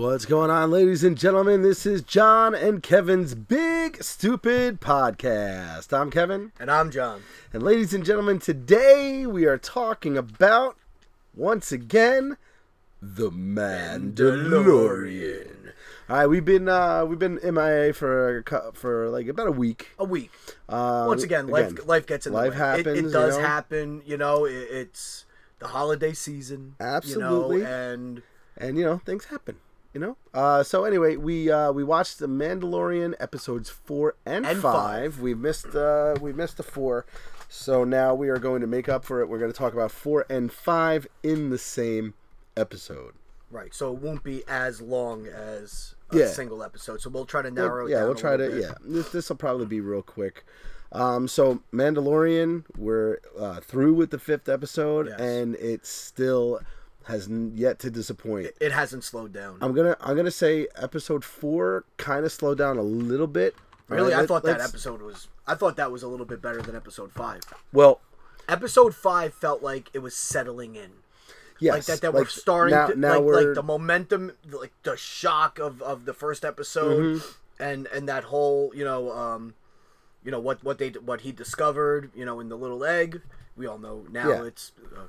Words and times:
What's 0.00 0.24
going 0.24 0.48
on, 0.50 0.70
ladies 0.70 1.04
and 1.04 1.18
gentlemen? 1.18 1.60
This 1.60 1.84
is 1.84 2.00
John 2.00 2.54
and 2.54 2.82
Kevin's 2.82 3.34
Big 3.34 4.02
Stupid 4.02 4.80
Podcast. 4.80 5.92
I'm 5.92 6.10
Kevin. 6.10 6.52
And 6.58 6.70
I'm 6.70 6.90
John. 6.90 7.20
And 7.52 7.62
ladies 7.62 7.92
and 7.92 8.02
gentlemen, 8.02 8.38
today 8.38 9.26
we 9.26 9.44
are 9.44 9.58
talking 9.58 10.16
about, 10.16 10.78
once 11.36 11.70
again, 11.70 12.38
the 13.02 13.30
Mandalorian. 13.30 15.74
All 16.08 16.16
right, 16.16 16.26
we've 16.26 16.46
been 16.46 16.70
uh, 16.70 17.04
we've 17.04 17.18
been 17.18 17.38
MIA 17.44 17.92
for 17.92 18.42
for 18.72 19.10
like 19.10 19.28
about 19.28 19.48
a 19.48 19.52
week. 19.52 19.88
A 19.98 20.04
week. 20.04 20.30
Uh, 20.66 21.04
Once 21.08 21.24
again, 21.24 21.48
life 21.48 21.72
again, 21.72 21.86
life 21.86 22.06
gets 22.06 22.26
in 22.26 22.32
life 22.32 22.54
the 22.54 22.58
way. 22.58 22.64
It- 22.64 22.86
happens, 22.86 22.98
It, 23.00 23.04
you 23.04 23.10
does 23.10 23.36
know? 23.36 23.42
happen. 23.44 24.02
You 24.06 24.16
know, 24.16 24.46
it, 24.46 24.52
it's 24.70 25.26
the 25.58 25.68
holiday 25.68 26.14
season. 26.14 26.76
Absolutely. 26.80 27.58
You 27.58 27.64
know, 27.64 27.70
and 27.70 28.22
and 28.56 28.78
you 28.78 28.84
know 28.84 28.96
things 28.96 29.26
happen. 29.26 29.56
You 29.92 30.00
know. 30.00 30.16
Uh, 30.32 30.62
so 30.62 30.84
anyway, 30.84 31.16
we 31.16 31.50
uh, 31.50 31.72
we 31.72 31.82
watched 31.82 32.18
the 32.20 32.28
Mandalorian 32.28 33.14
episodes 33.18 33.68
four 33.70 34.14
and, 34.24 34.46
And 34.46 34.60
five. 34.60 35.14
five. 35.14 35.20
We 35.20 35.34
missed 35.34 35.74
uh, 35.74 36.14
we 36.20 36.32
missed 36.32 36.56
the 36.58 36.62
four, 36.62 37.06
so 37.48 37.82
now 37.84 38.14
we 38.14 38.28
are 38.28 38.38
going 38.38 38.60
to 38.60 38.66
make 38.68 38.88
up 38.88 39.04
for 39.04 39.20
it. 39.20 39.28
We're 39.28 39.38
going 39.40 39.50
to 39.50 39.56
talk 39.58 39.72
about 39.72 39.90
four 39.90 40.26
and 40.30 40.52
five 40.52 41.06
in 41.24 41.50
the 41.50 41.58
same 41.58 42.14
episode. 42.56 43.14
right, 43.50 43.74
so 43.74 43.92
it 43.92 43.98
won't 44.00 44.22
be 44.22 44.44
as 44.46 44.80
long 44.80 45.26
as 45.26 45.96
a 46.12 46.18
Yeah. 46.18 46.26
single 46.28 46.62
episode. 46.62 47.00
So 47.00 47.10
we'll 47.10 47.24
try 47.26 47.42
to 47.42 47.50
narrow 47.50 47.86
it 47.86 47.90
yeah, 47.90 48.04
we'll 48.04 48.14
try 48.14 48.36
to. 48.36 48.48
bit. 48.48 48.60
Yeah, 48.62 48.74
this 48.84 49.08
this 49.10 49.28
will 49.28 49.36
probably 49.36 49.66
be 49.66 49.80
real 49.80 50.02
quick. 50.02 50.44
Um, 50.92 51.26
so 51.28 51.62
Mandalorian, 51.72 52.64
we're 52.76 53.18
uh, 53.38 53.58
through 53.60 53.94
with 53.94 54.10
the 54.10 54.18
fifth 54.20 54.48
episode, 54.48 55.06
Yes. 55.08 55.20
and 55.20 55.54
it's 55.56 55.88
still 55.88 56.60
has 57.10 57.28
yet 57.28 57.78
to 57.80 57.90
disappoint. 57.90 58.48
It 58.60 58.72
hasn't 58.72 59.04
slowed 59.04 59.32
down. 59.32 59.58
I'm 59.60 59.74
gonna 59.74 59.96
I'm 60.00 60.16
gonna 60.16 60.30
say 60.30 60.66
episode 60.76 61.24
four 61.24 61.84
kind 61.98 62.24
of 62.24 62.32
slowed 62.32 62.58
down 62.58 62.78
a 62.78 62.82
little 62.82 63.26
bit. 63.26 63.54
really, 63.88 64.14
All 64.14 64.22
I 64.22 64.26
thought 64.26 64.44
that 64.44 64.60
episode 64.60 65.02
was. 65.02 65.28
I 65.46 65.54
thought 65.56 65.76
that 65.76 65.90
was 65.92 66.02
a 66.02 66.08
little 66.08 66.26
bit 66.26 66.40
better 66.40 66.62
than 66.62 66.74
episode 66.76 67.12
five. 67.12 67.40
Well, 67.72 68.00
Episode 68.48 68.94
five 68.94 69.32
felt 69.34 69.62
like 69.62 69.90
it 69.92 69.98
was 70.00 70.14
settling 70.16 70.74
in. 70.74 70.90
yes, 71.60 71.74
like 71.74 71.84
that, 71.86 72.00
that 72.00 72.14
we're 72.14 72.24
starting 72.26 72.74
now, 72.74 72.86
to 72.88 72.96
now 72.98 73.14
like, 73.16 73.22
we're 73.22 73.46
like 73.48 73.54
the 73.54 73.62
momentum 73.62 74.32
like 74.50 74.72
the 74.82 74.96
shock 74.96 75.58
of, 75.58 75.80
of 75.82 76.04
the 76.04 76.14
first 76.14 76.44
episode 76.44 77.00
Mm-hmm. 77.20 77.62
and 77.62 77.86
and 77.88 78.08
that 78.08 78.24
whole 78.24 78.72
you 78.74 78.84
know 78.84 79.12
um 79.12 79.54
you 80.24 80.30
know 80.32 80.40
what 80.40 80.64
what 80.64 80.78
they 80.78 80.88
what 80.90 81.20
he 81.20 81.30
discovered 81.32 82.10
you 82.14 82.24
know 82.24 82.40
in 82.40 82.48
the 82.48 82.56
little 82.56 82.82
egg 82.84 83.20
we 83.56 83.66
all 83.66 83.78
know 83.78 84.06
now 84.10 84.28
Yeah. 84.30 84.44
it's 84.44 84.72
uh, 84.96 85.02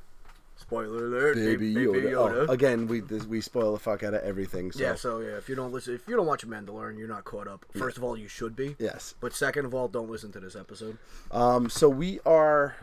spoiler 0.62 1.08
alert 1.08 1.36
baby 1.36 1.74
baby, 1.74 1.86
Yoda. 1.86 2.12
Yoda. 2.12 2.46
Oh, 2.48 2.52
again, 2.52 2.88
we 2.88 3.02
this, 3.02 3.26
we 3.26 3.42
spoil 3.42 3.74
the 3.74 3.80
fuck 3.80 4.04
out 4.04 4.14
of 4.14 4.24
everything. 4.24 4.72
So 4.72 4.82
yeah 4.82 4.96
so 4.96 5.20
yeah 5.20 5.38
if 5.38 5.50
you 5.50 5.56
don't 5.56 5.72
listen 5.72 5.96
if 5.96 6.08
you 6.08 6.16
don't 6.16 6.26
watch 6.28 6.48
Mandalorian 6.48 6.98
you're 6.98 7.08
not 7.08 7.24
caught 7.26 7.48
up 7.48 7.66
first 7.78 7.98
of 7.98 8.04
all 8.04 8.16
you 8.18 8.28
should 8.28 8.56
be 8.56 8.76
yes. 8.80 9.16
but 9.20 9.34
second 9.34 9.66
of 9.66 9.74
all 9.74 9.88
don't 9.88 10.10
listen 10.10 10.32
to 10.34 10.40
this 10.40 10.56
episode 10.56 10.98
Um, 11.32 11.70
so 11.70 11.90
we 11.90 12.20
are. 12.26 12.76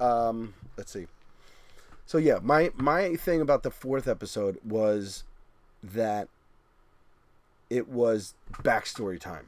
Um, 0.00 0.54
let's 0.76 0.92
see. 0.92 1.06
So 2.04 2.18
yeah, 2.18 2.38
my 2.42 2.70
my 2.76 3.16
thing 3.16 3.40
about 3.40 3.62
the 3.62 3.70
fourth 3.70 4.06
episode 4.06 4.58
was 4.64 5.24
that 5.82 6.28
it 7.68 7.88
was 7.88 8.34
backstory 8.62 9.18
time. 9.18 9.46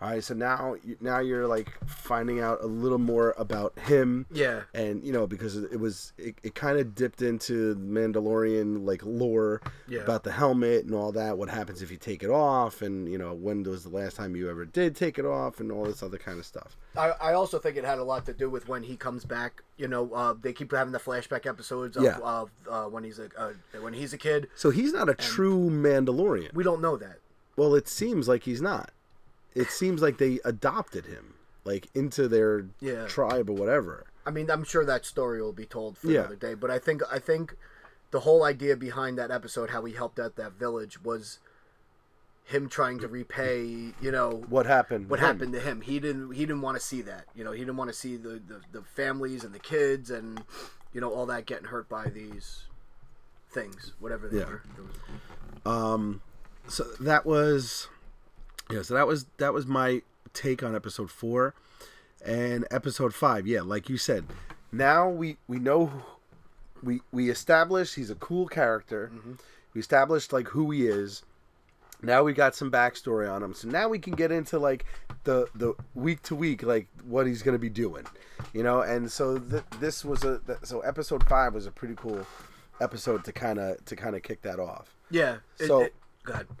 All 0.00 0.08
right, 0.10 0.22
so 0.22 0.32
now 0.34 0.76
now 1.00 1.18
you're 1.18 1.48
like 1.48 1.72
finding 1.86 2.40
out 2.40 2.62
a 2.62 2.66
little 2.66 2.98
more 2.98 3.34
about 3.36 3.76
him. 3.80 4.26
yeah 4.30 4.62
and 4.72 5.02
you 5.04 5.12
know 5.12 5.26
because 5.26 5.56
it 5.56 5.80
was 5.80 6.12
it, 6.16 6.36
it 6.42 6.54
kind 6.54 6.78
of 6.78 6.94
dipped 6.94 7.20
into 7.20 7.74
Mandalorian 7.76 8.86
like 8.86 9.02
lore 9.04 9.60
Yeah. 9.88 10.00
about 10.02 10.22
the 10.24 10.32
helmet 10.32 10.84
and 10.84 10.94
all 10.94 11.12
that 11.12 11.36
what 11.38 11.48
happens 11.48 11.82
if 11.82 11.90
you 11.90 11.96
take 11.96 12.22
it 12.22 12.30
off 12.30 12.80
and 12.82 13.08
you 13.08 13.18
know 13.18 13.34
when 13.34 13.62
was 13.64 13.82
the 13.84 13.88
last 13.90 14.16
time 14.16 14.36
you 14.36 14.48
ever 14.50 14.64
did 14.64 14.94
take 14.96 15.18
it 15.18 15.24
off 15.26 15.60
and 15.60 15.70
all 15.72 15.84
this 15.84 16.02
other 16.02 16.18
kind 16.18 16.38
of 16.38 16.46
stuff 16.46 16.76
I, 16.96 17.10
I 17.20 17.32
also 17.34 17.58
think 17.58 17.76
it 17.76 17.84
had 17.84 17.98
a 17.98 18.04
lot 18.04 18.24
to 18.26 18.32
do 18.32 18.48
with 18.50 18.66
when 18.68 18.82
he 18.82 18.96
comes 18.96 19.24
back. 19.24 19.62
You 19.76 19.86
know, 19.86 20.10
uh, 20.12 20.34
they 20.40 20.52
keep 20.52 20.72
having 20.72 20.92
the 20.92 20.98
flashback 20.98 21.46
episodes 21.46 21.96
of, 21.96 22.02
Yeah. 22.02 22.18
of 22.24 22.50
uh, 22.68 22.84
when 22.86 23.04
he's 23.04 23.20
a 23.20 23.28
uh, 23.38 23.52
when 23.80 23.92
he's 23.94 24.12
a 24.12 24.18
kid. 24.18 24.48
so 24.56 24.70
he's 24.70 24.92
not 24.92 25.08
a 25.08 25.14
true 25.14 25.70
Mandalorian 25.70 26.52
We 26.54 26.64
don't 26.64 26.80
know 26.80 26.96
that. 26.96 27.18
well 27.56 27.74
it 27.74 27.86
seems 27.88 28.26
like 28.26 28.42
he's 28.44 28.60
not 28.62 28.90
it 29.62 29.70
seems 29.70 30.00
like 30.00 30.16
they 30.18 30.38
adopted 30.44 31.06
him 31.06 31.34
like 31.64 31.88
into 31.94 32.28
their 32.28 32.66
Yeah. 32.80 33.06
tribe 33.06 33.50
or 33.50 33.54
whatever 33.54 34.04
I 34.26 34.30
mean, 34.30 34.50
I'm 34.50 34.64
sure 34.64 34.84
that 34.84 35.06
story 35.06 35.40
will 35.40 35.54
be 35.54 35.64
told 35.64 35.96
for 35.96 36.08
Yeah. 36.08 36.20
another 36.20 36.36
day. 36.36 36.52
But 36.54 36.70
I 36.70 36.78
think 36.78 37.00
I 37.10 37.18
think 37.18 37.56
the 38.10 38.20
whole 38.20 38.42
idea 38.44 38.76
behind 38.76 39.16
that 39.18 39.30
episode, 39.30 39.70
how 39.70 39.82
he 39.86 39.94
helped 39.94 40.18
out 40.20 40.36
that 40.36 40.52
village, 40.52 41.02
was 41.02 41.38
him 42.44 42.68
trying 42.68 42.98
to 43.00 43.08
repay. 43.08 43.94
You 44.02 44.10
know 44.10 44.44
what 44.48 44.66
happened 44.66 45.08
what 45.08 45.16
to 45.18 45.22
him. 45.24 45.26
happened 45.32 45.52
to 45.54 45.60
him. 45.60 45.80
He 45.80 45.98
didn't 45.98 46.32
he 46.32 46.40
didn't 46.44 46.60
want 46.60 46.76
to 46.76 46.82
see 46.84 47.00
that. 47.02 47.24
You 47.34 47.42
know, 47.44 47.52
he 47.52 47.60
didn't 47.60 47.78
want 47.78 47.88
to 47.90 47.96
see 47.96 48.16
the, 48.16 48.40
the 48.50 48.60
the 48.72 48.82
families 48.82 49.44
and 49.44 49.54
the 49.54 49.58
kids 49.74 50.10
and 50.10 50.42
you 50.92 51.00
know 51.00 51.10
all 51.10 51.24
that 51.26 51.46
getting 51.46 51.68
hurt 51.68 51.88
by 51.88 52.08
these 52.10 52.64
things, 53.50 53.92
whatever 53.98 54.28
they 54.28 54.40
Yeah. 54.40 54.48
were. 55.64 55.70
Um 55.70 56.20
so 56.68 56.84
that 57.00 57.24
was 57.24 57.88
yeah 58.70 58.82
so 58.82 58.94
that 58.94 59.06
was 59.06 59.26
that 59.38 59.52
was 59.52 59.66
my 59.66 60.02
take 60.34 60.62
on 60.62 60.74
episode 60.74 61.10
four 61.10 61.54
and 62.24 62.66
episode 62.70 63.14
five. 63.14 63.46
Yeah 63.46 63.62
like 63.62 63.88
you 63.88 63.96
said 63.96 64.24
now 64.72 65.08
we 65.08 65.36
we 65.46 65.58
know 65.58 65.90
we 66.82 67.00
we 67.12 67.30
established 67.30 67.94
he's 67.94 68.10
a 68.10 68.14
cool 68.16 68.46
character. 68.46 69.10
Mm-hmm. 69.14 69.32
We 69.74 69.80
established 69.80 70.32
like 70.32 70.48
who 70.48 70.70
he 70.70 70.86
is. 70.86 71.22
Now 72.00 72.22
we 72.22 72.32
got 72.32 72.54
some 72.54 72.70
backstory 72.70 73.30
on 73.30 73.42
him. 73.42 73.54
So 73.54 73.68
now 73.68 73.88
we 73.88 73.98
can 73.98 74.14
get 74.14 74.30
into 74.30 74.58
like 74.58 74.84
the 75.24 75.46
the 75.54 75.74
week 75.94 76.22
to 76.24 76.34
week 76.34 76.62
like 76.62 76.88
what 77.04 77.26
he's 77.26 77.42
gonna 77.42 77.58
be 77.58 77.70
doing 77.70 78.04
you 78.52 78.62
know? 78.62 78.80
And 78.82 79.10
so 79.10 79.38
th- 79.38 79.64
this 79.80 80.04
was 80.04 80.24
a 80.24 80.38
th- 80.40 80.58
so 80.62 80.80
episode 80.80 81.26
five 81.28 81.54
was 81.54 81.66
a 81.66 81.70
pretty 81.70 81.94
cool 81.96 82.26
episode 82.80 83.24
to 83.24 83.32
kind 83.32 83.58
of 83.58 83.84
to 83.86 83.96
kind 83.96 84.16
of 84.16 84.22
kick 84.22 84.42
that 84.42 84.60
off. 84.60 84.94
Yeah. 85.10 85.38
So- 85.56 85.82
it, 85.82 85.94
go 85.94 86.07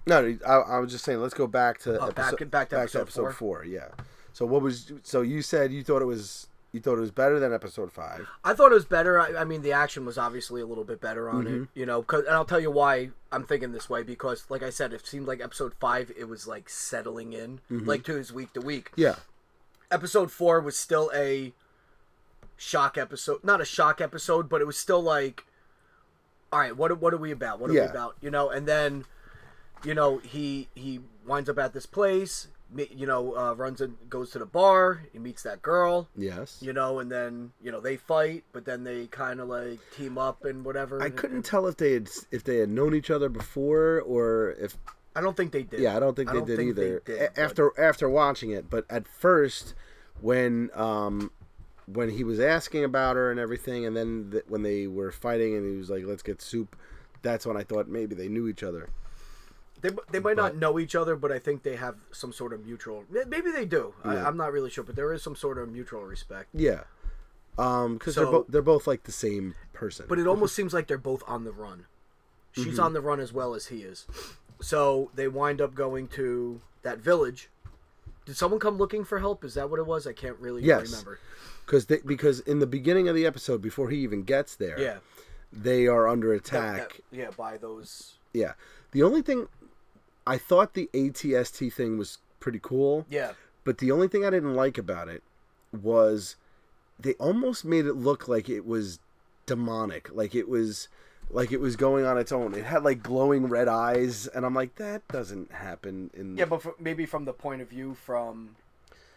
no, 0.06 0.36
I, 0.46 0.52
I 0.54 0.78
was 0.78 0.92
just 0.92 1.04
saying. 1.04 1.20
Let's 1.20 1.34
go 1.34 1.46
back 1.46 1.78
to 1.80 1.98
Oh, 2.00 2.10
back- 2.12 2.50
back 2.50 2.68
to 2.70 2.78
episode 2.80 3.34
four. 3.34 3.64
Yeah. 3.64 3.88
So 4.32 4.46
what 4.46 4.62
was? 4.62 4.92
So 5.02 5.22
you 5.22 5.42
said 5.42 5.72
you 5.72 5.82
thought 5.82 6.02
it 6.02 6.06
was 6.06 6.46
you 6.72 6.80
thought 6.80 6.98
it 6.98 7.00
was 7.00 7.10
better 7.10 7.40
than 7.40 7.52
episode 7.52 7.90
five. 7.90 8.26
I 8.44 8.52
thought 8.54 8.70
it 8.72 8.74
was 8.74 8.84
better. 8.84 9.18
I, 9.18 9.34
I 9.40 9.44
mean, 9.44 9.62
the 9.62 9.72
action 9.72 10.04
was 10.04 10.18
obviously 10.18 10.60
a 10.60 10.66
little 10.66 10.84
bit 10.84 11.00
better 11.00 11.28
on 11.30 11.44
Mm-hmm. 11.46 11.62
it, 11.64 11.68
you 11.74 11.86
know. 11.86 12.02
'cause- 12.02 12.24
and 12.24 12.34
I'll 12.34 12.44
tell 12.44 12.60
you 12.60 12.70
why 12.70 13.10
I'm 13.32 13.44
thinking 13.44 13.72
this 13.72 13.88
way 13.88 14.02
because, 14.02 14.44
like 14.50 14.62
I 14.62 14.70
said, 14.70 14.92
it 14.92 15.06
seemed 15.06 15.26
like 15.26 15.40
episode 15.40 15.72
five 15.80 16.12
it 16.16 16.28
was 16.28 16.46
like 16.46 16.68
settling 16.68 17.32
in, 17.32 17.60
Mm-hmm. 17.70 17.86
like 17.88 18.04
to 18.04 18.14
his 18.16 18.32
week 18.32 18.52
to 18.52 18.60
week. 18.60 18.90
Yeah. 18.96 19.16
Episode 19.90 20.30
four 20.30 20.60
was 20.60 20.76
still 20.76 21.10
a 21.14 21.52
shock 22.56 22.98
episode, 22.98 23.42
not 23.42 23.60
a 23.60 23.64
shock 23.64 24.00
episode, 24.00 24.48
but 24.48 24.60
it 24.60 24.66
was 24.66 24.76
still 24.76 25.00
like, 25.02 25.44
all 26.52 26.58
right, 26.60 26.76
what 26.76 27.00
what 27.00 27.14
are 27.14 27.18
we 27.18 27.30
about? 27.30 27.60
What 27.60 27.70
are 27.70 27.74
Yeah. 27.74 27.84
we 27.84 27.88
about? 27.88 28.16
You 28.20 28.30
know, 28.30 28.50
and 28.50 28.66
then, 28.68 29.04
you 29.84 29.94
know, 29.94 30.18
he 30.18 30.68
he 30.74 31.00
winds 31.26 31.48
up 31.48 31.58
at 31.58 31.72
this 31.72 31.86
place. 31.86 32.48
You 32.76 33.06
know, 33.06 33.34
uh, 33.34 33.54
runs 33.54 33.80
and 33.80 33.96
goes 34.10 34.30
to 34.32 34.38
the 34.38 34.44
bar. 34.44 35.00
He 35.10 35.18
meets 35.18 35.42
that 35.44 35.62
girl 35.62 36.06
Yes. 36.14 36.58
you 36.60 36.74
know, 36.74 36.98
and 36.98 37.10
then 37.10 37.52
you 37.62 37.72
know 37.72 37.80
they 37.80 37.96
fight, 37.96 38.44
but 38.52 38.66
then 38.66 38.84
they 38.84 39.06
kind 39.06 39.40
of 39.40 39.48
like 39.48 39.78
team 39.96 40.18
up 40.18 40.44
and 40.44 40.64
whatever. 40.66 41.00
I 41.02 41.08
couldn't 41.08 41.44
tell 41.44 41.66
if 41.66 41.78
they 41.78 41.92
had 41.94 42.10
if 42.30 42.44
they 42.44 42.58
had 42.58 42.68
known 42.68 42.94
each 42.94 43.10
other 43.10 43.30
before 43.30 44.02
or 44.02 44.50
if 44.60 44.76
I 45.16 45.22
don't 45.22 45.34
think 45.34 45.52
they 45.52 45.62
did. 45.62 45.80
yeah 45.80 45.96
I 45.96 46.00
don't 46.00 46.14
think 46.14 46.30
they 46.30 46.40
did 46.42 46.56
think 46.58 46.68
either. 46.68 47.02
they 47.06 47.14
did, 47.14 47.30
but- 47.34 47.38
after 47.42 47.72
after 47.80 48.10
watching 48.10 48.50
it, 48.50 48.68
but 48.68 48.84
at 48.90 49.08
first 49.08 49.74
when 50.20 50.68
um 50.74 51.30
when 51.86 52.10
he 52.10 52.22
was 52.22 52.38
asking 52.38 52.84
about 52.84 53.16
her 53.16 53.30
and 53.30 53.40
everything, 53.40 53.86
and 53.86 53.96
then 53.96 54.28
th- 54.30 54.44
when 54.46 54.62
they 54.62 54.86
were 54.86 55.10
fighting 55.10 55.56
and 55.56 55.66
he 55.72 55.78
was 55.78 55.88
like 55.88 56.04
let's 56.04 56.22
get 56.22 56.42
soup, 56.42 56.76
that's 57.22 57.46
when 57.46 57.56
I 57.56 57.62
thought 57.62 57.88
maybe 57.88 58.14
they 58.14 58.28
knew 58.28 58.46
each 58.46 58.62
other. 58.62 58.90
They 59.80 59.90
they 60.10 60.20
might 60.20 60.36
not 60.36 60.56
know 60.56 60.78
each 60.78 60.94
other, 60.94 61.16
but 61.16 61.30
I 61.32 61.38
think 61.38 61.62
they 61.62 61.76
have 61.76 61.96
some 62.12 62.32
sort 62.32 62.52
of 62.52 62.64
mutual. 62.66 63.04
Maybe 63.10 63.50
they 63.50 63.64
do. 63.64 63.94
Yeah. 64.04 64.10
I, 64.12 64.26
I'm 64.28 64.36
not 64.36 64.52
really 64.52 64.70
sure, 64.70 64.84
but 64.84 64.96
there 64.96 65.12
is 65.12 65.22
some 65.22 65.36
sort 65.36 65.58
of 65.58 65.70
mutual 65.70 66.02
respect. 66.04 66.48
Yeah. 66.52 66.82
Um, 67.56 67.94
because 67.94 68.14
they're 68.14 68.24
So- 68.26 68.30
both 68.32 68.46
they're 68.48 68.62
both 68.62 68.86
like 68.86 69.04
the 69.04 69.12
same 69.12 69.54
person. 69.72 70.06
But 70.08 70.18
it 70.18 70.26
almost 70.26 70.54
seems 70.54 70.72
like 70.72 70.86
they're 70.86 70.98
both 70.98 71.22
on 71.26 71.44
the 71.44 71.52
run. 71.52 71.86
She's 72.52 72.66
Mm-hmm. 72.74 72.80
on 72.80 72.92
the 72.92 73.00
run 73.00 73.20
as 73.20 73.32
well 73.32 73.54
as 73.54 73.66
he 73.66 73.82
is. 73.82 74.06
So 74.60 75.10
they 75.14 75.28
wind 75.28 75.60
up 75.60 75.74
going 75.74 76.08
to 76.08 76.60
that 76.82 76.98
village. 76.98 77.50
Did 78.26 78.36
someone 78.36 78.60
come 78.60 78.76
looking 78.76 79.04
for 79.04 79.18
help? 79.20 79.44
Is 79.44 79.54
that 79.54 79.70
what 79.70 79.78
it 79.78 79.86
was? 79.86 80.06
I 80.06 80.12
can't 80.12 80.38
really 80.38 80.62
Yes. 80.62 80.90
remember. 80.90 81.18
because 81.64 81.84
because 81.86 82.40
in 82.40 82.58
the 82.60 82.66
beginning 82.66 83.08
of 83.08 83.14
the 83.14 83.26
episode 83.26 83.60
before 83.60 83.90
he 83.90 83.98
even 83.98 84.22
gets 84.22 84.54
there, 84.56 84.78
Yeah. 84.80 84.98
they 85.52 85.86
are 85.86 86.08
under 86.08 86.28
That- 86.32 86.36
attack. 86.46 86.76
that- 87.10 87.16
yeah, 87.16 87.30
by 87.36 87.56
those. 87.58 88.18
Yeah. 88.32 88.54
The 88.92 89.02
only 89.02 89.20
thing 89.22 89.48
I 90.28 90.38
thought 90.38 90.74
the 90.74 90.88
ATST 90.92 91.72
thing 91.72 91.98
was 91.98 92.18
pretty 92.38 92.60
cool, 92.62 93.06
Yeah. 93.08 93.32
but 93.64 93.78
the 93.78 93.90
only 93.90 94.08
thing 94.08 94.24
I 94.24 94.30
didn't 94.30 94.54
like 94.54 94.78
about 94.78 95.08
it 95.08 95.22
was 95.72 96.36
they 97.00 97.14
almost 97.14 97.64
made 97.64 97.86
it 97.86 97.94
look 97.94 98.28
like 98.28 98.48
it 98.48 98.66
was 98.66 98.98
demonic, 99.46 100.10
like 100.14 100.34
it 100.34 100.48
was 100.48 100.88
like 101.30 101.52
it 101.52 101.60
was 101.60 101.76
going 101.76 102.04
on 102.04 102.16
its 102.18 102.32
own. 102.32 102.54
It 102.54 102.64
had 102.64 102.84
like 102.84 103.02
glowing 103.02 103.46
red 103.48 103.68
eyes, 103.68 104.26
and 104.28 104.46
I'm 104.46 104.54
like, 104.54 104.76
that 104.76 105.06
doesn't 105.08 105.52
happen 105.52 106.10
in. 106.14 106.36
Yeah, 106.36 106.46
but 106.46 106.64
f 106.64 106.72
maybe 106.78 107.06
from 107.06 107.24
the 107.24 107.32
point 107.32 107.60
of 107.62 107.68
view 107.68 107.94
from 107.94 108.56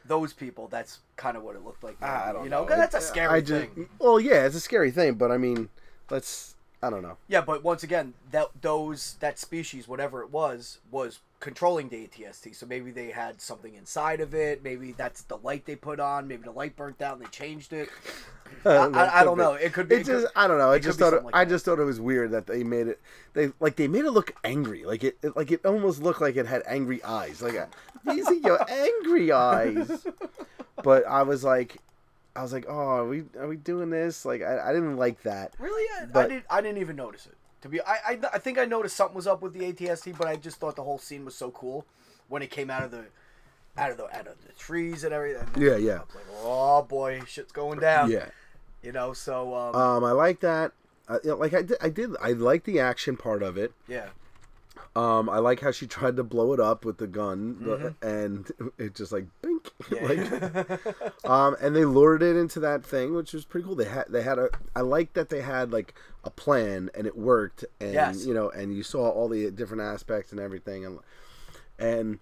those 0.06 0.34
people, 0.34 0.68
that's 0.68 1.00
kind 1.16 1.38
of 1.38 1.44
what 1.44 1.56
it 1.56 1.64
looked 1.64 1.84
like. 1.84 2.02
I 2.02 2.34
don't 2.34 2.44
you 2.44 2.50
know. 2.50 2.64
know, 2.66 2.76
that's 2.76 2.96
a 2.96 3.02
scary 3.02 3.28
I 3.30 3.42
just, 3.42 3.72
thing. 3.74 3.90
Well, 4.00 4.20
yeah, 4.20 4.46
it's 4.46 4.56
a 4.56 4.60
scary 4.60 4.92
thing, 4.92 5.14
but 5.16 5.32
I 5.32 5.38
mean, 5.38 5.70
let's. 6.10 6.56
I 6.84 6.90
don't 6.90 7.04
know. 7.04 7.18
Yeah, 7.28 7.42
but 7.42 7.64
once 7.64 7.84
again, 7.84 8.14
that 8.32 8.48
those 8.62 9.18
that 9.20 9.38
species, 9.38 9.88
whatever 9.88 10.24
it 10.24 10.32
was, 10.32 10.80
was 10.90 11.20
controlling 11.40 11.90
the 11.90 12.08
ATST. 12.08 12.56
So 12.56 12.66
maybe 12.66 12.92
they 12.92 13.12
had 13.12 13.40
something 13.40 13.76
inside 13.76 14.20
of 14.20 14.34
it. 14.34 14.64
Maybe 14.64 14.94
that's 14.94 15.24
the 15.24 15.38
light 15.38 15.66
they 15.66 15.76
put 15.76 16.00
on. 16.00 16.28
Maybe 16.28 16.44
the 16.44 16.52
light 16.52 16.76
burnt 16.76 17.02
out 17.02 17.18
and 17.18 17.26
they 17.26 17.30
changed 17.30 17.74
it. 17.74 17.90
I, 18.66 18.70
I, 18.70 19.22
I 19.22 19.24
don't 19.24 19.38
know. 19.38 19.54
It 19.54 19.74
could 19.74 19.88
be. 19.88 19.96
It 19.96 20.06
just, 20.06 20.28
I 20.36 20.48
don't 20.48 20.58
know. 20.58 20.72
I 20.72 20.80
just 20.80 20.98
thought, 20.98 21.14
it, 21.14 21.24
like 21.24 21.36
I 21.36 21.46
just 21.46 21.66
thought 21.66 21.80
it 21.80 21.84
was 21.84 22.00
weird 22.00 22.32
that 22.32 22.48
they 22.48 22.64
made 22.64 22.88
it. 22.88 23.00
They 23.34 23.52
like 23.60 23.76
they 23.76 23.88
made 23.88 24.06
it 24.06 24.12
look 24.12 24.34
angry, 24.44 24.84
like 24.84 25.04
it, 25.04 25.18
it 25.22 25.36
like 25.36 25.52
it 25.52 25.66
almost 25.66 26.02
looked 26.02 26.22
like 26.22 26.36
it 26.36 26.48
had 26.48 26.64
angry 26.66 27.04
eyes. 27.04 27.42
Like 27.42 27.56
these 28.06 28.28
are 28.28 28.34
your 28.34 28.60
angry 28.70 29.32
eyes. 29.32 30.06
But 30.84 31.06
I 31.06 31.24
was 31.24 31.44
like, 31.44 31.78
I 32.36 32.42
was 32.42 32.54
like, 32.54 32.66
oh, 32.68 32.74
are 32.74 33.08
we 33.08 33.24
are 33.38 33.48
we 33.48 33.58
doing 33.58 33.90
this? 33.90 34.26
Like 34.26 34.42
I, 34.42 34.70
I 34.70 34.74
didn't 34.74 34.98
like 34.98 35.22
that. 35.24 35.54
Really, 35.60 35.84
I, 36.14 36.20
I 36.20 36.28
didn't. 36.28 36.46
I 36.50 36.62
didn't 36.62 36.78
even 36.78 36.96
notice 36.96 37.26
it. 37.26 37.36
To 37.62 37.70
be, 37.70 37.80
I, 37.82 37.94
I, 38.08 38.20
I 38.34 38.38
think 38.40 38.58
I 38.58 38.66
noticed 38.66 38.96
something 38.96 39.16
was 39.16 39.28
up 39.28 39.42
with 39.44 39.54
the 39.54 39.72
ATST, 39.72 40.18
but 40.18 40.28
I 40.28 40.36
just 40.36 40.58
thought 40.60 40.76
the 40.76 40.84
whole 40.84 40.98
scene 40.98 41.26
was 41.26 41.36
so 41.36 41.52
cool 41.52 41.86
when 42.28 42.42
it 42.42 42.50
came 42.50 42.72
out 42.72 42.82
of 42.84 42.90
the, 42.90 43.04
out 43.78 43.92
of 43.92 43.98
the, 43.98 44.06
out 44.06 44.26
of 44.26 44.34
the 44.48 44.54
trees 44.54 45.04
and 45.04 45.14
everything. 45.14 45.48
Yeah, 45.56 45.76
yeah. 45.76 45.98
I 45.98 46.00
was 46.00 46.16
like, 46.16 46.26
oh 46.44 46.82
boy, 46.82 47.22
shit's 47.28 47.52
going 47.52 47.80
down. 47.80 48.10
Yeah. 48.10 48.30
You 48.82 48.92
know, 48.94 49.14
so 49.14 49.54
um, 49.54 49.76
Um, 49.76 50.04
I 50.04 50.12
like 50.12 50.40
that. 50.40 50.72
Uh, 51.08 51.20
you 51.24 51.30
know, 51.32 51.36
like 51.36 51.54
I 51.54 51.62
did, 51.62 51.78
I 51.82 51.90
did. 51.90 52.16
I 52.20 52.32
like 52.32 52.64
the 52.64 52.80
action 52.80 53.16
part 53.16 53.44
of 53.44 53.58
it. 53.58 53.74
yeah, 53.88 54.08
Um, 54.94 55.30
I 55.30 55.38
like 55.40 55.62
how 55.62 55.72
she 55.72 55.88
tried 55.88 56.18
to 56.18 56.24
blow 56.24 56.52
it 56.52 56.60
up 56.60 56.84
with 56.84 56.98
the 56.98 57.08
gun, 57.08 57.56
Mm-hmm. 57.62 58.06
and 58.06 58.52
it 58.78 58.94
just 58.94 59.12
like 59.14 59.26
bink, 59.42 59.72
yeah. 59.92 60.06
like 60.06 61.26
um, 61.26 61.56
and 61.62 61.74
they 61.76 61.86
lured 61.86 62.22
it 62.22 62.36
into 62.36 62.60
that 62.60 62.86
thing, 62.86 63.14
which 63.14 63.32
was 63.32 63.46
pretty 63.46 63.66
cool. 63.66 63.76
They 63.76 63.86
had 63.86 64.08
they 64.10 64.22
had 64.22 64.38
a. 64.38 64.50
I 64.76 64.82
like 64.82 65.14
that 65.14 65.30
they 65.30 65.42
had 65.42 65.72
like 65.72 65.94
a 66.26 66.30
plan 66.30 66.90
and 66.94 67.08
it 67.08 67.18
worked, 67.18 67.64
and 67.80 67.94
Yes. 67.94 68.26
you 68.26 68.34
know, 68.34 68.50
and 68.50 68.76
you 68.76 68.84
saw 68.84 69.10
all 69.10 69.30
the 69.30 69.50
different 69.50 69.82
aspects 69.82 70.32
and 70.34 70.42
everything, 70.42 70.86
and 70.86 71.00
and 71.80 72.20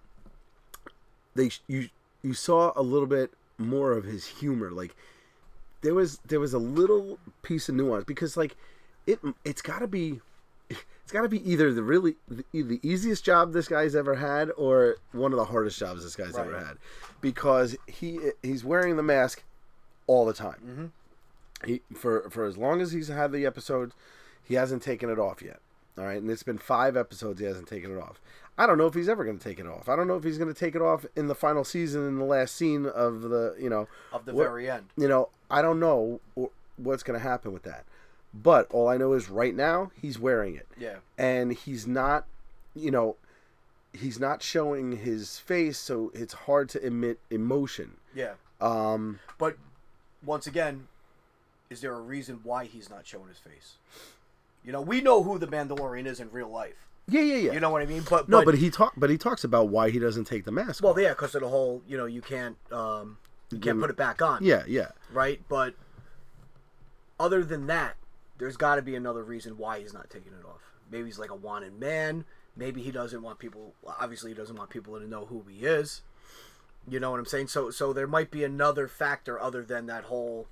they 1.34 1.50
you 1.66 1.88
you 2.22 2.34
saw 2.34 2.72
a 2.76 2.82
little 2.82 3.06
bit 3.08 3.32
more 3.58 3.92
of 3.92 4.04
his 4.04 4.26
humor, 4.26 4.70
like 4.70 4.94
there 5.82 5.94
was 5.94 6.18
there 6.26 6.38
was 6.40 6.54
a 6.54 6.58
little 6.58 7.18
piece 7.42 7.68
of 7.68 7.74
nuance 7.74 8.04
because 8.04 8.36
like 8.36 8.56
it 9.06 9.18
it's 9.44 9.62
got 9.62 9.80
to 9.80 9.86
be 9.88 10.20
it's 11.10 11.16
got 11.16 11.22
to 11.22 11.28
be 11.28 11.50
either 11.50 11.74
the 11.74 11.82
really 11.82 12.14
the, 12.28 12.44
the 12.52 12.78
easiest 12.84 13.24
job 13.24 13.52
this 13.52 13.66
guy's 13.66 13.96
ever 13.96 14.14
had 14.14 14.48
or 14.56 14.98
one 15.10 15.32
of 15.32 15.38
the 15.38 15.46
hardest 15.46 15.76
jobs 15.76 16.04
this 16.04 16.14
guy's 16.14 16.38
ever 16.38 16.56
had 16.56 16.76
because 17.20 17.76
he 17.88 18.20
he's 18.44 18.64
wearing 18.64 18.94
the 18.96 19.02
mask 19.02 19.42
all 20.06 20.24
the 20.24 20.32
time. 20.32 20.92
Mm-hmm. 21.64 21.66
He 21.68 21.82
for 21.96 22.30
for 22.30 22.44
as 22.44 22.56
long 22.56 22.80
as 22.80 22.92
he's 22.92 23.08
had 23.08 23.32
the 23.32 23.44
episode, 23.44 23.90
he 24.44 24.54
hasn't 24.54 24.84
taken 24.84 25.10
it 25.10 25.18
off 25.18 25.42
yet. 25.42 25.58
All 25.98 26.04
right, 26.04 26.22
and 26.22 26.30
it's 26.30 26.44
been 26.44 26.58
five 26.58 26.96
episodes 26.96 27.40
he 27.40 27.46
hasn't 27.46 27.66
taken 27.66 27.90
it 27.90 28.00
off. 28.00 28.20
I 28.56 28.68
don't 28.68 28.78
know 28.78 28.86
if 28.86 28.94
he's 28.94 29.08
ever 29.08 29.24
going 29.24 29.38
to 29.38 29.42
take 29.42 29.58
it 29.58 29.66
off. 29.66 29.88
I 29.88 29.96
don't 29.96 30.06
know 30.06 30.16
if 30.16 30.22
he's 30.22 30.38
going 30.38 30.52
to 30.54 30.58
take 30.58 30.76
it 30.76 30.80
off 30.80 31.04
in 31.16 31.26
the 31.26 31.34
final 31.34 31.64
season 31.64 32.06
in 32.06 32.18
the 32.18 32.24
last 32.24 32.54
scene 32.54 32.86
of 32.86 33.22
the 33.22 33.56
you 33.58 33.68
know 33.68 33.88
of 34.12 34.26
the 34.26 34.32
what- 34.32 34.44
very 34.44 34.70
end. 34.70 34.84
you 34.96 35.08
know, 35.08 35.30
I 35.50 35.60
don't 35.60 35.80
know 35.80 36.20
what's 36.76 37.02
going 37.02 37.18
to 37.18 37.28
happen 37.28 37.52
with 37.52 37.64
that. 37.64 37.84
But 38.32 38.70
all 38.70 38.88
I 38.88 38.96
know 38.96 39.12
is 39.14 39.28
right 39.28 39.54
now 39.54 39.90
he's 40.00 40.18
wearing 40.18 40.54
it. 40.54 40.68
Yeah, 40.78 40.96
And 41.18 41.52
he's 41.52 41.86
not, 41.86 42.26
you 42.74 42.90
know, 42.90 43.16
he's 43.92 44.20
not 44.20 44.42
showing 44.42 44.98
his 44.98 45.38
face, 45.38 45.78
so 45.78 46.12
it's 46.14 46.32
hard 46.34 46.68
to 46.70 46.84
emit 46.84 47.18
emotion. 47.30 47.96
yeah. 48.14 48.34
Um, 48.60 49.18
But 49.38 49.56
once 50.22 50.46
again, 50.46 50.86
is 51.70 51.80
there 51.80 51.94
a 51.94 52.00
reason 52.00 52.40
why 52.42 52.66
he's 52.66 52.90
not 52.90 53.06
showing 53.06 53.28
his 53.28 53.38
face? 53.38 53.78
You 54.62 54.72
know, 54.72 54.80
we 54.82 55.00
know 55.00 55.22
who 55.22 55.38
the 55.38 55.46
Mandalorian 55.46 56.06
is 56.06 56.20
in 56.20 56.30
real 56.30 56.50
life. 56.50 56.88
yeah, 57.08 57.22
yeah, 57.22 57.36
yeah. 57.36 57.52
You 57.52 57.60
know 57.60 57.70
what 57.70 57.82
I 57.82 57.86
mean? 57.86 58.04
But 58.08 58.28
no, 58.28 58.44
but, 58.44 58.58
he 58.58 58.70
talk, 58.70 58.92
but 58.96 59.08
he 59.10 59.16
talks 59.16 59.42
about 59.44 59.68
why 59.68 59.90
he 59.90 59.98
doesn't 59.98 60.26
take 60.26 60.44
the 60.44 60.52
mask. 60.52 60.82
well, 60.82 60.92
off. 60.92 60.98
yeah, 61.00 61.08
because 61.10 61.34
of 61.34 61.40
the 61.40 61.48
whole, 61.48 61.82
you 61.88 61.96
know, 61.96 62.06
you 62.06 62.20
can't, 62.20 62.56
um, 62.70 63.16
you 63.50 63.58
can't 63.58 63.80
put 63.80 63.90
it 63.90 63.96
back 63.96 64.20
on. 64.22 64.44
yeah, 64.44 64.62
yeah. 64.68 64.88
right? 65.12 65.40
But 65.48 65.74
other 67.18 67.42
than 67.42 67.66
that, 67.66 67.96
there's 68.40 68.56
got 68.56 68.76
to 68.76 68.82
be 68.82 68.96
another 68.96 69.22
reason 69.22 69.56
why 69.56 69.78
he's 69.78 69.94
not 69.94 70.10
taking 70.10 70.32
it 70.32 70.44
off. 70.44 70.62
Maybe 70.90 71.04
he's 71.04 71.18
like 71.18 71.30
a 71.30 71.36
wanted 71.36 71.78
man. 71.78 72.24
Maybe 72.56 72.82
he 72.82 72.90
doesn't 72.90 73.22
want 73.22 73.38
people. 73.38 73.74
Obviously, 74.00 74.32
he 74.32 74.34
doesn't 74.34 74.56
want 74.56 74.70
people 74.70 74.98
to 74.98 75.06
know 75.06 75.26
who 75.26 75.44
he 75.48 75.64
is. 75.64 76.02
You 76.88 76.98
know 76.98 77.10
what 77.10 77.20
I'm 77.20 77.26
saying? 77.26 77.48
So, 77.48 77.70
so 77.70 77.92
there 77.92 78.06
might 78.08 78.30
be 78.30 78.42
another 78.42 78.88
factor 78.88 79.40
other 79.40 79.62
than 79.62 79.86
that 79.86 80.04
whole 80.04 80.48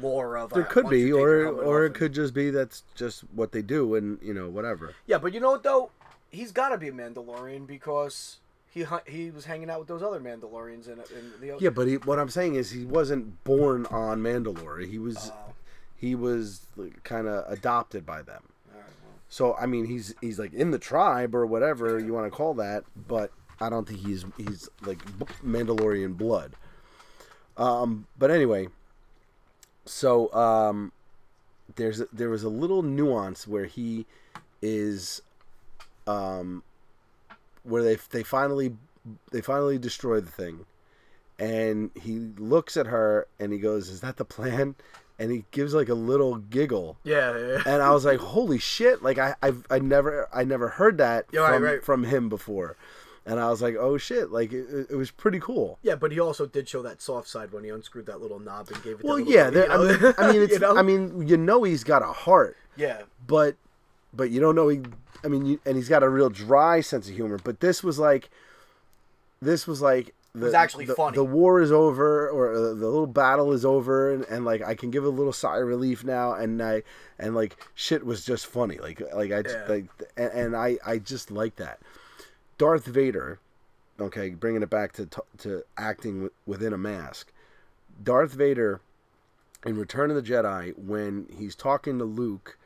lore 0.00 0.36
of. 0.36 0.50
There 0.50 0.64
uh, 0.64 0.68
could 0.68 0.90
be, 0.90 1.10
or 1.12 1.46
or 1.46 1.84
it 1.84 1.86
and- 1.86 1.94
could 1.94 2.12
just 2.12 2.34
be 2.34 2.50
that's 2.50 2.82
just 2.94 3.20
what 3.32 3.52
they 3.52 3.62
do, 3.62 3.94
and 3.94 4.18
you 4.20 4.34
know 4.34 4.48
whatever. 4.48 4.94
Yeah, 5.06 5.18
but 5.18 5.32
you 5.32 5.40
know 5.40 5.52
what 5.52 5.62
though? 5.62 5.90
He's 6.28 6.52
got 6.52 6.68
to 6.70 6.78
be 6.78 6.88
a 6.88 6.92
Mandalorian 6.92 7.66
because 7.66 8.38
he 8.68 8.84
he 9.06 9.30
was 9.30 9.44
hanging 9.46 9.70
out 9.70 9.78
with 9.78 9.88
those 9.88 10.02
other 10.02 10.20
Mandalorians 10.20 10.86
in, 10.86 10.98
in 11.16 11.32
the. 11.40 11.56
Yeah, 11.60 11.70
but 11.70 11.86
he, 11.86 11.96
what 11.96 12.18
I'm 12.18 12.28
saying 12.28 12.56
is 12.56 12.70
he 12.70 12.84
wasn't 12.84 13.42
born 13.44 13.86
on 13.86 14.20
Mandalore. 14.20 14.86
He 14.88 14.98
was 14.98 15.30
Oh, 15.32 15.54
he 16.00 16.14
was 16.14 16.66
kind 17.04 17.28
of 17.28 17.44
adopted 17.52 18.06
by 18.06 18.22
them. 18.22 18.42
all 18.72 18.80
right, 18.80 18.88
well. 19.02 19.12
So 19.28 19.54
I 19.60 19.66
mean, 19.66 19.84
he's 19.84 20.14
he's 20.20 20.38
like 20.38 20.54
in 20.54 20.70
the 20.70 20.78
tribe 20.78 21.34
or 21.34 21.44
whatever 21.44 21.98
you 21.98 22.14
want 22.14 22.30
to 22.30 22.36
call 22.36 22.54
that, 22.54 22.84
but 23.08 23.30
I 23.60 23.68
don't 23.68 23.86
think 23.86 24.00
he's 24.00 24.24
he's 24.38 24.68
like 24.82 24.98
Mandalorian 25.44 26.16
blood. 26.16 26.54
Um, 27.56 28.06
but 28.18 28.30
anyway, 28.30 28.68
so 29.84 30.32
um, 30.32 30.92
there's 31.76 32.00
a, 32.00 32.06
there 32.12 32.30
was 32.30 32.42
a 32.42 32.48
little 32.48 32.82
nuance 32.82 33.46
where 33.46 33.66
he 33.66 34.06
is, 34.62 35.20
um, 36.06 36.62
where 37.62 37.82
they 37.82 37.98
they 38.10 38.22
finally 38.22 38.76
they 39.30 39.42
finally 39.42 39.76
destroy 39.76 40.20
the 40.20 40.30
thing, 40.30 40.64
and 41.38 41.90
he 41.94 42.18
looks 42.38 42.78
at 42.78 42.86
her 42.86 43.26
and 43.38 43.52
he 43.52 43.58
goes, 43.58 43.90
"Is 43.90 44.00
that 44.00 44.16
the 44.16 44.24
plan?" 44.24 44.76
And 45.20 45.30
he 45.30 45.44
gives 45.50 45.74
like 45.74 45.90
a 45.90 45.94
little 45.94 46.36
giggle 46.36 46.96
Yeah, 47.04 47.36
yeah, 47.38 47.62
and 47.66 47.82
I 47.82 47.90
was 47.92 48.06
like, 48.06 48.18
"Holy 48.34 48.58
shit!" 48.58 49.02
Like 49.02 49.18
I, 49.18 49.34
I've, 49.42 49.66
I 49.70 49.78
never, 49.78 50.26
I 50.32 50.44
never 50.44 50.68
heard 50.68 50.96
that 50.96 51.26
Yeah, 51.30 51.46
from 51.46 51.62
right. 51.62 51.84
from 51.84 52.04
him 52.04 52.30
before, 52.30 52.76
and 53.26 53.38
I 53.38 53.50
was 53.50 53.60
like, 53.60 53.76
"Oh 53.76 53.98
shit!" 53.98 54.30
Like 54.32 54.50
it, 54.54 54.86
it 54.88 54.96
was 54.96 55.10
pretty 55.10 55.38
cool. 55.38 55.78
Yeah, 55.82 55.96
but 55.96 56.10
he 56.10 56.18
also 56.18 56.46
did 56.46 56.70
show 56.70 56.80
that 56.82 57.02
soft 57.02 57.28
side 57.28 57.52
when 57.52 57.64
he 57.64 57.70
unscrewed 57.70 58.06
that 58.06 58.22
little 58.22 58.38
knob 58.38 58.70
and 58.70 58.82
gave 58.82 59.00
it. 59.00 59.04
Well, 59.04 59.20
yeah, 59.20 59.50
bit, 59.50 59.68
there, 59.68 59.70
I 59.70 59.76
mean. 59.76 60.14
I 60.16 60.32
mean, 60.32 60.40
it's, 60.44 60.52
You 60.54 60.58
know? 60.60 60.76
I 60.78 60.80
mean, 60.82 61.28
you 61.28 61.36
know, 61.36 61.64
he's 61.64 61.84
got 61.84 62.00
a 62.00 62.06
heart, 62.12 62.56
yeah, 62.76 63.02
but, 63.26 63.56
but 64.14 64.30
you 64.30 64.40
don't 64.40 64.54
know 64.54 64.68
he. 64.68 64.80
I 65.22 65.28
mean, 65.28 65.44
you, 65.44 65.60
and 65.66 65.76
he's 65.76 65.90
got 65.90 66.02
a 66.02 66.08
real 66.08 66.30
dry 66.30 66.80
sense 66.80 67.10
of 67.10 67.14
humor. 67.14 67.38
But 67.44 67.60
this 67.60 67.84
was 67.84 67.98
like, 67.98 68.30
this 69.42 69.66
was 69.66 69.82
like. 69.82 70.14
The, 70.32 70.44
was 70.46 70.54
actually 70.54 70.84
the, 70.84 70.94
funny. 70.94 71.16
The 71.16 71.24
war 71.24 71.60
is 71.60 71.72
over, 71.72 72.28
or 72.28 72.52
uh, 72.52 72.60
the 72.60 72.74
little 72.88 73.06
battle 73.08 73.52
is 73.52 73.64
over, 73.64 74.12
and, 74.12 74.24
and 74.26 74.44
like 74.44 74.62
I 74.62 74.74
can 74.76 74.90
give 74.92 75.04
a 75.04 75.08
little 75.08 75.32
sigh 75.32 75.58
of 75.58 75.66
relief 75.66 76.04
now, 76.04 76.34
and 76.34 76.62
I 76.62 76.84
and 77.18 77.34
like 77.34 77.56
shit 77.74 78.06
was 78.06 78.24
just 78.24 78.46
funny, 78.46 78.78
like 78.78 79.00
like 79.14 79.32
I 79.32 79.42
Yeah. 79.48 79.64
like 79.68 79.86
and, 80.16 80.32
and 80.32 80.56
I 80.56 80.78
I 80.86 80.98
just 80.98 81.30
like 81.32 81.56
that. 81.56 81.80
Darth 82.58 82.84
Vader, 82.86 83.40
okay, 84.00 84.30
bringing 84.30 84.62
it 84.62 84.70
back 84.70 84.92
to 84.92 85.08
to 85.38 85.64
acting 85.76 86.30
within 86.46 86.72
a 86.72 86.78
mask. 86.78 87.32
Darth 88.02 88.32
Vader 88.32 88.80
in 89.66 89.76
Return 89.76 90.10
of 90.10 90.16
the 90.16 90.22
Jedi 90.22 90.78
when 90.78 91.26
he's 91.36 91.54
talking 91.56 91.98
to 91.98 92.04
Luke 92.04 92.56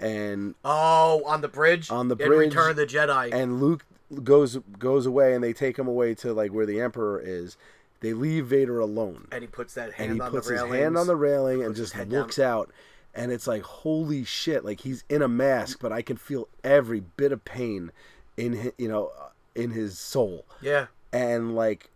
and 0.00 0.54
Oh, 0.64 1.22
on 1.24 1.42
the 1.42 1.48
bridge. 1.48 1.90
On 1.90 2.08
the 2.08 2.16
in 2.16 2.26
bridge, 2.26 2.54
Return 2.54 2.70
of 2.70 2.76
the 2.76 2.86
Jedi. 2.86 3.32
and 3.32 3.60
Luke 3.60 3.84
goes 4.22 4.58
goes 4.78 5.06
away 5.06 5.34
and 5.34 5.42
they 5.42 5.52
take 5.52 5.78
him 5.78 5.86
away 5.88 6.14
to 6.16 6.32
like 6.32 6.52
where 6.52 6.66
the 6.66 6.80
Emperor 6.80 7.20
is. 7.20 7.56
They 8.00 8.12
leave 8.12 8.46
Vader 8.46 8.80
alone. 8.80 9.28
and 9.32 9.42
he 9.42 9.46
puts 9.48 9.74
that 9.74 9.94
hand 9.94 10.10
And 10.10 10.16
he 10.16 10.20
on 10.20 10.30
puts 10.30 10.48
the 10.48 10.54
his 10.54 10.62
hand 10.62 10.96
on 10.98 11.06
the 11.06 11.16
railing 11.16 11.62
and 11.62 11.74
just 11.74 11.96
looks 12.08 12.38
out 12.38 12.70
and 13.14 13.32
it's 13.32 13.46
like 13.46 13.62
holy 13.62 14.24
shit 14.24 14.64
like 14.64 14.80
he's 14.80 15.04
in 15.08 15.22
a 15.22 15.28
mask 15.28 15.78
but 15.80 15.90
I 15.92 16.02
can 16.02 16.16
feel 16.16 16.48
every 16.62 17.00
bit 17.00 17.32
of 17.32 17.44
pain 17.44 17.92
in 18.36 18.52
his, 18.52 18.72
you 18.76 18.88
know 18.88 19.12
uh, 19.18 19.28
in 19.54 19.70
his 19.70 19.98
soul. 19.98 20.44
Yeah, 20.60 20.86
and 21.12 21.54
like 21.54 21.90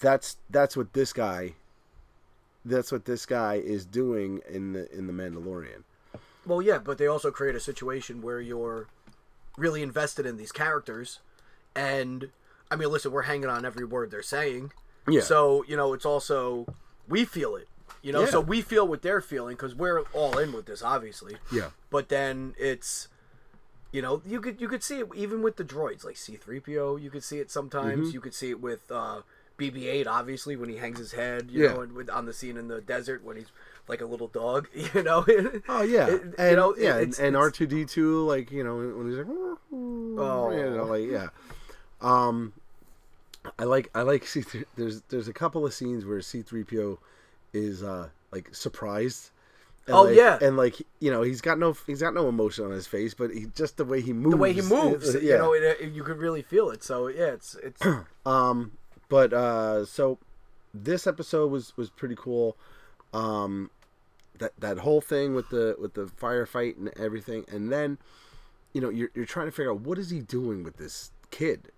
that's 0.00 0.38
that's 0.50 0.76
what 0.76 0.92
this 0.94 1.12
guy 1.12 1.52
that's 2.64 2.90
what 2.90 3.04
this 3.04 3.24
guy 3.26 3.54
is 3.54 3.84
doing 3.84 4.40
in 4.48 4.72
the 4.72 4.90
in 4.96 5.06
the 5.06 5.12
Mandalorian. 5.12 5.82
well, 6.46 6.60
yeah, 6.62 6.78
but 6.78 6.98
they 6.98 7.06
also 7.06 7.30
create 7.30 7.54
a 7.54 7.60
situation 7.60 8.22
where 8.22 8.40
you're 8.40 8.88
really 9.56 9.82
invested 9.82 10.24
in 10.26 10.36
these 10.36 10.52
characters, 10.52 11.20
and 11.78 12.30
I 12.70 12.76
mean, 12.76 12.90
listen, 12.90 13.12
we're 13.12 13.22
hanging 13.22 13.48
on 13.48 13.64
every 13.64 13.84
word 13.84 14.10
they're 14.10 14.22
saying. 14.22 14.72
Yeah. 15.08 15.20
So 15.22 15.64
you 15.68 15.76
know, 15.76 15.92
it's 15.94 16.04
also 16.04 16.66
we 17.08 17.24
feel 17.24 17.56
it. 17.56 17.68
You 18.02 18.12
know, 18.12 18.20
Yeah. 18.20 18.26
so 18.30 18.40
we 18.40 18.60
feel 18.62 18.86
what 18.86 19.02
they're 19.02 19.20
feeling 19.20 19.56
because 19.56 19.74
we're 19.74 20.00
all 20.12 20.38
in 20.38 20.52
with 20.52 20.66
this, 20.66 20.82
obviously. 20.82 21.36
Yeah. 21.52 21.70
But 21.90 22.08
then 22.08 22.54
it's, 22.58 23.08
you 23.92 24.00
know, 24.02 24.22
you 24.26 24.40
could 24.40 24.60
you 24.60 24.68
could 24.68 24.82
see 24.84 25.00
it 25.00 25.08
even 25.14 25.42
with 25.42 25.56
the 25.56 25.64
droids 25.64 26.04
like 26.04 26.16
C 26.16 26.36
three 26.36 26.60
PO. 26.60 26.96
You 26.96 27.10
could 27.10 27.24
see 27.24 27.38
it 27.38 27.50
sometimes. 27.50 28.08
Mm-hmm. 28.08 28.14
You 28.14 28.20
could 28.20 28.34
see 28.34 28.50
it 28.50 28.60
with 28.60 28.90
uh, 28.90 29.22
BB 29.58 29.86
eight, 29.86 30.06
obviously 30.06 30.54
when 30.56 30.68
he 30.68 30.76
hangs 30.76 30.98
his 30.98 31.12
head. 31.12 31.48
You 31.50 31.64
Yeah. 31.64 31.72
know, 31.74 31.80
and 31.80 31.92
with, 31.92 32.10
on 32.10 32.26
the 32.26 32.32
scene 32.32 32.56
in 32.56 32.68
the 32.68 32.80
desert 32.80 33.24
when 33.24 33.36
he's 33.36 33.50
like 33.88 34.00
a 34.02 34.06
little 34.06 34.28
dog. 34.28 34.68
You 34.94 35.02
know. 35.02 35.24
Oh 35.68 35.82
yeah, 35.82 36.06
It- 36.08 36.22
and 36.38 36.50
you 36.50 36.56
know, 36.56 36.74
yeah, 36.76 36.98
it's- 36.98 37.18
and 37.18 37.36
R 37.36 37.50
two 37.50 37.66
D 37.66 37.84
two, 37.84 38.24
like 38.26 38.52
you 38.52 38.62
know, 38.62 38.76
when 38.76 39.08
he's 39.08 39.18
like, 39.18 39.26
oh, 39.72 40.50
you 40.54 40.70
know, 40.76 40.84
like 40.84 41.08
yeah. 41.10 41.28
Um, 42.00 42.52
I 43.58 43.64
like 43.64 43.90
I 43.94 44.02
like 44.02 44.26
C 44.26 44.42
three. 44.42 44.64
There's 44.76 45.02
there's 45.08 45.28
a 45.28 45.32
couple 45.32 45.64
of 45.66 45.72
scenes 45.74 46.04
where 46.04 46.20
C 46.20 46.42
three 46.42 46.64
PO 46.64 46.98
is 47.52 47.82
uh 47.82 48.08
like 48.32 48.54
surprised. 48.54 49.30
And 49.86 49.96
Oh, 49.96 50.02
like- 50.02 50.16
yeah. 50.16 50.38
and 50.42 50.56
like 50.56 50.76
you 51.00 51.10
know 51.10 51.22
he's 51.22 51.40
got 51.40 51.58
no 51.58 51.74
he's 51.86 52.00
got 52.02 52.14
no 52.14 52.28
emotion 52.28 52.64
on 52.66 52.72
his 52.72 52.86
face, 52.86 53.14
but 53.14 53.30
he 53.30 53.46
just 53.54 53.76
the 53.78 53.84
way 53.84 54.00
he 54.00 54.12
moves, 54.12 54.30
the 54.32 54.36
way 54.36 54.52
he 54.52 54.60
moves, 54.60 55.14
yeah. 55.14 55.20
you 55.20 55.38
know, 55.38 55.52
it, 55.54 55.62
it- 55.80 55.92
you 55.92 56.02
could 56.04 56.18
really 56.18 56.42
feel 56.42 56.70
it. 56.70 56.82
So 56.82 57.08
yeah, 57.08 57.26
it's 57.32 57.54
it's 57.62 57.82
Um, 58.26 58.72
but 59.08 59.32
uh, 59.32 59.84
so 59.86 60.18
this 60.74 61.06
episode 61.06 61.50
was 61.50 61.74
was 61.76 61.88
pretty 61.90 62.16
cool. 62.18 62.56
Um, 63.14 63.70
that 64.38 64.52
that 64.58 64.78
whole 64.78 65.00
thing 65.00 65.34
with 65.34 65.48
the 65.48 65.74
with 65.80 65.94
the 65.94 66.04
firefight 66.04 66.76
and 66.76 66.88
everything, 66.98 67.44
and 67.50 67.72
then 67.72 67.96
you 68.74 68.80
know 68.82 68.90
you're 68.90 69.08
you're 69.14 69.24
trying 69.24 69.46
to 69.46 69.52
figure 69.52 69.72
out 69.72 69.80
what 69.80 69.96
is 69.98 70.10
he 70.10 70.20
doing 70.20 70.62
with 70.62 70.76
this 70.76 71.10
kid, 71.30 71.70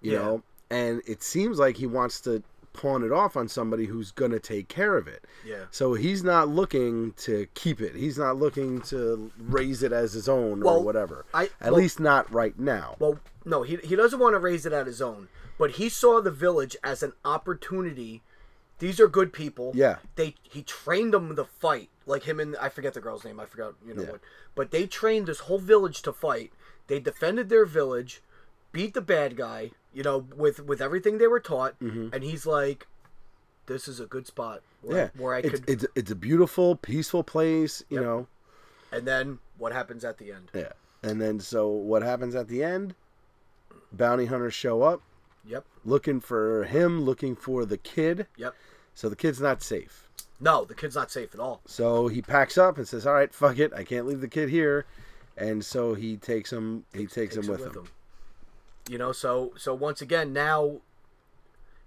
you 0.00 0.12
Yeah. 0.12 0.18
know, 0.18 0.42
and 0.70 1.02
it 1.06 1.22
seems 1.22 1.58
like 1.58 1.76
he 1.76 1.86
wants 1.86 2.20
to 2.22 2.42
pawn 2.72 3.02
it 3.02 3.10
off 3.10 3.36
on 3.38 3.48
somebody 3.48 3.86
who's 3.86 4.10
gonna 4.10 4.38
take 4.38 4.68
care 4.68 4.96
of 4.98 5.08
it. 5.08 5.24
yeah. 5.46 5.64
So 5.70 5.94
he's 5.94 6.22
not 6.22 6.48
looking 6.48 7.12
to 7.18 7.46
keep 7.54 7.80
it. 7.80 7.94
He's 7.94 8.18
not 8.18 8.36
looking 8.36 8.82
to 8.82 9.30
raise 9.38 9.82
it 9.82 9.92
as 9.92 10.12
his 10.12 10.28
own 10.28 10.62
or 10.62 10.82
whatever. 10.82 11.24
I- 11.32 11.44
At 11.60 11.72
well- 11.72 11.76
least 11.80 12.00
not 12.00 12.30
right 12.30 12.58
now. 12.58 12.96
Well, 12.98 13.18
no, 13.46 13.62
he 13.62 13.76
he 13.76 13.96
doesn't 13.96 14.18
want 14.18 14.34
to 14.34 14.38
raise 14.38 14.66
it 14.66 14.72
at 14.74 14.86
his 14.86 15.00
own, 15.00 15.28
but 15.56 15.72
he 15.72 15.88
saw 15.88 16.20
the 16.20 16.30
village 16.30 16.76
as 16.84 17.02
an 17.02 17.14
opportunity. 17.24 18.22
These 18.78 19.00
are 19.00 19.08
good 19.08 19.32
people. 19.32 19.72
Yeah. 19.74 19.96
They 20.16 20.34
he 20.42 20.62
trained 20.62 21.14
them 21.14 21.34
to 21.36 21.44
fight, 21.44 21.88
like 22.04 22.24
him 22.24 22.38
and 22.40 22.56
I 22.58 22.68
forget 22.68 22.92
the 22.92 23.00
girl's 23.00 23.24
name. 23.24 23.40
I 23.40 23.46
forgot 23.46 23.74
you 23.86 23.94
know 23.94 24.02
Yeah. 24.02 24.10
what, 24.12 24.20
but 24.54 24.70
they 24.70 24.86
trained 24.86 25.28
this 25.28 25.40
whole 25.40 25.58
village 25.60 26.02
to 26.02 26.12
fight. 26.12 26.52
They 26.88 27.00
defended 27.00 27.48
their 27.48 27.64
village, 27.64 28.22
beat 28.72 28.94
the 28.94 29.00
bad 29.00 29.36
guy, 29.36 29.70
you 29.92 30.02
know, 30.02 30.26
with 30.36 30.60
with 30.64 30.80
everything 30.80 31.18
they 31.18 31.26
were 31.26 31.40
taught, 31.40 31.78
mm-hmm. 31.80 32.08
and 32.12 32.22
he's 32.24 32.46
like, 32.46 32.86
"This 33.66 33.88
is 33.88 34.00
a 34.00 34.06
good 34.06 34.26
spot 34.26 34.62
where, 34.82 34.96
yeah, 34.96 35.08
where 35.20 35.34
I 35.34 35.38
it's, 35.38 35.50
could." 35.60 35.68
it's 35.68 35.86
it's 35.94 36.10
a 36.10 36.14
beautiful, 36.16 36.76
peaceful 36.76 37.22
place, 37.22 37.82
you 37.88 37.96
Yep. 37.98 38.04
know. 38.04 38.26
and 38.92 39.06
then 39.06 39.38
what 39.58 39.72
happens 39.72 40.04
at 40.04 40.18
the 40.18 40.32
end? 40.32 40.50
Yeah. 40.54 40.72
And 41.02 41.20
then 41.20 41.40
so 41.40 41.68
what 41.68 42.02
happens 42.02 42.34
at 42.34 42.48
the 42.48 42.62
end? 42.62 42.94
Bounty 43.92 44.26
hunters 44.26 44.54
show 44.54 44.82
up 44.82 45.00
Yep, 45.46 45.64
looking 45.84 46.20
for 46.20 46.64
him, 46.64 47.02
looking 47.02 47.36
for 47.36 47.64
the 47.64 47.78
kid. 47.78 48.26
yep. 48.36 48.54
So 48.94 49.08
the 49.08 49.16
kid's 49.16 49.40
not 49.40 49.62
safe. 49.62 50.08
No, 50.40 50.64
the 50.64 50.74
kid's 50.74 50.94
not 50.96 51.10
safe 51.10 51.32
at 51.34 51.40
all. 51.40 51.60
So 51.66 52.08
he 52.08 52.20
packs 52.20 52.58
up 52.58 52.76
and 52.78 52.86
says, 52.88 53.06
"All 53.06 53.14
right, 53.14 53.32
fuck 53.32 53.58
it. 53.58 53.72
I 53.72 53.84
can't 53.84 54.06
leave 54.06 54.20
the 54.20 54.28
kid 54.28 54.48
here." 54.50 54.84
And 55.36 55.64
so 55.64 55.94
he 55.94 56.16
takes 56.16 56.52
him 56.52 56.84
he 56.92 57.06
takes, 57.06 57.36
him 57.36 57.46
with 57.46 57.60
him. 57.60 57.86
You 58.88 58.98
know, 58.98 59.12
so 59.12 59.52
so 59.56 59.74
once 59.74 60.00
again 60.00 60.32
now 60.32 60.80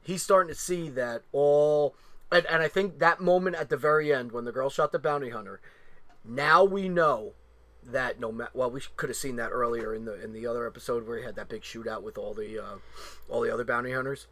he's 0.01 0.21
starting 0.23 0.53
to 0.53 0.59
see 0.59 0.89
that 0.89 1.23
all 1.31 1.95
and, 2.31 2.45
and 2.45 2.61
I 2.61 2.67
think 2.67 2.99
that 2.99 3.19
moment 3.21 3.55
at 3.55 3.69
the 3.69 3.77
very 3.77 4.13
end 4.13 4.31
when 4.31 4.45
the 4.45 4.51
girl 4.51 4.69
shot 4.69 4.91
the 4.91 4.99
bounty 4.99 5.29
hunter, 5.29 5.61
now 6.25 6.63
we 6.63 6.89
know 6.89 7.33
that 7.83 8.19
no 8.19 8.31
matter 8.31 8.51
well 8.53 8.69
we 8.69 8.81
could 8.97 9.09
have 9.09 9.15
seen 9.15 9.37
that 9.37 9.49
earlier 9.51 9.95
in 9.95 10.05
the 10.05 10.21
in 10.21 10.33
the 10.33 10.45
other 10.45 10.67
episode 10.67 11.07
where 11.07 11.17
he 11.19 11.23
had 11.23 11.35
that 11.35 11.47
big 11.49 11.61
shootout 11.61 12.03
with 12.03 12.17
all 12.17 12.33
the 12.33 12.59
uh, 12.59 12.75
all 13.29 13.41
the 13.41 13.53
other 13.53 13.63
bounty 13.63 13.91
hunters. 13.93 14.27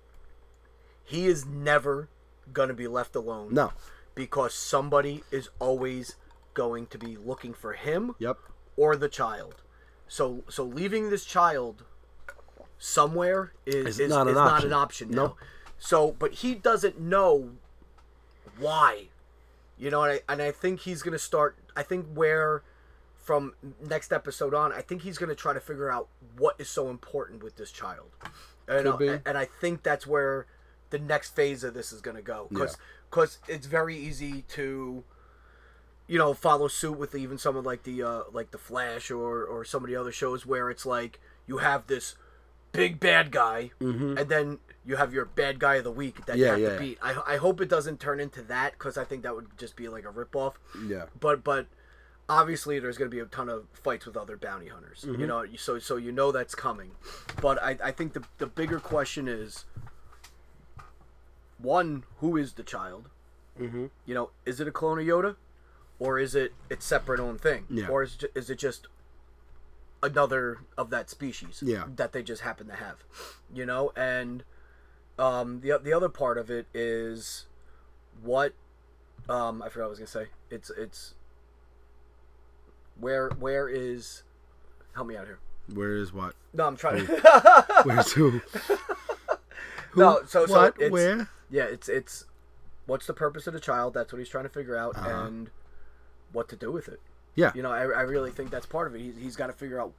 He 1.05 1.27
is 1.27 1.45
never 1.45 2.09
gonna 2.51 2.73
be 2.73 2.87
left 2.87 3.15
alone. 3.15 3.53
No. 3.53 3.71
Because 4.13 4.53
somebody 4.53 5.23
is 5.31 5.49
always 5.59 6.15
going 6.53 6.87
to 6.87 6.97
be 6.97 7.15
looking 7.15 7.53
for 7.53 7.73
him 7.73 8.15
Yep. 8.19 8.37
or 8.75 8.95
the 8.97 9.07
child. 9.09 9.61
So 10.07 10.43
so 10.49 10.63
leaving 10.65 11.09
this 11.09 11.23
child 11.23 11.83
somewhere 12.77 13.53
is, 13.65 13.99
Is 13.99 14.09
not 14.09 14.27
is 14.27 14.31
an 14.31 14.35
not 14.35 14.53
option. 14.53 14.67
an 14.67 14.73
option 14.73 15.09
now. 15.11 15.15
Nope. 15.23 15.37
So 15.77 16.15
but 16.17 16.33
he 16.33 16.55
doesn't 16.55 16.99
know 16.99 17.51
why. 18.59 19.07
You 19.77 19.91
know, 19.91 20.03
and 20.03 20.13
I 20.27 20.33
and 20.33 20.41
I 20.41 20.51
think 20.51 20.81
he's 20.81 21.01
gonna 21.01 21.19
start 21.19 21.57
I 21.75 21.83
think 21.83 22.05
where 22.13 22.63
from 23.15 23.53
next 23.85 24.13
episode 24.13 24.53
on, 24.53 24.71
I 24.71 24.81
think 24.81 25.01
he's 25.01 25.17
gonna 25.17 25.35
try 25.35 25.53
to 25.53 25.59
figure 25.59 25.91
out 25.91 26.07
what 26.37 26.55
is 26.59 26.69
so 26.69 26.89
important 26.89 27.43
with 27.43 27.57
this 27.57 27.71
child. 27.71 28.09
And, 28.67 28.85
Could 28.85 28.87
uh, 28.87 28.97
be. 28.97 29.07
and 29.25 29.37
I 29.37 29.45
think 29.45 29.83
that's 29.83 30.07
where 30.07 30.45
the 30.89 30.99
next 30.99 31.35
phase 31.35 31.63
of 31.63 31.73
this 31.73 31.91
is 31.91 32.01
gonna 32.01 32.21
go. 32.21 32.47
Because 32.49 33.39
it's 33.47 33.67
very 33.67 33.95
easy 33.95 34.43
to 34.49 35.03
you 36.07 36.17
know 36.17 36.33
follow 36.33 36.67
suit 36.67 36.97
with 36.97 37.13
even 37.15 37.37
some 37.37 37.55
of 37.55 37.65
like 37.65 37.83
the 37.83 38.01
uh 38.01 38.23
like 38.31 38.51
the 38.51 38.57
flash 38.57 39.11
or 39.11 39.43
or 39.43 39.65
some 39.65 39.83
of 39.83 39.89
the 39.89 39.95
other 39.95 40.11
shows 40.11 40.45
where 40.45 40.69
it's 40.69 40.85
like 40.85 41.19
you 41.45 41.57
have 41.57 41.87
this 41.87 42.15
big 42.77 42.99
bad 42.99 43.31
guy 43.31 43.71
and 43.79 44.17
then 44.29 44.59
you 44.85 44.95
have 44.95 45.13
your 45.13 45.25
bad 45.25 45.59
guy 45.59 45.75
of 45.75 45.83
the 45.83 45.91
week 45.91 46.25
that 46.27 46.37
you 46.37 46.45
Mm-hmm. 46.45 46.61
Yeah, 46.61 46.69
have 46.69 46.79
to 46.79 46.85
yeah. 46.85 46.89
beat 46.89 46.97
I, 47.01 47.33
I 47.33 47.37
hope 47.37 47.59
it 47.61 47.67
doesn't 47.69 47.99
turn 47.99 48.19
into 48.19 48.41
that 48.43 48.73
because 48.73 48.97
i 48.97 49.03
think 49.03 49.23
that 49.23 49.35
would 49.35 49.47
just 49.57 49.75
be 49.75 49.87
like 49.89 50.05
a 50.05 50.13
ripoff 50.19 50.53
Yeah. 50.87 51.05
but 51.19 51.43
but 51.43 51.65
obviously 52.29 52.79
there's 52.79 52.97
going 52.97 53.09
to 53.09 53.15
be 53.15 53.21
a 53.21 53.25
ton 53.25 53.49
of 53.49 53.65
fights 53.73 54.05
with 54.05 54.15
other 54.17 54.37
bounty 54.37 54.67
hunters 54.67 55.01
Mm-hmm. 55.05 55.21
you 55.21 55.27
know 55.27 55.45
so 55.57 55.79
so 55.79 55.95
you 55.97 56.11
know 56.11 56.31
that's 56.31 56.55
coming 56.55 56.91
but 57.41 57.61
i 57.61 57.77
i 57.83 57.91
think 57.91 58.13
the 58.13 58.23
the 58.37 58.47
bigger 58.47 58.79
question 58.79 59.27
is 59.27 59.65
one 61.57 62.03
who 62.19 62.37
is 62.37 62.53
the 62.53 62.63
child 62.63 63.09
Mhm. 63.59 63.89
you 64.05 64.13
know 64.13 64.29
is 64.45 64.59
it 64.59 64.67
a 64.67 64.71
clone 64.71 64.99
of 64.99 65.05
yoda 65.05 65.35
or 65.99 66.19
is 66.19 66.35
it 66.35 66.53
its 66.69 66.85
separate 66.85 67.19
own 67.19 67.37
thing 67.39 67.65
Yeah. 67.71 67.87
or 67.87 68.03
is, 68.03 68.15
ju- 68.15 68.27
is 68.35 68.49
it 68.51 68.59
just 68.59 68.87
another 70.03 70.59
of 70.77 70.89
that 70.91 71.09
species 71.09 71.61
Yeah. 71.65 71.85
that 71.95 72.11
they 72.13 72.21
just 72.23 72.41
happen 72.43 72.67
to 72.67 72.75
have 72.75 72.97
you 73.53 73.65
know 73.65 73.91
and 73.95 74.43
um 75.17 75.61
the, 75.61 75.79
the 75.83 75.91
other 75.93 76.09
part 76.09 76.37
of 76.37 76.51
it 76.51 76.67
is 76.73 77.47
what 78.21 78.53
um 79.27 79.61
i 79.63 79.69
forgot 79.69 79.85
what 79.85 79.87
i 79.87 79.89
was 79.89 79.99
gonna 79.99 80.07
say 80.07 80.27
it's 80.51 80.69
it's 80.69 81.15
where 82.99 83.29
where 83.39 83.67
is 83.69 84.23
help 84.95 85.07
me 85.07 85.15
out 85.17 85.25
here 85.25 85.39
Where 85.73 85.95
is 85.95 86.13
what? 86.13 86.35
no 86.53 86.65
i'm 86.67 86.77
trying 86.77 87.05
to 87.05 87.65
Where's 87.83 88.11
who? 88.13 88.41
no 89.95 90.21
so 90.27 90.45
so 90.45 90.53
what? 90.53 90.75
it's, 90.79 90.91
Where? 90.91 91.29
yeah 91.49 91.63
it's 91.63 91.89
it's 91.89 92.25
what's 92.85 93.05
the 93.07 93.13
purpose 93.13 93.47
of 93.47 93.53
the 93.53 93.59
child 93.59 93.93
that's 93.93 94.11
what 94.13 94.19
he's 94.19 94.29
trying 94.29 94.45
to 94.45 94.49
figure 94.49 94.75
out 94.77 94.95
Uh-huh. 94.95 95.09
and 95.25 95.49
what 96.31 96.47
to 96.49 96.55
do 96.55 96.71
with 96.71 96.87
it 96.87 96.99
Yeah. 97.37 97.51
you 97.55 97.61
know 97.63 97.71
i, 97.71 97.83
I 97.83 98.01
really 98.01 98.31
think 98.31 98.49
that's 98.51 98.65
part 98.65 98.87
of 98.87 98.95
it 98.95 98.99
he's, 99.01 99.15
he's 99.15 99.35
got 99.37 99.47
to 99.47 99.53
figure 99.53 99.79
out 99.79 99.93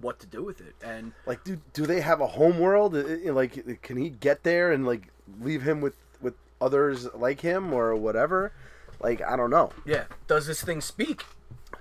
what 0.00 0.18
to 0.20 0.26
do 0.26 0.42
with 0.42 0.60
it 0.60 0.74
and 0.82 1.12
Like, 1.26 1.44
do 1.44 1.60
do 1.74 1.86
they 1.86 2.00
have 2.00 2.20
a 2.20 2.26
home 2.26 2.58
world? 2.58 2.94
Like, 2.94 3.82
can 3.82 3.96
he 3.96 4.08
get 4.08 4.42
there 4.42 4.72
and 4.72 4.84
like 4.86 5.08
leave 5.40 5.62
him 5.62 5.80
with 5.80 5.94
with 6.20 6.34
others 6.60 7.06
like 7.14 7.40
him 7.40 7.72
or 7.72 7.94
whatever? 7.94 8.52
Like, 9.00 9.20
I 9.22 9.36
don't 9.36 9.50
know. 9.50 9.70
yeah 9.84 10.04
does 10.26 10.46
this 10.48 10.60
thing 10.62 10.80
speak 10.80 11.24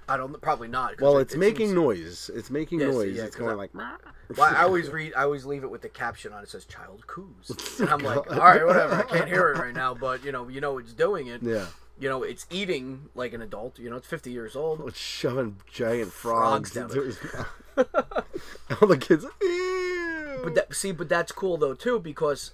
i 0.08 0.18
don't 0.18 0.40
probably 0.42 0.68
not. 0.68 1.00
Well, 1.02 1.18
it- 1.18 1.22
it's 1.24 1.34
it 1.34 1.40
making 1.40 1.68
seems- 1.70 1.74
noise. 1.74 2.30
It's 2.36 2.50
making 2.52 2.80
Yes, 2.82 2.94
noise. 2.94 3.16
yeah, 3.18 3.24
it's 3.24 3.36
going 3.36 3.52
I- 3.52 3.54
like. 3.56 3.72
well, 3.74 3.98
I 4.56 4.64
always 4.64 4.90
read. 4.90 5.14
I 5.16 5.24
always 5.24 5.46
leave 5.46 5.64
it 5.64 5.72
with 5.72 5.82
the 5.82 5.90
caption 5.90 6.32
on 6.34 6.44
it. 6.44 6.50
says 6.50 6.66
"Child 6.66 7.06
coos," 7.08 7.50
and 7.80 7.90
I'm 7.90 8.00
like, 8.00 8.30
all 8.32 8.38
right, 8.38 8.66
whatever. 8.66 8.96
I 8.96 9.04
can't 9.04 9.28
hear 9.28 9.50
it 9.52 9.58
right 9.60 9.74
now, 9.74 9.94
but 9.94 10.24
you 10.24 10.32
know, 10.32 10.48
you 10.48 10.62
know, 10.62 10.78
it's 10.80 10.94
doing 10.94 11.28
it. 11.28 11.42
Yeah. 11.44 11.66
You 12.02 12.10
know, 12.10 12.24
it's 12.24 12.48
eating 12.50 13.10
like 13.16 13.32
an 13.34 13.42
adult. 13.42 13.78
You 13.80 13.90
know, 13.92 13.96
it's 13.98 14.08
50 14.08 14.32
years 14.32 14.56
old. 14.56 14.82
It's 14.88 14.98
shoving 14.98 15.58
giant 15.72 16.12
Frogs 16.12 16.72
frogs, 16.72 16.72
down 16.72 16.84
into 16.90 17.02
his 17.04 17.20
mouth. 17.24 18.28
All 18.82 18.88
the 18.88 18.98
kids. 18.98 19.24
Ew. 19.42 20.40
But 20.44 20.56
that, 20.56 20.74
see, 20.76 20.92
but 20.92 21.08
that's 21.08 21.32
cool 21.32 21.58
though 21.58 21.76
too 21.76 22.00
because 22.00 22.54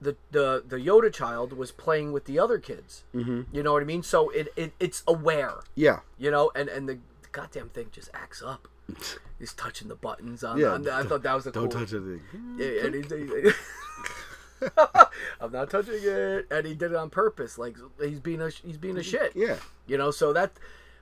the 0.00 0.16
the 0.32 0.62
the 0.66 0.76
Yoda 0.76 1.10
child 1.12 1.54
was 1.54 1.72
playing 1.72 2.12
with 2.12 2.26
the 2.26 2.38
other 2.38 2.58
kids. 2.58 3.04
Mm-hmm. 3.14 3.42
You 3.56 3.62
know 3.62 3.72
what 3.72 3.82
I 3.82 3.86
mean? 3.86 4.02
So 4.02 4.28
it, 4.30 4.48
it 4.54 4.72
it's 4.78 5.02
aware. 5.08 5.54
yeah. 5.74 6.00
You 6.18 6.30
know, 6.30 6.52
and 6.54 6.68
and 6.68 6.86
the 6.88 6.98
goddamn 7.32 7.70
thing 7.70 7.86
just 7.90 8.10
acts 8.12 8.42
up. 8.42 8.68
He's 9.38 9.54
touching 9.54 9.88
the 9.88 9.94
buttons 9.94 10.44
on. 10.44 10.58
Yeah, 10.58 10.76
the- 10.76 10.92
I 10.92 11.04
thought 11.04 11.22
that 11.22 11.34
was 11.34 11.46
a 11.46 11.52
Don't 11.52 11.70
cool. 11.70 11.80
touch 11.80 11.94
anything. 11.94 12.20
Yeah, 12.58 12.84
and 12.84 12.94
he- 12.96 13.50
I'm 15.40 15.52
not 15.52 15.70
touching 15.70 15.94
it, 16.02 16.46
and 16.50 16.66
he 16.66 16.74
did 16.74 16.92
it 16.92 16.96
on 16.96 17.10
purpose. 17.10 17.58
Like 17.58 17.76
he's 18.00 18.20
being 18.20 18.40
a 18.40 18.50
he's 18.50 18.78
being 18.78 18.96
a 18.96 19.02
shit. 19.02 19.32
Yeah. 19.34 19.56
You 19.86 19.98
know, 19.98 20.10
so 20.10 20.32
that 20.32 20.52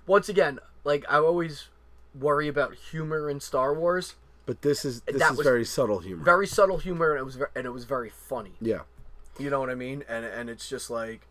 once 0.07 0.29
again, 0.29 0.59
like 0.85 1.05
I 1.09 1.17
always 1.19 1.69
worry 2.19 2.49
about 2.49 2.75
humor 2.75 3.31
in 3.31 3.41
Star 3.41 3.75
Wars. 3.75 4.15
But 4.47 4.63
this 4.63 4.85
is 4.85 5.03
this 5.03 5.19
That 5.19 5.33
is 5.35 5.41
very 5.41 5.65
subtle 5.65 6.01
humor. 6.01 6.25
Very 6.25 6.47
subtle 6.47 6.79
humor, 6.79 7.13
and 7.13 7.21
it 7.21 7.25
was 7.25 7.37
ver- 7.37 7.51
and 7.55 7.67
it 7.67 7.71
was 7.71 7.85
very 7.85 8.11
funny. 8.11 8.53
yeah. 8.61 8.81
You 9.39 9.49
know 9.49 9.61
what 9.61 9.71
I 9.71 9.75
mean? 9.75 10.05
And 10.09 10.25
and 10.25 10.51
it's 10.51 10.69
just 10.69 10.91
like, 10.91 11.27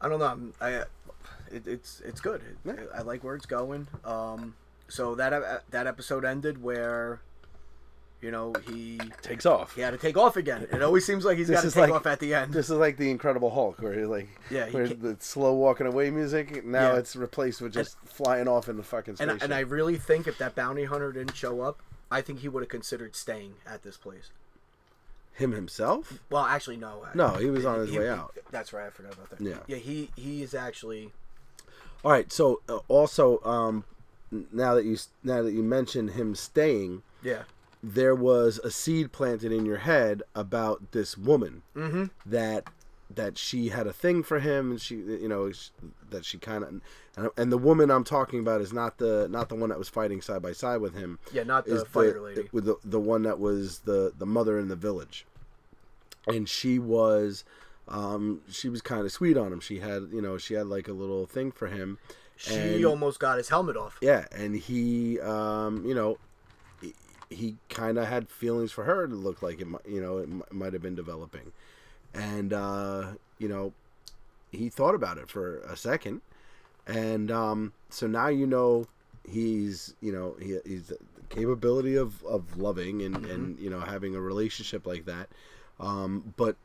I 0.00 0.08
don't 0.08 0.18
know. 0.18 0.26
I'm, 0.26 0.52
I 0.60 0.84
it, 1.50 1.66
it's 1.66 2.00
it's 2.04 2.20
good. 2.20 2.42
It, 2.64 2.90
I 2.94 3.02
like 3.02 3.22
where 3.24 3.34
it's 3.34 3.46
going. 3.46 3.86
Um, 4.04 4.56
so 4.88 5.14
that 5.14 5.32
uh, 5.32 5.58
that 5.70 5.86
episode 5.86 6.24
ended 6.24 6.62
where, 6.62 7.20
you 8.22 8.30
know, 8.30 8.52
he 8.68 8.98
Takes 9.20 9.44
off. 9.44 9.74
he 9.74 9.80
had 9.82 9.90
to 9.90 9.98
take 9.98 10.16
off 10.16 10.36
again. 10.36 10.66
It 10.72 10.80
always 10.82 11.04
seems 11.04 11.24
like 11.24 11.36
he's 11.38 11.50
got 11.50 11.62
to 11.62 11.70
take 11.70 11.76
like- 11.88 11.92
off 11.92 12.06
at 12.06 12.20
the 12.20 12.32
end. 12.34 12.52
This 12.52 12.66
is 12.70 12.76
like 12.76 12.96
the 12.96 13.10
Incredible 13.10 13.50
Hulk, 13.50 13.82
where 13.82 13.92
he 13.92 14.04
like, 14.04 14.28
Yeah, 14.50 14.66
he 14.66 14.74
where 14.76 14.86
the 14.88 15.16
slow 15.18 15.52
walking 15.54 15.86
away 15.86 16.10
music. 16.10 16.64
Now 16.64 16.92
Yeah. 16.92 16.98
it's 17.00 17.16
replaced 17.16 17.60
with 17.60 17.72
just 17.74 17.98
flying 18.04 18.48
off 18.48 18.68
in 18.68 18.76
the 18.76 18.82
fucking 18.84 19.16
And 19.20 19.42
and 19.42 19.52
I 19.52 19.60
really 19.60 19.98
think 19.98 20.26
if 20.26 20.38
that 20.38 20.54
bounty 20.54 20.84
hunter 20.84 21.12
didn't 21.12 21.34
show 21.34 21.60
up, 21.60 21.80
I 22.10 22.20
think 22.22 22.38
he 22.40 22.48
would 22.48 22.62
have 22.62 22.70
considered 22.70 23.16
staying 23.16 23.54
at 23.66 23.82
this 23.82 23.96
place. 23.96 24.30
Him 25.34 25.52
himself? 25.52 26.20
Well, 26.30 26.44
actually, 26.44 26.76
no. 26.76 27.06
No, 27.14 27.30
he 27.30 27.46
was 27.50 27.64
on 27.64 27.80
his 27.80 27.90
He- 27.90 27.98
way 27.98 28.08
out. 28.08 28.36
That's 28.50 28.72
right. 28.72 28.86
I 28.86 28.90
forgot 28.90 29.14
about 29.14 29.30
that. 29.30 29.40
Yeah. 29.40 29.56
Yeah. 29.66 29.78
He 29.78 30.10
he 30.14 30.42
is 30.42 30.54
actually. 30.54 31.10
All 32.04 32.10
right. 32.12 32.30
So 32.30 32.60
uh, 32.68 32.80
also, 32.88 33.40
um, 33.42 33.84
now 34.30 34.74
that 34.74 34.84
you 34.84 34.96
now 35.24 35.42
that 35.42 35.52
you 35.52 35.62
mentioned 35.62 36.10
him 36.10 36.34
staying, 36.34 37.02
Yeah. 37.22 37.44
There 37.82 38.14
was 38.14 38.58
a 38.62 38.70
seed 38.70 39.10
planted 39.12 39.50
in 39.52 39.66
your 39.66 39.78
head 39.78 40.22
about 40.34 40.92
this 40.92 41.16
woman 41.18 41.62
Mm-hmm. 41.76 42.04
that 42.26 42.64
that 43.14 43.36
she 43.36 43.68
had 43.68 43.86
a 43.86 43.92
thing 43.92 44.22
for 44.22 44.38
him 44.38 44.70
and 44.70 44.80
she 44.80 44.94
you 44.96 45.28
know 45.28 45.52
that 46.10 46.24
she 46.24 46.38
kind 46.38 46.64
of 46.64 46.80
and, 47.16 47.28
and 47.36 47.52
the 47.52 47.58
woman 47.58 47.90
I'm 47.90 48.04
talking 48.04 48.40
about 48.40 48.62
is 48.62 48.72
not 48.72 48.96
the 48.98 49.28
not 49.28 49.50
the 49.50 49.54
one 49.54 49.68
that 49.68 49.78
was 49.78 49.88
fighting 49.90 50.22
side 50.22 50.40
by 50.40 50.52
side 50.52 50.80
with 50.80 50.94
him 50.94 51.18
Yeah, 51.32 51.42
not 51.42 51.66
the 51.66 51.84
fighter 51.84 52.14
the, 52.14 52.20
lady. 52.20 52.48
with 52.52 52.64
the 52.64 52.76
the 52.84 53.00
one 53.00 53.22
that 53.24 53.38
was 53.38 53.80
the 53.80 54.12
the 54.16 54.24
mother 54.24 54.58
in 54.58 54.68
the 54.68 54.76
village 54.76 55.26
and 56.26 56.48
she 56.48 56.78
was 56.78 57.44
um 57.88 58.40
she 58.48 58.68
was 58.70 58.80
kind 58.80 59.04
of 59.04 59.12
sweet 59.12 59.36
on 59.36 59.52
him 59.52 59.60
she 59.60 59.80
had 59.80 60.08
you 60.12 60.22
know 60.22 60.38
she 60.38 60.54
had 60.54 60.66
like 60.68 60.88
a 60.88 60.92
little 60.92 61.26
thing 61.26 61.50
for 61.52 61.66
him 61.66 61.98
She 62.36 62.54
and- 62.54 62.84
almost 62.86 63.18
got 63.20 63.36
his 63.36 63.48
helmet 63.50 63.76
off. 63.76 63.98
yeah, 64.00 64.26
and 64.32 64.56
he, 64.56 65.20
um, 65.20 65.84
you 65.84 65.94
know, 65.94 66.16
he, 67.32 67.56
kind 67.68 67.98
of 67.98 68.06
had 68.06 68.28
feelings 68.28 68.72
for 68.72 68.84
her. 68.84 69.04
It 69.04 69.10
looked 69.10 69.42
like 69.42 69.60
it, 69.60 69.66
mi- 69.66 69.78
you 69.86 70.00
know, 70.00 70.18
it 70.18 70.24
m- 70.24 70.42
might 70.50 70.72
have 70.72 70.82
been 70.82 70.94
developing, 70.94 71.52
and 72.14 72.52
uh, 72.52 73.12
you 73.38 73.48
know, 73.48 73.72
he 74.50 74.68
thought 74.68 74.94
about 74.94 75.18
it 75.18 75.28
for 75.28 75.58
a 75.58 75.76
second, 75.76 76.20
and 76.86 77.30
um, 77.30 77.72
so 77.90 78.06
now 78.06 78.28
you 78.28 78.46
know 78.46 78.86
he's, 79.28 79.94
you 80.00 80.12
know, 80.12 80.36
he, 80.40 80.58
he's 80.64 80.88
the 80.88 80.98
capability 81.28 81.96
of 81.96 82.22
of 82.24 82.58
loving 82.58 83.02
and 83.02 83.24
and 83.26 83.58
you 83.58 83.70
know 83.70 83.80
having 83.80 84.14
a 84.14 84.20
relationship 84.20 84.86
like 84.86 85.06
that, 85.06 85.28
um, 85.80 86.34
but 86.36 86.56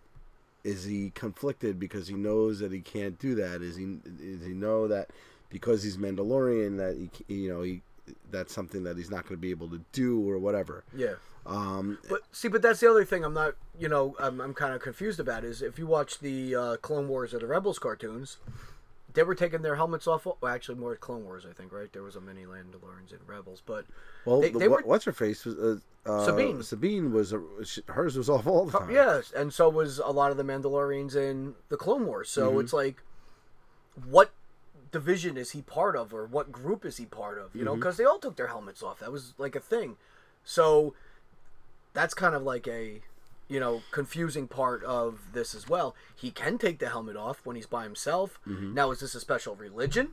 is 0.63 0.83
he 0.83 1.11
conflicted 1.15 1.79
because 1.79 2.07
he 2.09 2.15
knows 2.15 2.59
that 2.59 2.71
he 2.71 2.81
can't 2.81 3.17
do 3.19 3.35
that? 3.35 3.61
Is 3.61 3.77
he 3.77 3.85
does 3.85 4.45
he 4.45 4.53
know 4.53 4.87
that 4.87 5.09
because 5.49 5.83
he's 5.83 5.97
Mandalorian 5.97 6.77
that 6.77 6.97
he 7.27 7.33
you 7.33 7.49
know 7.49 7.61
he 7.61 7.81
that's 8.31 8.53
something 8.53 8.83
that 8.83 8.97
he's 8.97 9.09
not 9.09 9.23
going 9.23 9.35
to 9.35 9.41
be 9.41 9.51
able 9.51 9.69
to 9.69 9.81
do 9.91 10.29
or 10.29 10.37
whatever. 10.37 10.83
Yeah. 10.95 11.13
Um, 11.45 11.97
But 12.09 12.21
see, 12.31 12.47
but 12.49 12.61
that's 12.61 12.79
the 12.81 12.89
other 12.91 13.05
thing 13.05 13.23
I'm 13.23 13.33
not, 13.33 13.55
you 13.79 13.87
know, 13.87 14.15
I'm, 14.19 14.41
I'm 14.41 14.53
kind 14.53 14.73
of 14.73 14.81
confused 14.81 15.19
about 15.19 15.43
is 15.45 15.61
if 15.61 15.79
you 15.79 15.87
watch 15.87 16.19
the 16.19 16.55
uh, 16.55 16.77
Clone 16.77 17.07
Wars 17.07 17.33
or 17.33 17.39
the 17.39 17.47
Rebels 17.47 17.79
cartoons, 17.79 18.37
they 19.13 19.23
were 19.23 19.33
taking 19.35 19.61
their 19.61 19.77
helmets 19.77 20.07
off. 20.07 20.25
Well, 20.25 20.37
actually, 20.45 20.77
more 20.77 20.95
Clone 20.97 21.23
Wars, 21.23 21.45
I 21.49 21.53
think, 21.53 21.71
right? 21.71 21.91
There 21.93 22.03
was 22.03 22.15
a 22.17 22.21
mini 22.21 22.43
Mandalorians 22.45 23.11
in 23.11 23.19
Rebels, 23.25 23.63
but 23.65 23.85
well, 24.25 24.41
they- 24.41 24.49
the, 24.49 24.59
they 24.59 24.67
were- 24.67 24.81
what's 24.83 25.05
her 25.05 25.13
face 25.13 25.45
was 25.45 25.55
uh, 25.55 25.77
uh, 26.11 26.25
Sabine. 26.25 26.61
Sabine 26.63 27.11
was 27.13 27.31
a, 27.33 27.41
hers 27.87 28.17
was 28.17 28.29
off 28.29 28.45
all 28.45 28.65
the 28.65 28.77
time. 28.77 28.91
yes, 28.91 29.31
and 29.35 29.53
so 29.53 29.69
was 29.69 29.99
a 29.99 30.11
lot 30.11 30.31
of 30.31 30.37
the 30.37 30.43
Mandalorians 30.43 31.15
in 31.15 31.55
the 31.69 31.77
Clone 31.77 32.05
Wars. 32.05 32.29
So 32.29 32.51
Mm-hmm. 32.51 32.59
it's 32.59 32.73
like, 32.73 33.01
what 34.09 34.31
division 34.91 35.37
is 35.37 35.51
he 35.51 35.61
part 35.61 35.95
of, 35.95 36.13
or 36.13 36.25
what 36.25 36.51
group 36.51 36.85
is 36.85 36.97
he 36.97 37.05
part 37.05 37.37
of? 37.37 37.53
You 37.55 37.59
Mm-hmm. 37.59 37.65
know, 37.65 37.75
because 37.75 37.97
they 37.97 38.05
all 38.05 38.19
took 38.19 38.35
their 38.35 38.47
helmets 38.47 38.81
off. 38.83 38.99
That 38.99 39.11
was 39.11 39.33
like 39.37 39.55
a 39.55 39.59
thing. 39.59 39.97
So 40.43 40.93
that's 41.93 42.13
kind 42.13 42.35
of 42.35 42.43
like 42.43 42.67
a 42.67 43.01
you 43.49 43.59
know 43.59 43.81
confusing 43.91 44.47
part 44.47 44.83
of 44.83 45.19
this 45.33 45.55
as 45.55 45.69
well 45.69 45.95
he 46.15 46.29
can 46.29 46.57
take 46.57 46.79
the 46.79 46.89
helmet 46.89 47.15
off 47.15 47.41
when 47.45 47.55
he's 47.55 47.65
by 47.65 47.83
himself 47.83 48.39
Mm-hmm. 48.47 48.73
now 48.75 48.91
is 48.91 48.99
this 48.99 49.15
a 49.15 49.19
special 49.21 49.55
religion 49.55 50.09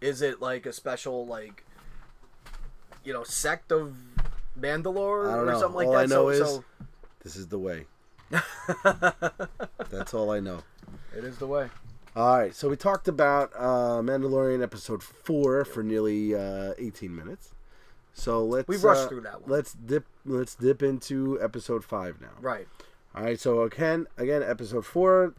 is 0.00 0.22
it 0.22 0.40
like 0.40 0.64
a 0.66 0.72
special 0.72 1.26
like 1.26 1.62
you 3.04 3.12
know 3.12 3.22
sect 3.22 3.70
of 3.70 3.94
mandalore 4.58 5.28
or 5.28 5.46
know. 5.46 5.60
something 5.60 5.76
like 5.76 5.88
All 5.88 5.92
that 5.92 6.04
I 6.04 6.06
know 6.06 6.28
so, 6.28 6.28
is 6.30 6.38
so 6.48 6.64
this 7.22 7.36
is 7.36 7.48
the 7.48 7.58
way. 7.58 7.84
that's 9.90 10.14
all 10.14 10.30
I 10.30 10.40
know. 10.40 10.60
it 11.16 11.22
is 11.24 11.36
the 11.38 11.46
way 11.46 11.68
All 12.16 12.38
right, 12.38 12.54
so 12.54 12.68
we 12.68 12.76
talked 12.76 13.08
about 13.08 13.50
uh, 13.56 14.00
Mandalorian 14.00 14.62
episode 14.62 15.02
four 15.02 15.64
for 15.64 15.82
nearly 15.82 16.32
uh, 16.32 16.74
eighteen 16.78 17.16
minutes. 17.16 17.50
So 18.12 18.44
let's 18.44 18.68
We 18.68 18.76
rushed 18.76 19.06
uh, 19.06 19.08
through 19.08 19.22
that 19.22 19.42
one. 19.42 19.50
Let's 19.50 19.72
dip. 19.72 20.06
Let's 20.24 20.54
dip 20.54 20.80
into 20.80 21.40
episode 21.42 21.82
five 21.82 22.20
now. 22.20 22.28
right 22.40 22.68
All 23.16 23.24
right, 23.24 23.40
so 23.40 23.62
again, 23.62 24.06
again, 24.16 24.44
episode 24.44 24.86
four 24.86 25.34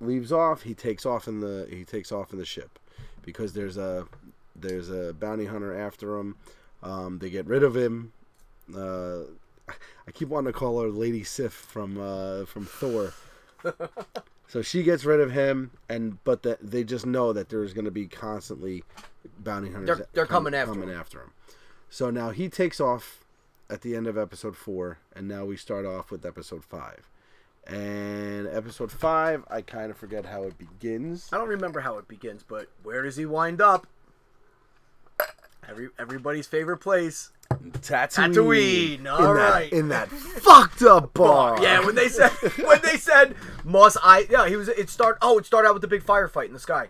leaves 0.00 0.30
off. 0.30 0.62
He 0.62 0.72
takes 0.72 1.04
off 1.04 1.26
in 1.26 1.40
the 1.40 1.66
he 1.68 1.82
takes 1.82 2.12
off 2.12 2.32
in 2.32 2.38
the 2.38 2.46
ship 2.46 2.78
because 3.22 3.52
there's 3.54 3.76
a 3.76 4.06
there's 4.54 4.88
a 4.88 5.12
bounty 5.12 5.46
hunter 5.46 5.76
after 5.76 6.16
him. 6.16 6.36
Um, 6.80 7.18
they 7.18 7.30
get 7.30 7.46
rid 7.46 7.64
of 7.64 7.76
him. 7.76 8.12
Uh, 8.72 9.22
I 9.68 10.12
keep 10.14 10.28
wanting 10.28 10.52
to 10.52 10.56
call 10.56 10.80
her 10.80 10.90
Lady 10.90 11.24
Sif 11.24 11.52
from 11.52 12.00
uh, 12.00 12.44
from 12.44 12.66
Thor. 12.66 13.14
so 14.48 14.62
she 14.62 14.82
gets 14.82 15.04
rid 15.04 15.20
of 15.20 15.32
him, 15.32 15.70
and 15.88 16.22
but 16.24 16.42
that 16.42 16.58
they 16.60 16.84
just 16.84 17.06
know 17.06 17.32
that 17.32 17.48
there's 17.48 17.72
going 17.72 17.84
to 17.84 17.90
be 17.90 18.06
constantly 18.06 18.84
bounty 19.38 19.70
hunters. 19.70 19.98
They're- 19.98 20.06
they're 20.12 20.26
com- 20.26 20.44
coming 20.44 20.54
after 20.54 20.72
coming 20.74 20.88
him. 20.88 20.98
after 21.00 21.20
him. 21.20 21.30
So 21.88 22.10
now 22.10 22.30
he 22.30 22.48
takes 22.48 22.80
off 22.80 23.24
at 23.68 23.82
the 23.82 23.94
end 23.96 24.06
of 24.06 24.16
episode 24.18 24.56
four, 24.56 24.98
and 25.14 25.26
now 25.28 25.44
we 25.44 25.56
start 25.56 25.84
off 25.86 26.10
with 26.10 26.24
episode 26.26 26.64
five. 26.64 27.08
And 27.66 28.46
episode 28.48 28.90
five, 28.90 29.44
I 29.48 29.60
kind 29.62 29.90
of 29.90 29.96
forget 29.96 30.24
how 30.26 30.42
it 30.44 30.56
begins. 30.58 31.28
i 31.32 31.36
don't 31.38 31.48
remember 31.48 31.80
how 31.80 31.98
it 31.98 32.08
begins 32.08 32.42
but 32.42 32.68
where 32.82 33.02
does 33.02 33.16
he 33.16 33.26
wind 33.26 33.60
up 33.60 33.86
Every, 35.68 35.88
everybody's 35.98 36.46
favorite 36.48 36.78
place 36.78 37.30
Tatooine. 37.62 38.34
Tatooine, 38.34 38.98
in 39.00 39.06
all 39.06 39.34
that, 39.34 39.72
in 39.72 39.88
that 39.88 40.08
fucked 40.08 40.82
up 40.82 41.12
bar. 41.14 41.62
Yeah, 41.62 41.84
when 41.84 41.94
they 41.94 42.08
said 42.08 42.30
when 42.64 42.80
they 42.82 42.96
said 42.96 43.34
Moss 43.64 43.96
I 44.02 44.26
yeah, 44.30 44.48
he 44.48 44.56
was 44.56 44.68
it 44.68 44.88
start 44.88 45.18
oh, 45.22 45.38
it 45.38 45.46
started 45.46 45.68
out 45.68 45.74
with 45.74 45.82
the 45.82 45.88
big 45.88 46.02
firefight 46.02 46.46
in 46.46 46.52
the 46.52 46.58
sky. 46.58 46.88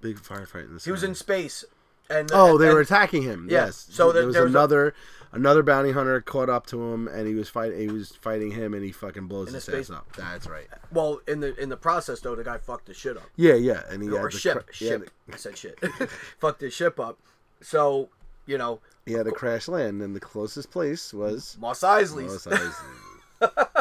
big 0.00 0.18
firefight 0.18 0.66
in 0.66 0.74
the 0.74 0.80
sky. 0.80 0.88
He 0.88 0.92
was 0.92 1.02
in 1.04 1.14
space 1.14 1.64
and 2.08 2.30
Oh, 2.32 2.58
they 2.58 2.66
and- 2.66 2.74
were 2.74 2.80
attacking 2.80 3.22
him. 3.22 3.46
Yeah, 3.50 3.66
Yes. 3.66 3.86
so 3.90 4.06
there 4.12 4.22
there- 4.22 4.26
was 4.26 4.34
there 4.34 4.44
was 4.44 4.54
a- 4.54 4.58
another 4.58 4.94
another 5.32 5.62
bounty 5.62 5.92
hunter 5.92 6.20
caught 6.20 6.48
up 6.50 6.66
to 6.66 6.82
him, 6.92 7.06
and 7.06 7.28
he 7.28 7.34
was 7.36 7.48
fighting. 7.48 7.78
He 7.78 7.86
was 7.86 8.16
fighting 8.16 8.50
him, 8.50 8.74
and 8.74 8.82
he 8.84 8.90
fucking 8.90 9.26
blows 9.28 9.52
his 9.52 9.62
space- 9.62 9.88
ass 9.90 9.96
up. 9.98 10.12
That's 10.16 10.48
right. 10.48 10.66
well 10.90 11.20
in 11.28 11.38
the 11.40 11.54
in 11.60 11.68
the 11.68 11.76
process 11.76 12.18
though 12.20 12.34
the 12.34 12.42
guy 12.44 12.58
fucked 12.58 12.88
his 12.88 12.96
shit 12.96 13.16
up. 13.16 13.28
Yeah, 13.36 13.54
yeah, 13.54 13.82
and 13.88 14.02
he 14.02 14.10
Or 14.10 14.28
to 14.28 14.36
ship, 14.36 14.54
cra- 14.66 14.74
he 14.74 14.86
had 14.88 15.00
ship. 15.02 15.10
I 15.32 15.36
said 15.36 15.56
shit. 15.58 15.78
fucked 16.40 16.62
his 16.62 16.74
ship 16.74 16.98
up. 16.98 17.18
So, 17.62 18.08
you 18.46 18.58
know, 18.58 18.80
he 19.06 19.12
had 19.12 19.26
to 19.26 19.32
crash 19.32 19.68
land, 19.68 20.02
and 20.02 20.14
the 20.14 20.20
closest 20.20 20.70
place 20.70 21.12
was 21.14 21.56
Mos 21.60 21.80
Eisley's. 21.80 22.46
Los 22.46 22.46
Angeles. 23.40 23.76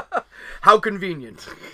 How 0.62 0.78
convenient. 0.78 1.48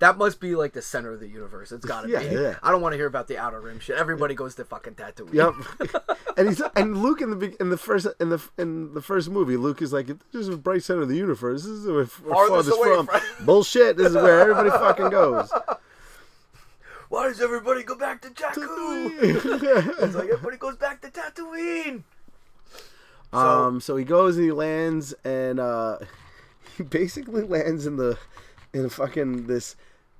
that 0.00 0.16
must 0.18 0.38
be 0.40 0.54
like 0.54 0.72
the 0.74 0.82
center 0.82 1.12
of 1.12 1.20
the 1.20 1.28
universe. 1.28 1.72
It's 1.72 1.84
gotta 1.86 2.08
Yeah, 2.08 2.20
be. 2.20 2.34
yeah. 2.34 2.56
I 2.62 2.70
don't 2.70 2.80
want 2.82 2.92
to 2.92 2.96
hear 2.96 3.06
about 3.06 3.26
the 3.28 3.38
outer 3.38 3.60
rim 3.60 3.80
shit. 3.80 3.96
Everybody 3.96 4.34
goes 4.34 4.54
to 4.56 4.64
fucking 4.64 4.94
Tatooine. 4.94 5.32
Yep. 5.32 5.98
and 6.36 6.48
he's 6.48 6.60
and 6.74 7.02
Luke 7.02 7.20
in 7.22 7.38
the 7.38 7.56
in 7.60 7.70
the 7.70 7.78
first 7.78 8.06
in 8.20 8.28
the 8.30 8.42
in 8.58 8.92
the 8.92 9.00
first 9.00 9.30
movie, 9.30 9.56
Luke 9.56 9.80
is 9.80 9.92
like, 9.94 10.06
"This 10.08 10.16
is 10.42 10.48
the 10.48 10.56
bright 10.58 10.82
center 10.82 11.02
of 11.02 11.08
the 11.08 11.16
universe. 11.16 11.62
This 11.62 11.72
is 11.72 11.86
where 11.86 11.94
we're 11.96 12.06
Farthest 12.06 12.48
farthest 12.70 12.76
away 12.78 12.96
from 12.96 13.06
from- 13.06 13.46
bullshit. 13.46 13.96
This 13.96 14.08
is 14.08 14.14
where 14.14 14.40
everybody 14.40 14.70
fucking 14.70 15.10
goes." 15.10 15.50
Why 17.08 17.28
does 17.28 17.40
everybody 17.40 17.82
go 17.82 17.94
back 17.94 18.22
to 18.22 18.28
Jakku? 18.28 19.10
it's 20.02 20.14
like 20.14 20.28
everybody 20.28 20.56
goes 20.56 20.76
back 20.76 21.00
to 21.02 21.08
Tatooine. 21.08 22.02
um. 23.32 23.80
So 23.80 23.96
he 23.96 24.04
goes 24.04 24.36
and 24.36 24.44
he 24.44 24.52
lands, 24.52 25.14
and 25.24 25.60
uh, 25.60 25.98
he 26.76 26.82
basically 26.82 27.42
lands 27.42 27.86
in 27.86 27.96
the 27.96 28.18
in 28.72 28.88
fucking 28.88 29.46
this 29.46 29.76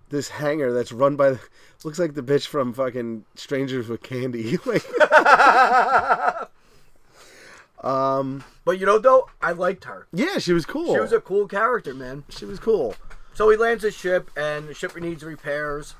this 0.09 0.29
hangar 0.29 0.73
that's 0.73 0.93
run 0.93 1.17
by 1.17 1.31
the, 1.31 1.41
looks 1.85 1.99
like 1.99 2.15
the 2.15 2.23
bitch 2.23 2.47
from 2.47 2.73
fucking 2.73 3.25
Strangers 3.35 3.89
with 3.89 4.03
Candy. 4.03 4.57
like, 4.65 4.85
um. 7.85 8.45
But 8.65 8.79
you 8.79 8.87
know, 8.87 8.99
though, 8.99 9.29
I 9.41 9.53
liked 9.53 9.85
her. 9.85 10.07
Yeah, 10.13 10.39
she 10.39 10.53
was 10.53 10.67
cool. 10.67 10.95
She 10.95 11.01
was 11.01 11.13
a 11.13 11.21
cool 11.21 11.47
character, 11.49 11.95
man. 11.95 12.25
she 12.29 12.45
was 12.45 12.59
cool. 12.59 12.95
So 13.35 13.51
he 13.51 13.57
lands 13.57 13.83
his 13.83 13.95
ship, 13.95 14.31
and 14.37 14.69
the 14.69 14.75
ship 14.75 14.97
needs 14.97 15.23
repairs. 15.23 15.95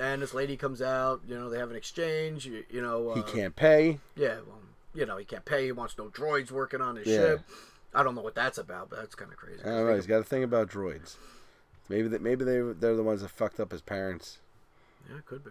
And 0.00 0.22
this 0.22 0.32
lady 0.32 0.56
comes 0.56 0.80
out. 0.80 1.20
You 1.28 1.38
know, 1.38 1.50
they 1.50 1.58
have 1.58 1.70
an 1.70 1.76
exchange. 1.76 2.46
You, 2.46 2.64
you 2.70 2.80
know, 2.80 3.10
uh, 3.10 3.14
He 3.16 3.22
can't 3.22 3.54
pay. 3.54 3.98
Yeah, 4.16 4.36
well, 4.46 4.60
you 4.94 5.04
know, 5.04 5.18
he 5.18 5.24
can't 5.26 5.44
pay. 5.44 5.66
He 5.66 5.72
wants 5.72 5.98
no 5.98 6.06
droids 6.06 6.50
working 6.50 6.80
on 6.80 6.96
his 6.96 7.06
Yeah. 7.06 7.16
ship. 7.18 7.40
I 7.94 8.02
don't 8.02 8.14
know 8.14 8.22
what 8.22 8.34
that's 8.34 8.56
about, 8.56 8.88
but 8.88 9.00
that's 9.00 9.14
kind 9.14 9.30
of 9.30 9.36
crazy. 9.36 9.60
I 9.62 9.66
don't 9.68 9.86
know. 9.86 9.94
He's 9.94 10.06
got 10.06 10.20
a 10.20 10.24
thing 10.24 10.42
about 10.42 10.68
droids. 10.70 11.16
Maybe 11.88 12.08
that 12.08 12.22
maybe 12.22 12.44
they 12.44 12.60
they're 12.60 12.96
the 12.96 13.02
ones 13.02 13.20
that 13.22 13.28
fucked 13.30 13.60
up 13.60 13.72
his 13.72 13.82
parents. 13.82 14.38
Yeah, 15.08 15.18
it 15.18 15.26
could 15.26 15.44
be. 15.44 15.50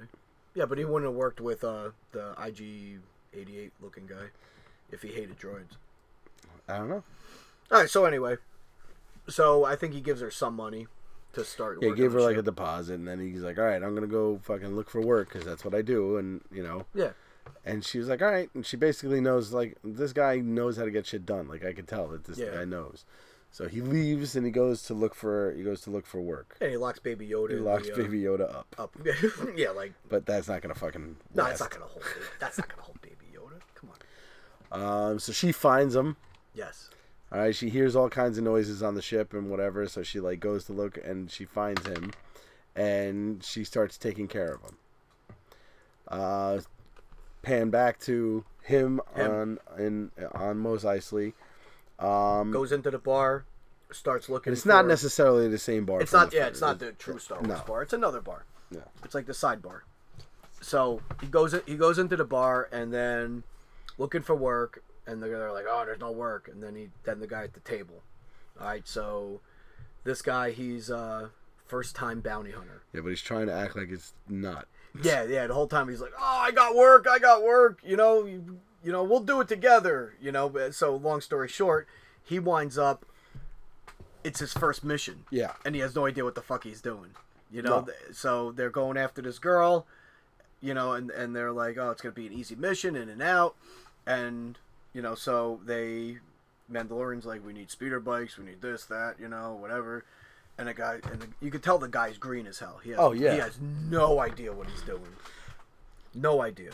Yeah, 0.55 0.65
but 0.65 0.77
he 0.77 0.85
wouldn't 0.85 1.09
have 1.11 1.17
worked 1.17 1.41
with 1.41 1.63
uh, 1.63 1.89
the 2.11 2.33
IG 2.41 2.99
eighty 3.33 3.59
eight 3.59 3.73
looking 3.81 4.07
guy 4.07 4.29
if 4.91 5.01
he 5.01 5.09
hated 5.09 5.37
droids. 5.37 5.75
I 6.67 6.77
don't 6.77 6.89
know. 6.89 7.03
All 7.71 7.79
right. 7.81 7.89
So 7.89 8.05
anyway, 8.05 8.37
so 9.27 9.65
I 9.65 9.75
think 9.75 9.93
he 9.93 9.99
gives 10.01 10.21
her 10.21 10.31
some 10.31 10.55
money 10.55 10.87
to 11.33 11.43
start. 11.43 11.79
Yeah, 11.81 11.89
he 11.89 11.95
gave 11.95 12.13
her 12.13 12.21
like 12.21 12.37
a 12.37 12.41
deposit, 12.41 12.95
and 12.95 13.07
then 13.07 13.19
he's 13.19 13.41
like, 13.41 13.57
"All 13.57 13.65
right, 13.65 13.81
I'm 13.81 13.93
gonna 13.95 14.07
go 14.07 14.39
fucking 14.43 14.75
look 14.75 14.89
for 14.89 15.01
work 15.01 15.29
because 15.31 15.45
that's 15.45 15.63
what 15.65 15.73
I 15.75 15.81
do." 15.81 16.17
And 16.17 16.41
you 16.51 16.63
know, 16.63 16.85
yeah. 16.93 17.11
and 17.65 17.83
she 17.85 17.99
was 17.99 18.07
like, 18.07 18.21
"All 18.21 18.31
right," 18.31 18.49
and 18.53 18.65
she 18.65 18.77
basically 18.77 19.21
knows 19.21 19.51
like 19.53 19.77
this 19.83 20.13
guy 20.13 20.37
knows 20.37 20.77
how 20.77 20.85
to 20.85 20.91
get 20.91 21.05
shit 21.05 21.25
done. 21.25 21.47
Like 21.47 21.63
I 21.63 21.73
could 21.73 21.87
tell 21.87 22.07
that 22.09 22.25
this 22.25 22.37
Yeah. 22.37 22.53
guy 22.55 22.65
knows. 22.65 23.05
So 23.51 23.67
he 23.67 23.81
leaves 23.81 24.35
and 24.35 24.45
he 24.45 24.51
goes 24.51 24.83
to 24.83 24.93
look 24.93 25.15
for 25.15 25.53
he 25.53 25.63
goes 25.63 25.81
to 25.81 25.89
look 25.89 26.05
for 26.05 26.21
work. 26.21 26.55
And 26.61 26.69
he 26.69 26.77
locks 26.77 26.99
Baby 26.99 27.27
Yoda. 27.27 27.49
He 27.51 27.55
locks 27.55 27.87
the, 27.87 27.93
uh, 27.93 27.97
Baby 27.97 28.21
Yoda 28.21 28.53
up, 28.55 28.75
up. 28.77 28.95
yeah, 29.55 29.71
like 29.71 29.93
but 30.07 30.25
that's 30.27 30.47
not 30.47 30.61
gonna 30.61 30.75
fucking. 30.75 31.15
no, 31.33 31.43
last. 31.43 31.53
it's 31.53 31.59
not 31.61 31.71
gonna 31.71 31.85
hold. 31.85 32.03
It. 32.05 32.23
That's 32.39 32.57
not 32.59 32.69
gonna 32.69 32.83
hold 32.83 33.01
Baby 33.01 33.25
Yoda. 33.35 33.59
Come 33.73 33.89
on. 34.71 35.11
Um, 35.11 35.19
so 35.19 35.31
she 35.31 35.51
finds 35.51 35.95
him. 35.95 36.15
Yes. 36.53 36.91
All 37.31 37.39
right, 37.39 37.55
she 37.55 37.69
hears 37.69 37.95
all 37.95 38.09
kinds 38.09 38.37
of 38.37 38.43
noises 38.43 38.81
on 38.81 38.95
the 38.95 39.01
ship 39.01 39.33
and 39.33 39.49
whatever, 39.49 39.87
so 39.87 40.01
she 40.01 40.19
like 40.19 40.39
goes 40.39 40.65
to 40.65 40.73
look 40.73 40.97
and 41.03 41.29
she 41.29 41.45
finds 41.45 41.85
him, 41.85 42.11
and 42.75 43.43
she 43.43 43.63
starts 43.63 43.97
taking 43.97 44.27
care 44.27 44.53
of 44.55 44.61
him. 44.61 44.77
Uh, 46.07 46.59
pan 47.43 47.69
back 47.69 47.99
to 47.99 48.43
him, 48.63 48.99
Him. 49.15 49.27
on 49.29 49.59
in 49.77 50.11
on 50.33 50.57
Mos 50.57 50.83
Eisley. 50.83 51.33
Um, 51.99 52.51
Goes 52.51 52.71
into 52.71 52.89
the 52.89 52.97
bar, 52.97 53.45
starts 53.91 54.27
looking. 54.29 54.53
it's 54.53 54.65
not 54.65 54.87
necessarily 54.87 55.47
the 55.47 55.57
same 55.59 55.85
bar. 55.85 56.01
It's 56.01 56.13
not. 56.13 56.33
Yeah, 56.33 56.47
it's 56.47 56.61
not 56.61 56.79
the 56.79 56.93
true 56.93 57.19
Star 57.19 57.37
Wars 57.39 57.47
no. 57.49 57.63
bar. 57.67 57.83
It's 57.83 57.93
another 57.93 58.21
bar. 58.21 58.45
Yeah. 58.71 58.81
It's 59.03 59.13
like 59.13 59.25
the 59.27 59.33
side 59.33 59.61
bar. 59.61 59.83
So 60.61 61.01
he 61.21 61.27
goes. 61.27 61.55
He 61.67 61.75
goes 61.75 61.99
into 61.99 62.15
the 62.15 62.25
bar 62.25 62.69
and 62.71 62.91
then 62.93 63.43
looking 63.99 64.21
for 64.21 64.35
work, 64.35 64.83
and 65.09 65.21
they're, 65.21 65.37
they're 65.37 65.51
like, 65.51 65.65
"Oh, 65.69 65.83
there's 65.85 65.99
no 65.99 66.11
work." 66.11 66.47
And 66.51 66.61
then 66.63 66.75
he, 66.75 66.89
then 67.03 67.19
the 67.19 67.27
guy 67.27 67.43
at 67.43 67.53
the 67.53 67.59
table. 67.61 68.03
All 68.59 68.67
right, 68.67 68.87
so 68.87 69.41
this 70.03 70.21
guy, 70.21 70.51
he's 70.51 70.89
uh 70.91 71.29
first 71.65 71.95
time 71.95 72.19
bounty 72.21 72.51
hunter. 72.51 72.83
Yeah, 72.93 73.01
but 73.01 73.09
he's 73.09 73.21
trying 73.21 73.47
to 73.47 73.53
act 73.53 73.75
like 73.75 73.89
it's 73.91 74.13
not. 74.27 74.67
Yeah, 75.03 75.23
yeah. 75.23 75.45
The 75.47 75.53
whole 75.53 75.67
time 75.67 75.87
he's 75.89 76.01
like, 76.01 76.13
"Oh, 76.17 76.39
I 76.41 76.51
got 76.51 76.75
work. 76.75 77.07
I 77.09 77.19
got 77.19 77.43
work." 77.43 77.79
You 77.83 77.95
know, 77.97 78.25
you, 78.25 78.59
you 78.83 78.91
know, 78.91 79.03
we'll 79.03 79.19
do 79.19 79.39
it 79.41 79.47
together. 79.47 80.15
You 80.21 80.31
know. 80.31 80.49
but- 80.49 80.73
So 80.75 80.95
long 80.95 81.21
story 81.21 81.47
short, 81.47 81.87
he 82.23 82.39
winds 82.39 82.77
up. 82.77 83.05
It's 84.23 84.39
his 84.41 84.51
first 84.51 84.83
mission 84.83 85.23
Yeah. 85.31 85.53
and 85.63 85.73
he 85.75 85.79
has 85.81 85.95
no 85.95 86.05
idea 86.05 86.25
what 86.25 86.35
the 86.35 86.41
fuck 86.41 86.65
he's 86.65 86.81
doing. 86.81 87.11
You 87.49 87.61
know, 87.61 87.85
No. 87.87 87.93
So 88.11 88.51
they're 88.51 88.69
going 88.69 88.97
after 88.97 89.21
this 89.21 89.39
girl, 89.39 89.87
you 90.59 90.73
know, 90.73 90.91
and 90.91 91.09
and 91.09 91.33
they're 91.35 91.53
like, 91.53 91.77
oh, 91.77 91.91
it's 91.91 92.01
gonna 92.01 92.11
be 92.13 92.27
an 92.27 92.33
easy 92.33 92.55
mission, 92.55 92.95
in 92.97 93.07
and 93.09 93.21
out, 93.21 93.55
and 94.05 94.57
you 94.93 95.01
know, 95.01 95.15
so 95.15 95.59
they, 95.65 96.17
Mandalorian's 96.71 97.25
like, 97.25 97.45
we 97.45 97.53
need 97.53 97.69
speeder 97.71 97.99
bikes, 97.99 98.37
we 98.37 98.45
need 98.45 98.61
this, 98.61 98.85
that, 98.85 99.15
you 99.19 99.27
know, 99.27 99.53
whatever, 99.59 100.05
and 100.57 100.67
the 100.67 100.73
guy, 100.73 100.99
and 101.11 101.21
the, 101.21 101.27
you 101.41 101.51
could 101.51 101.63
tell 101.63 101.77
the 101.77 101.87
guy's 101.87 102.17
green 102.17 102.45
as 102.47 102.59
hell. 102.59 102.79
He 102.83 102.89
has, 102.91 102.99
Oh, 102.99 103.11
yeah. 103.11 103.33
he 103.33 103.39
has 103.39 103.59
no 103.61 104.19
idea 104.19 104.51
what 104.53 104.67
he's 104.69 104.81
doing, 104.81 105.15
no 106.13 106.41
idea. 106.41 106.71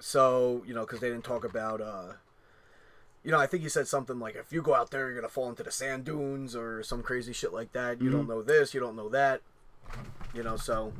So 0.00 0.62
you 0.66 0.74
know, 0.74 0.82
because 0.82 1.00
they 1.00 1.08
didn't 1.08 1.24
talk 1.24 1.44
about. 1.44 1.80
uh 1.80 2.12
you 3.24 3.32
know, 3.32 3.38
I 3.40 3.46
think 3.48 3.64
he 3.64 3.68
said 3.68 3.88
something 3.88 4.18
like, 4.20 4.36
"If 4.36 4.52
you 4.52 4.62
go 4.62 4.74
out 4.74 4.90
there, 4.92 5.06
you're 5.06 5.16
gonna 5.16 5.28
fall 5.28 5.48
into 5.48 5.64
the 5.64 5.72
sand 5.72 6.04
dunes 6.04 6.54
or 6.54 6.82
some 6.84 7.02
crazy 7.02 7.32
shit 7.32 7.52
like 7.52 7.72
that. 7.72 8.00
You 8.00 8.10
don't 8.10 8.28
know 8.28 8.42
this, 8.42 8.72
you 8.72 8.80
don't 8.80 8.94
know 8.94 9.08
that." 9.08 9.42
You 10.32 10.44
know, 10.44 10.56
so 10.56 10.92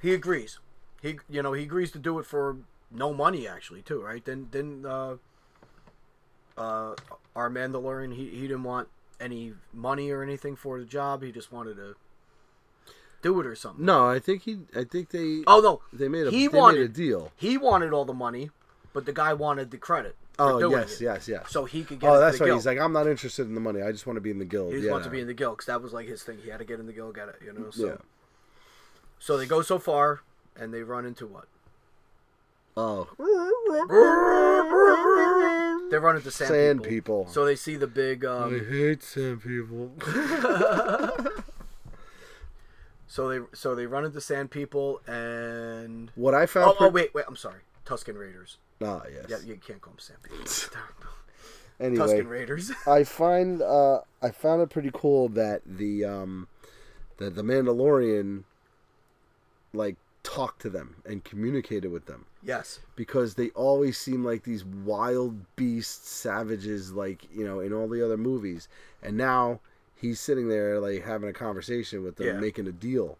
he 0.00 0.14
agrees. 0.14 0.58
He, 1.02 1.18
you 1.28 1.42
know, 1.42 1.52
he 1.52 1.64
agrees 1.64 1.90
to 1.92 1.98
do 1.98 2.18
it 2.18 2.24
for 2.26 2.56
no 2.90 3.12
money, 3.12 3.46
actually, 3.46 3.82
too, 3.82 4.00
right? 4.02 4.24
Then, 4.24 4.48
then, 4.50 4.86
uh, 4.88 5.16
uh, 6.56 6.94
our 7.34 7.50
Mandalorian, 7.50 8.14
he 8.14 8.30
he 8.30 8.42
didn't 8.42 8.64
want 8.64 8.88
any 9.20 9.54
money 9.72 10.10
or 10.10 10.22
anything 10.22 10.56
for 10.56 10.78
the 10.78 10.84
job. 10.84 11.22
He 11.22 11.32
just 11.32 11.52
wanted 11.52 11.76
to 11.76 11.96
do 13.22 13.40
it 13.40 13.46
or 13.46 13.54
something. 13.54 13.84
No, 13.84 14.08
I 14.08 14.18
think 14.18 14.42
he. 14.42 14.58
I 14.74 14.84
think 14.84 15.10
they. 15.10 15.42
Oh 15.46 15.60
no, 15.60 15.80
they 15.92 16.08
made 16.08 16.26
a. 16.26 16.30
he 16.30 16.48
made 16.48 16.78
a 16.78 16.88
deal. 16.88 17.32
he 17.36 17.58
wanted 17.58 17.92
all 17.92 18.04
the 18.04 18.14
money, 18.14 18.50
but 18.92 19.06
the 19.06 19.12
guy 19.12 19.32
wanted 19.32 19.70
the 19.70 19.78
credit. 19.78 20.16
Oh 20.38 20.70
yes, 20.70 21.00
it. 21.00 21.04
yes, 21.04 21.28
yes. 21.28 21.50
So 21.50 21.64
he 21.64 21.82
could 21.82 22.00
get. 22.00 22.10
Oh, 22.10 22.20
that's 22.20 22.38
right. 22.40 22.46
guild. 22.46 22.58
He's 22.58 22.66
like, 22.66 22.78
I'm 22.78 22.92
not 22.92 23.06
interested 23.06 23.46
in 23.46 23.54
the 23.54 23.60
money. 23.60 23.80
I 23.80 23.90
just 23.90 24.06
want 24.06 24.16
to 24.18 24.20
be 24.20 24.30
in 24.30 24.38
the 24.38 24.44
guild. 24.44 24.68
He 24.68 24.76
just 24.76 24.86
yeah. 24.86 24.92
wants 24.92 25.06
to 25.06 25.10
be 25.10 25.20
in 25.20 25.26
the 25.26 25.34
guild 25.34 25.56
because 25.56 25.66
that 25.66 25.80
was 25.80 25.92
like 25.92 26.06
his 26.06 26.22
thing. 26.22 26.38
He 26.42 26.50
had 26.50 26.58
to 26.58 26.64
get 26.64 26.78
in 26.78 26.86
the 26.86 26.92
guild, 26.92 27.14
get 27.14 27.28
it, 27.28 27.36
you 27.44 27.52
know. 27.52 27.70
So, 27.70 27.86
Yeah. 27.86 27.96
so 29.18 29.38
they 29.38 29.46
go 29.46 29.62
so 29.62 29.78
far, 29.78 30.20
and 30.54 30.74
they 30.74 30.82
run 30.82 31.06
into 31.06 31.26
what? 31.26 31.46
Oh, 32.76 33.08
They 35.96 36.00
run 36.00 36.16
into 36.16 36.30
sand, 36.30 36.48
Sand 36.50 36.82
people. 36.82 37.24
people. 37.24 37.32
So 37.32 37.46
they 37.46 37.56
see 37.56 37.76
the 37.76 37.86
big. 37.86 38.22
I 38.22 38.28
Um, 38.36 38.66
hate 38.68 39.02
sand 39.02 39.42
people. 39.42 39.92
so 43.06 43.28
they 43.30 43.40
so 43.54 43.74
they 43.74 43.86
run 43.86 44.04
into 44.04 44.20
sand 44.20 44.50
people 44.50 45.00
and. 45.06 46.10
what 46.14 46.34
I 46.34 46.44
found. 46.44 46.72
Oh, 46.78 46.84
oh 46.84 46.88
wait 46.90 47.14
wait 47.14 47.24
I'm 47.26 47.34
sorry 47.36 47.60
Tusken 47.86 48.18
Raiders. 48.18 48.58
Ah, 48.82 49.04
yes. 49.10 49.24
Yeah 49.30 49.38
you 49.42 49.56
can't 49.56 49.80
call 49.80 49.94
them 49.94 50.00
sand 50.00 50.18
people. 50.22 50.44
Anyway, 51.80 52.06
Tusken 52.06 52.28
Raiders. 52.28 52.72
I 52.86 53.04
find 53.04 53.62
uh, 53.62 54.00
I 54.20 54.30
found 54.32 54.60
it 54.60 54.68
pretty 54.68 54.90
cool 54.92 55.28
that 55.30 55.62
the 55.66 56.04
um, 56.04 56.48
that 57.16 57.34
the 57.34 57.42
Mandalorian 57.42 58.44
like 59.72 59.96
talked 60.26 60.60
to 60.60 60.68
them 60.68 60.96
and 61.04 61.22
communicated 61.22 61.92
with 61.92 62.06
them 62.06 62.26
yes. 62.42 62.80
because 62.96 63.36
they 63.36 63.50
always 63.50 63.96
seem 63.96 64.24
like 64.24 64.42
these 64.42 64.64
wild 64.64 65.36
beasts, 65.54 66.10
savages, 66.10 66.92
like 66.92 67.28
you 67.32 67.46
know 67.46 67.60
in 67.60 67.72
all 67.72 67.88
the 67.88 68.04
other 68.04 68.16
movies, 68.16 68.68
and 69.04 69.16
now 69.16 69.60
he's 69.94 70.18
sitting 70.18 70.48
there 70.48 70.80
like 70.80 71.04
having 71.04 71.28
a 71.28 71.32
conversation 71.32 72.02
with 72.02 72.16
them, 72.16 72.26
Yeah. 72.26 72.40
making 72.40 72.66
a 72.66 72.72
deal. 72.72 73.18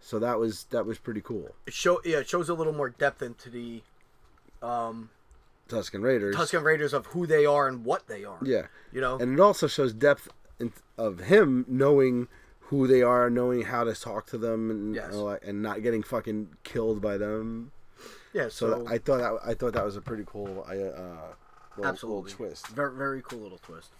So 0.00 0.18
that 0.18 0.40
was 0.40 0.64
that 0.70 0.84
was 0.84 0.98
pretty 0.98 1.20
cool. 1.20 1.54
It 1.66 1.72
show 1.72 2.00
yeah 2.04 2.18
it 2.18 2.28
shows 2.28 2.48
a 2.48 2.54
little 2.54 2.74
more 2.74 2.90
depth 2.90 3.22
into 3.22 3.48
the. 3.48 3.82
Um, 4.60 5.10
Tusken 5.68 6.02
Raiders. 6.02 6.34
Tusken 6.34 6.64
Raiders 6.64 6.92
of 6.92 7.06
who 7.06 7.26
they 7.26 7.46
are 7.46 7.68
and 7.68 7.84
what 7.84 8.08
they 8.08 8.24
are. 8.24 8.38
Yeah. 8.42 8.66
You 8.92 9.00
know. 9.00 9.18
and 9.18 9.32
it 9.32 9.40
also 9.40 9.66
shows 9.66 9.92
depth 9.92 10.28
in, 10.58 10.72
of 10.98 11.20
him 11.20 11.64
knowing 11.68 12.26
who 12.68 12.86
they 12.86 13.02
are, 13.02 13.28
knowing 13.30 13.62
how 13.62 13.84
to 13.84 13.94
talk 13.94 14.26
to 14.26 14.38
them, 14.38 14.70
and 14.70 14.94
Yes. 14.94 15.14
and 15.42 15.62
not 15.62 15.82
getting 15.82 16.02
fucking 16.02 16.56
killed 16.64 17.00
by 17.02 17.16
them. 17.18 17.72
yeah. 18.32 18.48
So, 18.48 18.84
So, 18.84 18.86
I 18.88 18.98
thought 18.98 19.18
that 19.18 19.38
I 19.44 19.54
thought 19.54 19.72
that 19.74 19.84
was 19.84 19.96
a 19.96 20.00
pretty 20.00 20.24
cool, 20.26 20.64
I, 20.68 20.76
uh, 20.78 21.34
little, 21.76 21.86
absolutely 21.86 22.30
little 22.32 22.46
twist. 22.48 22.66
Very 22.68 22.92
very 22.96 23.22
cool 23.22 23.40
little 23.40 23.58
twist. 23.58 23.90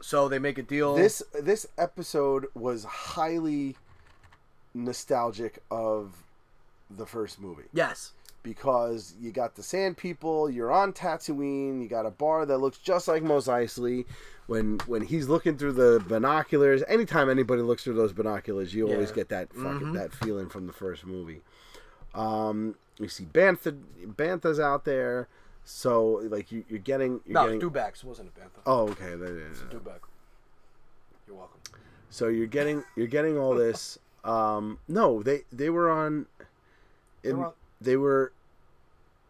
So 0.00 0.28
they 0.28 0.38
make 0.38 0.58
a 0.58 0.62
deal. 0.62 0.94
This 0.94 1.22
this 1.34 1.66
episode 1.76 2.46
was 2.54 2.84
highly 2.84 3.76
nostalgic 4.74 5.58
of 5.70 6.12
the 6.90 7.06
first 7.06 7.40
movie 7.40 7.64
Yes. 7.72 8.12
Because 8.48 9.14
you 9.20 9.30
got 9.30 9.54
the 9.54 9.62
Sand 9.62 9.98
People, 9.98 10.48
you're 10.48 10.72
on 10.72 10.94
Tatooine, 10.94 11.82
you 11.82 11.88
got 11.88 12.06
a 12.06 12.10
bar 12.10 12.46
that 12.46 12.56
looks 12.58 12.78
just 12.78 13.06
like 13.06 13.22
Mos 13.22 13.46
Eisley. 13.46 14.06
When 14.46 14.78
when 14.86 15.02
he's 15.02 15.28
looking 15.28 15.58
through 15.58 15.72
the 15.72 16.02
binoculars, 16.08 16.82
anytime 16.88 17.28
anybody 17.28 17.60
looks 17.60 17.84
through 17.84 17.96
those 17.96 18.14
binoculars, 18.14 18.72
you 18.72 18.88
always 18.90 19.12
get 19.12 19.28
that 19.28 19.52
fucking 19.52 19.88
Mhm. 19.88 19.92
that 19.94 20.14
feeling 20.14 20.48
from 20.48 20.66
the 20.66 20.72
first 20.72 21.04
movie. 21.04 21.42
Um, 22.14 22.74
you 22.98 23.08
see 23.08 23.26
Bantha 23.26 23.78
Bantha's 24.06 24.58
out 24.58 24.86
there, 24.86 25.28
so 25.66 26.22
like 26.30 26.50
you, 26.50 26.64
you're 26.70 26.78
getting 26.78 27.20
you're 27.26 27.34
No, 27.34 27.58
getting. 27.58 28.08
Wasn't 28.08 28.30
a 28.34 28.40
Bantha. 28.40 28.62
oh, 28.64 28.88
okay. 28.88 29.14
that 29.14 29.30
is- 29.30 29.58
Dewback. 29.70 30.00
You're 31.26 31.36
welcome. 31.36 31.60
So 32.08 32.28
you're 32.28 32.46
getting 32.46 32.84
you're 32.96 33.06
getting 33.06 33.36
all 33.38 33.54
this. 33.54 33.98
Um, 34.24 34.78
no, 34.88 35.22
they 35.22 35.44
they 35.52 35.70
were 35.70 35.88
on. 35.90 36.26
In, 37.22 37.38
were 37.38 37.46
on- 37.46 37.52
they 37.80 37.96
were 37.96 38.32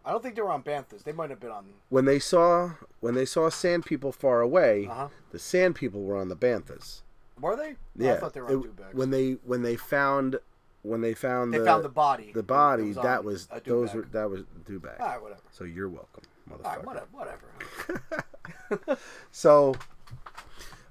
I 0.09 0.12
don't 0.12 0.23
think 0.23 0.37
they 0.37 0.40
were 0.42 0.51
on 0.51 0.62
Banthas. 0.62 1.05
They 1.05 1.12
might 1.12 1.29
have 1.29 1.38
been 1.38 1.51
on. 1.51 1.66
when 1.90 2.07
they 2.07 2.18
saw 2.18 2.71
when 3.01 3.14
they 3.14 3.27
saw 3.27 3.51
sand 3.51 3.85
people 3.85 4.11
far 4.11 4.40
away. 4.40 4.87
Uh 4.90 4.94
huh. 4.94 5.09
The 5.33 5.38
sand 5.38 5.75
people 5.75 6.03
were 6.03 6.16
on 6.16 6.31
the 6.31 6.35
banthas. 6.37 7.03
Were 7.38 7.55
they? 7.55 7.75
Yeah, 7.94 8.14
I 8.14 8.16
thought 8.16 8.33
they 8.33 8.40
were 8.40 8.47
on 8.49 8.53
it- 8.55 8.77
Dewbacks. 8.77 8.94
when 8.94 9.11
they 9.11 9.33
when 9.44 9.61
they 9.61 9.77
found 9.77 10.38
when 10.83 11.03
they 11.03 11.12
found 11.12 11.53
they 11.53 11.59
the 11.59 11.64
found 11.66 11.85
the 11.85 11.90
body. 11.90 12.33
the 12.33 12.42
body 12.42 12.85
was 12.85 12.97
that 12.97 13.23
was 13.23 13.49
those 13.66 13.92
were 13.92 14.09
that 14.12 14.31
was 14.31 14.44
Dewback. 14.66 14.99
All 14.99 15.07
right, 15.09 15.21
whatever. 15.23 15.42
So 15.51 15.64
you're 15.64 15.90
welcome, 15.90 16.23
motherfucker. 16.51 16.64
right, 16.64 16.87
whatever. 16.87 17.07
Whatever. 17.12 18.99
So, 19.31 19.75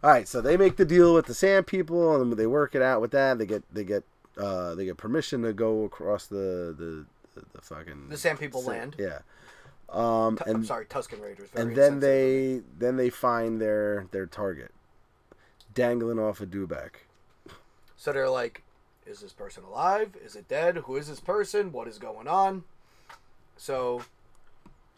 all 0.03 0.09
right. 0.11 0.27
So 0.27 0.41
they 0.41 0.57
make 0.57 0.77
the 0.77 0.85
deal 0.85 1.13
with 1.13 1.25
the 1.25 1.33
sand 1.33 1.67
people, 1.67 2.19
and 2.21 2.33
they 2.33 2.47
work 2.47 2.75
it 2.75 2.81
out 2.81 3.01
with 3.01 3.11
that. 3.11 3.37
They 3.39 3.45
get 3.45 3.63
they 3.73 3.83
get 3.83 4.03
uh, 4.37 4.75
they 4.75 4.85
get 4.85 4.97
permission 4.97 5.41
to 5.43 5.53
go 5.53 5.83
across 5.83 6.27
the 6.27 6.73
the 6.77 7.05
the, 7.39 7.45
the 7.53 7.61
fucking 7.61 8.09
The 8.09 8.17
Sand 8.17 8.39
People 8.39 8.63
land. 8.63 8.95
Yeah. 8.97 9.19
Um, 9.89 10.37
and 10.45 10.57
I'm 10.57 10.65
sorry, 10.65 10.85
Tusken 10.85 11.21
Raiders. 11.21 11.49
And 11.55 11.75
then 11.75 11.99
they 12.01 12.61
then 12.77 12.97
they 12.97 13.09
find 13.09 13.61
their 13.61 14.07
their 14.11 14.25
target 14.25 14.71
dangling 15.73 16.19
off 16.19 16.41
a 16.41 16.45
Dewback. 16.45 16.89
So 17.95 18.11
they're 18.11 18.29
like, 18.29 18.63
is 19.05 19.19
this 19.21 19.33
person 19.33 19.63
alive? 19.63 20.15
Is 20.23 20.35
it 20.35 20.47
dead? 20.47 20.77
Who 20.77 20.95
is 20.97 21.07
this 21.07 21.19
person? 21.19 21.71
What 21.71 21.87
is 21.87 21.97
going 21.97 22.27
on? 22.27 22.63
So 23.55 24.01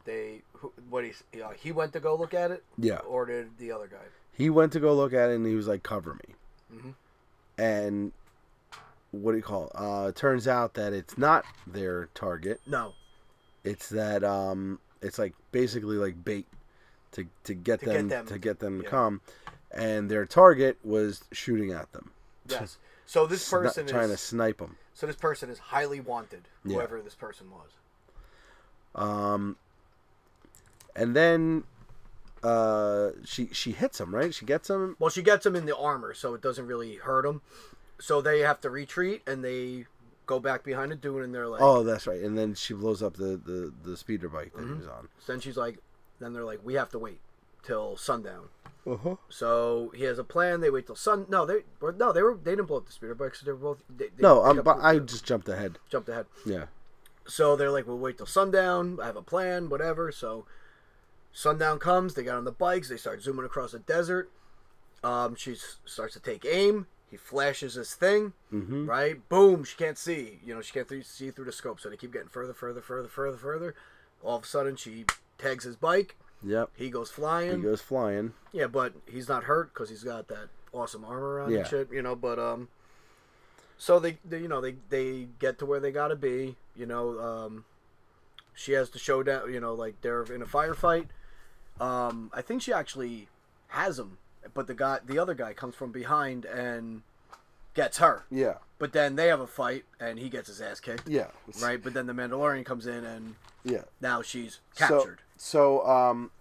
they, 0.06 0.42
who, 0.54 0.74
what 0.90 1.04
he, 1.06 1.12
you 1.34 1.40
know, 1.40 1.52
he 1.56 1.72
went 1.72 1.94
to 1.94 2.00
go 2.00 2.16
look 2.16 2.34
at 2.34 2.52
it, 2.52 2.64
Yeah. 2.78 2.98
or 3.00 3.26
did 3.26 3.58
the 3.58 3.72
other 3.72 3.88
guy? 3.88 3.98
He 4.34 4.50
went 4.50 4.74
to 4.74 4.80
go 4.80 4.94
look 4.94 5.14
at 5.14 5.30
it 5.30 5.36
and 5.36 5.46
he 5.46 5.56
was 5.56 5.68
like, 5.68 5.84
cover 5.84 6.16
me. 6.16 6.36
Mhm. 6.74 6.94
And 7.58 8.12
what 9.12 9.32
do 9.32 9.38
you 9.38 9.44
call 9.44 9.66
it? 9.66 9.72
Uh, 9.76 10.12
turns 10.12 10.48
out 10.48 10.74
that 10.76 10.94
it's 10.94 11.18
not 11.18 11.46
their 11.66 12.10
target. 12.14 12.62
No. 12.68 12.94
It's 13.64 13.90
that 13.90 14.24
um, 14.24 14.80
it's 15.02 15.18
like 15.20 15.34
basically 15.52 15.98
like 15.98 16.24
bait 16.24 16.48
to 17.14 17.26
to 17.44 17.54
get 17.54 17.80
To 17.82 17.86
get 17.88 17.94
them, 17.94 18.08
them- 18.10 18.26
to 18.28 18.40
get 18.40 18.60
them 18.60 18.78
to 18.80 18.84
yeah. 18.84 18.90
come, 18.90 19.22
and 19.72 20.10
their 20.10 20.26
target 20.26 20.78
was 20.84 21.24
shooting 21.32 21.72
at 21.72 21.92
them. 21.92 22.12
Yes. 22.48 22.78
So 23.06 23.26
this 23.26 23.48
Sni- 23.48 23.64
person 23.64 23.88
trying 23.88 24.08
to 24.10 24.14
is 24.14 24.20
snipe 24.22 24.60
them. 24.60 24.78
so 24.94 25.08
this 25.08 25.16
person 25.16 25.50
is 25.50 25.58
highly 25.58 26.00
wanted, 26.00 26.48
Yeah. 26.64 26.76
whoever 26.76 27.02
this 27.02 27.16
person 27.16 27.48
was. 27.50 27.70
Um, 28.96 29.58
and 30.96 31.16
then 31.16 31.64
uh, 32.44 33.10
she 33.26 33.50
she 33.52 33.72
hits 33.72 34.00
him 34.00 34.14
right. 34.14 34.34
She 34.34 34.46
gets 34.46 34.70
him. 34.70 34.96
Well, 35.00 35.10
she 35.10 35.22
gets 35.22 35.46
him 35.46 35.56
in 35.56 35.66
the 35.66 35.76
armor, 35.76 36.14
so 36.14 36.34
it 36.34 36.42
doesn't 36.42 36.68
really 36.68 36.96
hurt 36.96 37.26
him. 37.26 37.42
So 38.00 38.22
they 38.22 38.40
have 38.40 38.62
to 38.62 38.70
retreat 38.70 39.22
and 39.28 39.44
they 39.44 39.86
go 40.26 40.40
back 40.40 40.64
behind 40.64 40.92
a 40.92 40.96
dune 40.96 41.24
and 41.24 41.34
they're 41.34 41.48
like, 41.48 41.62
Oh, 41.62 41.84
that's 41.84 42.08
right. 42.08 42.22
And 42.22 42.38
then 42.38 42.54
she 42.56 42.74
blows 42.74 43.02
up 43.04 43.16
the 43.18 43.40
the, 43.44 43.74
the 43.84 43.98
speeder 43.98 44.30
bike 44.30 44.54
that 44.56 44.64
he 44.66 44.72
was 44.74 44.88
on. 44.88 45.10
then 45.28 45.40
she's 45.40 45.58
like, 45.58 45.80
then 46.20 46.34
they're 46.34 46.46
like, 46.46 46.60
we 46.64 46.76
have 46.76 46.90
to 46.90 47.00
wait 47.00 47.20
till 47.64 47.98
sundown. 47.98 48.50
Uh 48.88 48.96
huh. 48.96 49.16
So 49.28 49.92
he 49.96 50.04
has 50.06 50.18
a 50.18 50.24
plan. 50.24 50.62
They 50.62 50.70
wait 50.70 50.86
till 50.88 50.96
sun. 50.96 51.26
No, 51.30 51.46
they 51.46 51.64
or 51.82 51.92
no, 51.92 52.14
they 52.14 52.22
were 52.24 52.36
they 52.42 52.52
didn't 52.52 52.68
blow 52.68 52.78
up 52.78 52.86
the 52.86 52.92
speeder 52.94 53.16
bikes. 53.16 53.42
They 53.42 53.52
were 53.52 53.58
both. 53.58 53.84
They, 53.90 54.06
they 54.06 54.22
No, 54.22 54.42
kept- 54.54 54.64
but 54.66 54.78
I 54.82 55.00
just 55.00 55.26
jumped 55.26 55.50
ahead. 55.50 55.78
jumped 55.90 56.08
ahead. 56.10 56.26
Yeah. 56.46 56.66
So 57.28 57.56
they're 57.56 57.70
like, 57.70 57.86
we'll 57.86 58.00
wait 58.00 58.18
till 58.18 58.26
sundown. 58.26 59.00
I 59.02 59.06
have 59.06 59.16
a 59.18 59.22
plan, 59.22 59.70
whatever. 59.70 60.12
So 60.12 60.46
sundown 61.34 61.78
comes. 61.80 62.14
They 62.14 62.24
got 62.24 62.38
on 62.38 62.46
the 62.46 62.52
bikes. 62.52 62.90
They 62.90 62.98
start 62.98 63.22
zooming 63.22 63.46
across 63.46 63.74
the 63.74 63.80
desert. 63.80 64.32
Um, 65.04 65.36
she 65.36 65.52
s- 65.54 65.78
starts 65.86 66.14
to 66.14 66.20
take 66.20 66.46
aim. 66.46 66.88
He 67.10 67.18
flashes 67.18 67.74
his 67.74 67.94
thing. 67.96 68.34
Mm-hmm. 68.54 68.86
Right? 68.90 69.28
Boom! 69.30 69.64
She 69.64 69.76
can't 69.76 69.98
see. 69.98 70.40
You 70.46 70.54
know, 70.56 70.62
she 70.62 70.74
can't 70.74 70.88
th- 70.88 71.06
see 71.06 71.32
through 71.32 71.46
the 71.46 71.52
scope. 71.52 71.80
So 71.80 71.90
they 71.90 71.98
keep 71.98 72.14
getting 72.14 72.30
further, 72.30 72.54
further, 72.54 72.82
further, 72.82 73.08
further, 73.08 73.38
further. 73.38 73.76
All 74.24 74.38
of 74.38 74.44
a 74.44 74.48
sudden, 74.48 74.76
she 74.76 75.06
tags 75.38 75.64
his 75.64 75.76
bike. 75.76 76.16
Yep. 76.44 76.70
He 76.76 76.90
goes 76.90 77.10
flying. 77.10 77.58
He 77.58 77.64
goes 77.64 77.82
flying. 77.82 78.34
Yeah, 78.54 78.68
but 78.68 78.94
he's 79.06 79.28
not 79.28 79.46
hurt 79.46 79.74
because 79.74 79.90
he's 79.90 80.04
got 80.04 80.28
that 80.30 80.50
awesome 80.72 81.04
armor 81.04 81.40
on 81.42 81.52
Yeah. 81.52 81.60
and 81.60 81.68
shit. 81.68 81.92
You 81.92 82.02
know, 82.02 82.16
but 82.16 82.38
um, 82.40 82.68
so 83.78 84.00
they, 84.00 84.18
they 84.24 84.40
you 84.40 84.48
know 84.48 84.62
they 84.62 84.76
they 84.90 85.28
get 85.40 85.58
to 85.60 85.66
where 85.66 85.80
they 85.80 85.92
gotta 85.92 86.16
be. 86.16 86.56
You 86.76 86.86
know, 86.86 87.20
um, 87.20 87.66
she 88.54 88.74
has 88.74 88.90
to 88.92 89.00
show 89.00 89.24
down. 89.24 89.52
You 89.52 89.60
know, 89.60 89.74
like 89.74 90.02
they're 90.02 90.24
in 90.24 90.42
a 90.42 90.46
firefight. 90.46 91.08
Um, 91.80 92.30
I 92.34 92.42
think 92.42 92.62
she 92.62 92.74
actually 92.74 93.30
has 93.70 93.98
him, 94.00 94.18
but 94.54 94.68
the 94.68 94.74
guy, 94.74 95.00
the 95.06 95.20
other 95.20 95.34
guy, 95.34 95.54
comes 95.54 95.76
from 95.76 95.92
behind 95.92 96.46
and 96.46 97.02
gets 97.74 97.98
her. 98.00 98.26
Yeah. 98.32 98.56
But 98.78 98.94
then 98.94 99.16
they 99.16 99.28
have 99.28 99.40
a 99.42 99.48
fight, 99.48 99.86
and 100.00 100.18
he 100.20 100.30
gets 100.30 100.48
his 100.48 100.62
ass 100.62 100.80
kicked. 100.80 101.08
Yeah. 101.08 101.28
Right, 101.62 101.82
but 101.84 101.94
then 101.94 102.08
the 102.08 102.14
Mandalorian 102.14 102.66
comes 102.66 102.88
in, 102.88 103.04
and 103.04 103.36
Yeah. 103.64 103.84
now 104.02 104.22
she's 104.22 104.60
captured. 104.76 105.20
so 105.38 105.82
so 105.82 105.88
um, 105.88 106.32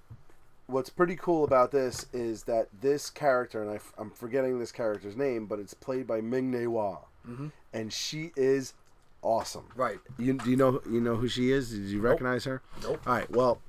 what's 0.67 0.91
pretty 0.91 1.17
cool 1.17 1.45
about 1.45 1.71
this 1.73 2.07
is 2.13 2.45
that 2.45 2.69
this 2.81 3.11
character, 3.11 3.63
and 3.63 3.71
I, 3.71 4.01
am 4.01 4.11
forgetting 4.11 4.59
this 4.59 4.73
character's 4.73 5.17
name, 5.17 5.47
but 5.47 5.59
it's 5.59 5.75
played 5.75 6.07
by 6.07 6.21
Ming 6.21 6.51
Na 6.51 6.69
Wen, 6.69 6.97
Mhm. 7.29 7.53
and 7.73 7.93
she 7.93 8.33
is 8.37 8.75
awesome. 9.23 9.67
right. 9.75 9.99
You 10.17 10.35
do 10.35 10.49
you 10.51 10.57
know 10.57 10.81
you 10.89 11.01
know 11.01 11.17
who 11.17 11.29
she 11.29 11.51
is? 11.51 11.71
Did 11.71 11.81
you 11.87 12.01
recognize 12.01 12.45
her? 12.45 12.63
Nope. 12.83 13.01
All 13.07 13.13
right. 13.15 13.31
Well, 13.31 13.61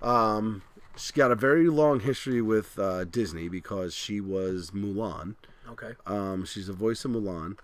um, 0.00 0.62
she's 0.96 1.10
got 1.10 1.30
a 1.30 1.34
very 1.34 1.68
long 1.68 2.00
history 2.00 2.42
with 2.42 2.78
uh, 2.78 3.04
Disney 3.04 3.48
because 3.48 3.94
she 3.94 4.20
was 4.20 4.70
Mulan. 4.70 5.36
Okay. 5.70 5.92
Um, 6.06 6.44
she's 6.44 6.66
the 6.66 6.72
voice 6.72 7.04
of 7.04 7.12
Mulan, 7.12 7.56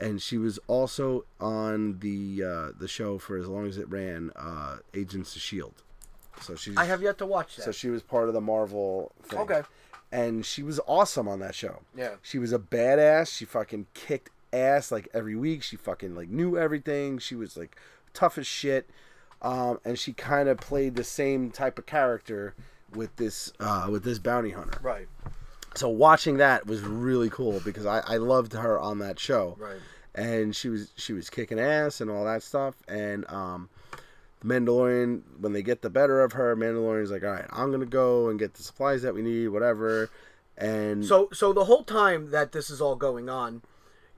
and 0.00 0.20
she 0.20 0.36
was 0.38 0.58
also 0.66 1.24
on 1.40 1.98
the 2.00 2.42
uh, 2.44 2.72
the 2.78 2.88
show 2.88 3.18
for 3.18 3.36
as 3.36 3.46
long 3.46 3.66
as 3.66 3.78
it 3.78 3.88
ran, 3.88 4.30
uh, 4.36 4.78
Agents 4.94 5.36
of 5.36 5.42
Shield. 5.42 5.82
So 6.40 6.54
she's 6.54 6.76
I 6.76 6.84
have 6.84 7.02
yet 7.02 7.18
to 7.18 7.26
watch 7.26 7.56
that. 7.56 7.62
so 7.62 7.72
she 7.72 7.88
was 7.88 8.02
part 8.02 8.28
of 8.28 8.34
the 8.34 8.40
Marvel 8.40 9.12
thing. 9.22 9.38
Okay. 9.40 9.62
And 10.12 10.46
she 10.46 10.62
was 10.62 10.80
awesome 10.86 11.26
on 11.26 11.40
that 11.40 11.54
show. 11.54 11.80
Yeah. 11.96 12.14
She 12.22 12.38
was 12.38 12.52
a 12.52 12.58
badass. 12.58 13.36
She 13.36 13.44
fucking 13.44 13.86
kicked 13.94 14.30
ass 14.52 14.92
like 14.92 15.08
every 15.12 15.34
week. 15.34 15.62
She 15.62 15.76
fucking 15.76 16.14
like 16.14 16.28
knew 16.28 16.56
everything. 16.56 17.18
She 17.18 17.34
was 17.34 17.56
like 17.56 17.76
tough 18.14 18.38
as 18.38 18.46
shit. 18.46 18.88
Um, 19.42 19.80
and 19.84 19.98
she 19.98 20.12
kind 20.12 20.48
of 20.48 20.58
played 20.58 20.96
the 20.96 21.04
same 21.04 21.50
type 21.50 21.78
of 21.78 21.86
character 21.86 22.54
with 22.94 23.14
this 23.16 23.52
uh, 23.60 23.88
with 23.90 24.04
this 24.04 24.18
bounty 24.18 24.50
hunter. 24.50 24.78
Right. 24.82 25.08
So 25.74 25.88
watching 25.88 26.38
that 26.38 26.66
was 26.66 26.80
really 26.80 27.28
cool 27.28 27.60
because 27.64 27.84
I, 27.84 28.00
I 28.06 28.16
loved 28.16 28.54
her 28.54 28.80
on 28.80 28.98
that 29.00 29.18
show. 29.18 29.56
Right. 29.58 29.76
And 30.14 30.56
she 30.56 30.68
was 30.68 30.92
she 30.96 31.12
was 31.12 31.28
kicking 31.28 31.60
ass 31.60 32.00
and 32.00 32.10
all 32.10 32.24
that 32.24 32.42
stuff. 32.42 32.74
And 32.88 33.28
um, 33.30 33.68
Mandalorian, 34.42 35.22
when 35.38 35.52
they 35.52 35.62
get 35.62 35.82
the 35.82 35.90
better 35.90 36.22
of 36.22 36.32
her, 36.32 36.56
Mandalorian's 36.56 37.10
like, 37.10 37.24
all 37.24 37.30
right, 37.30 37.46
I'm 37.50 37.70
gonna 37.70 37.84
go 37.84 38.28
and 38.30 38.38
get 38.38 38.54
the 38.54 38.62
supplies 38.62 39.02
that 39.02 39.14
we 39.14 39.22
need, 39.22 39.48
whatever. 39.48 40.08
And 40.56 41.04
So, 41.04 41.28
so 41.32 41.52
the 41.52 41.64
whole 41.64 41.84
time 41.84 42.30
that 42.30 42.52
this 42.52 42.70
is 42.70 42.80
all 42.80 42.96
going 42.96 43.28
on, 43.28 43.60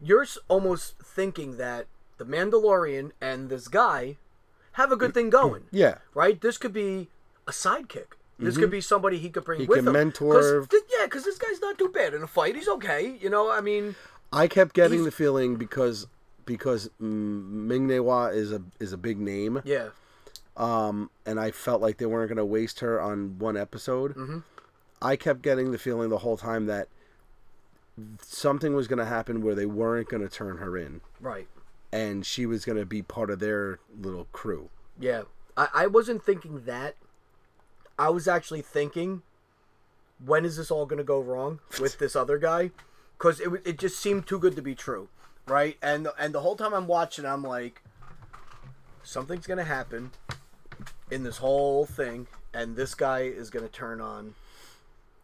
you're 0.00 0.26
almost 0.46 0.94
thinking 1.02 1.56
that 1.56 1.86
the 2.18 2.24
Mandalorian 2.24 3.10
and 3.20 3.48
this 3.48 3.66
guy 3.66 4.16
have 4.72 4.92
a 4.92 4.96
good 4.96 5.14
thing 5.14 5.30
going, 5.30 5.64
yeah, 5.70 5.98
right? 6.14 6.40
This 6.40 6.58
could 6.58 6.72
be 6.72 7.08
a 7.46 7.50
sidekick. 7.52 8.06
This 8.40 8.56
could 8.56 8.70
be 8.70 8.80
somebody 8.80 9.18
he 9.18 9.30
could 9.30 9.44
bring 9.44 9.56
Mm-hmm. 9.58 9.62
He 9.64 9.68
with 9.68 9.78
can 9.78 9.86
him. 9.88 9.92
mentor- 9.94 10.60
'Cause 10.66 10.82
yeah, 10.96 11.06
because 11.06 11.24
this 11.24 11.38
guy's 11.38 11.60
not 11.60 11.76
too 11.76 11.88
bad 11.88 12.14
in 12.14 12.22
a 12.22 12.26
fight. 12.28 12.54
He's 12.54 12.68
okay. 12.68 13.18
You 13.20 13.30
know, 13.30 13.50
I 13.50 13.60
mean, 13.60 13.96
I 14.32 14.46
kept 14.46 14.74
getting 14.74 15.02
the 15.04 15.10
feeling 15.10 15.56
because 15.56 16.06
because 16.46 16.88
Ming 17.00 17.86
Na 17.88 18.00
Wen 18.00 18.34
is 18.34 18.52
a 18.52 18.62
is 18.78 18.92
a 18.92 18.96
big 18.96 19.18
name, 19.18 19.60
yeah, 19.64 19.88
um, 20.56 21.10
and 21.26 21.40
I 21.40 21.50
felt 21.50 21.82
like 21.82 21.96
they 21.98 22.06
weren't 22.06 22.28
gonna 22.28 22.44
waste 22.44 22.78
her 22.80 23.00
on 23.00 23.38
one 23.40 23.56
episode. 23.56 24.14
Mhm. 24.14 24.44
I 25.02 25.16
kept 25.16 25.42
getting 25.42 25.72
the 25.72 25.78
feeling 25.78 26.08
the 26.08 26.18
whole 26.18 26.36
time 26.36 26.66
that 26.66 26.88
something 28.22 28.74
was 28.74 28.86
gonna 28.86 29.04
happen 29.04 29.42
where 29.42 29.54
they 29.54 29.66
weren't 29.66 30.08
gonna 30.08 30.28
turn 30.28 30.58
her 30.58 30.76
in, 30.76 31.00
right. 31.20 31.48
And 31.92 32.24
she 32.24 32.46
was 32.46 32.64
gonna 32.64 32.84
be 32.84 33.02
part 33.02 33.30
of 33.30 33.38
their 33.38 33.80
little 34.00 34.26
crew. 34.32 34.70
Yeah, 34.98 35.22
I, 35.56 35.68
I 35.74 35.86
wasn't 35.86 36.24
thinking 36.24 36.64
that. 36.64 36.96
I 37.98 38.10
was 38.10 38.28
actually 38.28 38.62
thinking, 38.62 39.22
when 40.24 40.44
is 40.44 40.56
this 40.56 40.70
all 40.70 40.86
going 40.86 40.98
to 40.98 41.04
go 41.04 41.20
wrong 41.20 41.58
with 41.80 41.98
this 41.98 42.14
other 42.14 42.38
guy? 42.38 42.70
Because 43.18 43.40
it 43.40 43.50
it 43.64 43.78
just 43.78 43.98
seemed 43.98 44.26
too 44.26 44.38
good 44.38 44.54
to 44.56 44.62
be 44.62 44.74
true, 44.74 45.08
right? 45.46 45.76
And 45.82 46.08
and 46.18 46.32
the 46.34 46.40
whole 46.40 46.56
time 46.56 46.72
I'm 46.72 46.86
watching, 46.86 47.26
I'm 47.26 47.42
like, 47.42 47.82
something's 49.02 49.46
going 49.46 49.58
to 49.58 49.64
happen 49.64 50.12
in 51.10 51.24
this 51.24 51.38
whole 51.38 51.84
thing, 51.84 52.28
and 52.54 52.76
this 52.76 52.94
guy 52.94 53.20
is 53.20 53.50
going 53.50 53.64
to 53.64 53.72
turn 53.72 54.00
on 54.00 54.34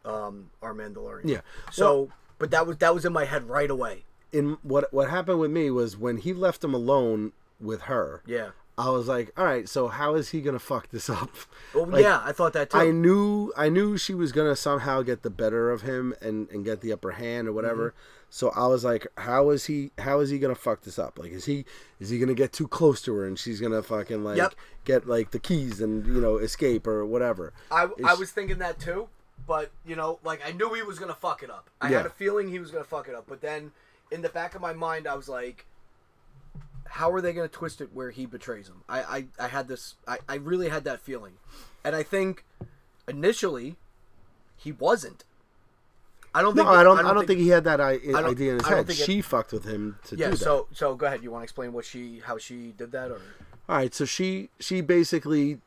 um, 0.05 0.50
our 0.61 0.74
Mandalorian. 0.74 1.29
Yeah. 1.29 1.40
So, 1.70 2.11
but 2.38 2.50
that 2.50 2.66
was 2.66 2.79
that 2.79 2.92
was 2.92 3.05
in 3.05 3.12
my 3.12 3.24
head 3.24 3.48
right 3.48 3.70
away. 3.70 4.05
In 4.34 4.58
what 4.62 4.92
what 4.92 5.08
happened 5.10 5.38
with 5.40 5.50
me 5.50 5.70
was 5.70 5.96
when 5.96 6.18
he 6.18 6.32
left 6.34 6.62
him 6.64 6.74
alone 6.74 7.32
with 7.60 7.82
her. 7.82 8.22
Yeah. 8.26 8.50
I 8.76 8.90
was 8.90 9.06
like, 9.06 9.32
all 9.36 9.44
right, 9.44 9.68
so 9.68 9.86
how 9.86 10.16
is 10.16 10.30
he 10.30 10.40
gonna 10.40 10.58
fuck 10.58 10.90
this 10.90 11.08
up? 11.08 11.30
Well, 11.72 11.86
Like, 11.94 12.02
yeah, 12.02 12.20
I 12.24 12.32
thought 12.32 12.54
that 12.54 12.70
too. 12.70 12.78
I 12.78 12.90
knew 12.90 13.52
I 13.56 13.68
knew 13.68 13.96
she 13.96 14.14
was 14.14 14.32
gonna 14.32 14.56
somehow 14.56 15.02
get 15.02 15.22
the 15.22 15.30
better 15.30 15.70
of 15.70 15.82
him 15.82 16.12
and, 16.20 16.50
and 16.50 16.64
get 16.64 16.80
the 16.80 16.92
upper 16.92 17.12
hand 17.12 17.46
or 17.46 17.52
whatever. 17.52 17.90
Mm-hmm. 17.90 17.98
So 18.30 18.48
I 18.50 18.66
was 18.66 18.82
like, 18.84 19.06
how 19.16 19.50
is 19.50 19.66
he 19.66 19.92
how 19.98 20.18
is 20.18 20.30
he 20.30 20.40
gonna 20.40 20.56
fuck 20.56 20.80
this 20.82 20.98
up? 20.98 21.20
Like 21.20 21.30
is 21.30 21.44
he 21.44 21.64
is 22.00 22.10
he 22.10 22.18
gonna 22.18 22.34
get 22.34 22.52
too 22.52 22.66
close 22.66 23.00
to 23.02 23.14
her 23.14 23.24
and 23.24 23.38
she's 23.38 23.60
gonna 23.60 23.80
fucking 23.80 24.24
like 24.24 24.38
Yep. 24.38 24.54
get 24.84 25.06
like 25.06 25.30
the 25.30 25.38
keys 25.38 25.80
and 25.80 26.04
you 26.04 26.20
know 26.20 26.38
escape 26.38 26.88
or 26.88 27.06
whatever? 27.06 27.52
I, 27.70 27.82
I 27.84 27.84
It's- 27.96 28.18
was 28.18 28.32
thinking 28.32 28.58
that 28.58 28.80
too, 28.80 29.06
but 29.46 29.70
you 29.86 29.94
know, 29.94 30.18
like 30.24 30.40
I 30.44 30.50
knew 30.50 30.74
he 30.74 30.82
was 30.82 30.98
gonna 30.98 31.14
fuck 31.14 31.44
it 31.44 31.50
up. 31.50 31.70
I 31.80 31.90
Yeah. 31.90 31.98
had 31.98 32.06
a 32.06 32.10
feeling 32.10 32.48
he 32.48 32.58
was 32.58 32.72
gonna 32.72 32.82
fuck 32.82 33.08
it 33.08 33.14
up, 33.14 33.26
but 33.28 33.40
then 33.40 33.70
in 34.14 34.22
the 34.22 34.29
back 34.29 34.55
of 34.55 34.61
my 34.62 34.72
mind, 34.72 35.07
I 35.07 35.14
was 35.14 35.29
like, 35.29 35.66
"How 36.87 37.11
are 37.12 37.20
they 37.20 37.33
gonna 37.33 37.48
twist 37.48 37.81
it 37.81 37.90
where 37.92 38.11
he 38.11 38.24
betrays 38.27 38.68
him?" 38.68 38.83
I, 38.88 39.03
I, 39.03 39.27
I 39.44 39.48
had 39.48 39.68
this. 39.68 39.96
I, 40.07 40.18
I 40.29 40.37
really 40.37 40.68
had 40.68 40.85
that 40.85 41.00
feeling, 41.00 41.35
and 41.85 41.94
I 41.96 42.03
think 42.03 42.44
initially 43.09 43.77
he 44.57 44.72
wasn't. 44.72 45.24
I 46.37 46.42
don't 46.42 46.57
No, 46.57 46.62
think. 46.64 46.77
I 46.77 46.83
don't 46.83 46.98
I 46.98 47.14
don't, 47.14 47.27
think, 47.27 47.38
he 47.40 47.48
had 47.48 47.64
that 47.64 47.81
I- 47.81 47.98
don't- 47.98 48.24
idea 48.24 48.53
in 48.53 48.59
his 48.59 48.66
I 48.66 48.77
head. 48.77 48.87
think 48.87 48.98
it- 49.00 49.05
she 49.05 49.20
fucked 49.20 49.53
with 49.53 49.64
him 49.64 49.98
to 50.07 50.16
Yeah. 50.16 50.27
do 50.31 50.37
that. 50.37 50.44
So 50.44 50.66
so 50.72 50.94
go 50.94 51.07
ahead. 51.07 51.22
You 51.22 51.31
want 51.31 51.42
to 51.42 51.44
explain 51.44 51.72
what 51.72 51.85
she 51.85 52.20
how 52.20 52.38
she 52.38 52.72
did 52.77 52.92
that 52.92 53.11
or? 53.11 53.20
All 53.68 53.77
right, 53.77 53.94
so 53.94 54.05
she 54.05 54.50
she 54.61 54.81
basically 54.81 55.61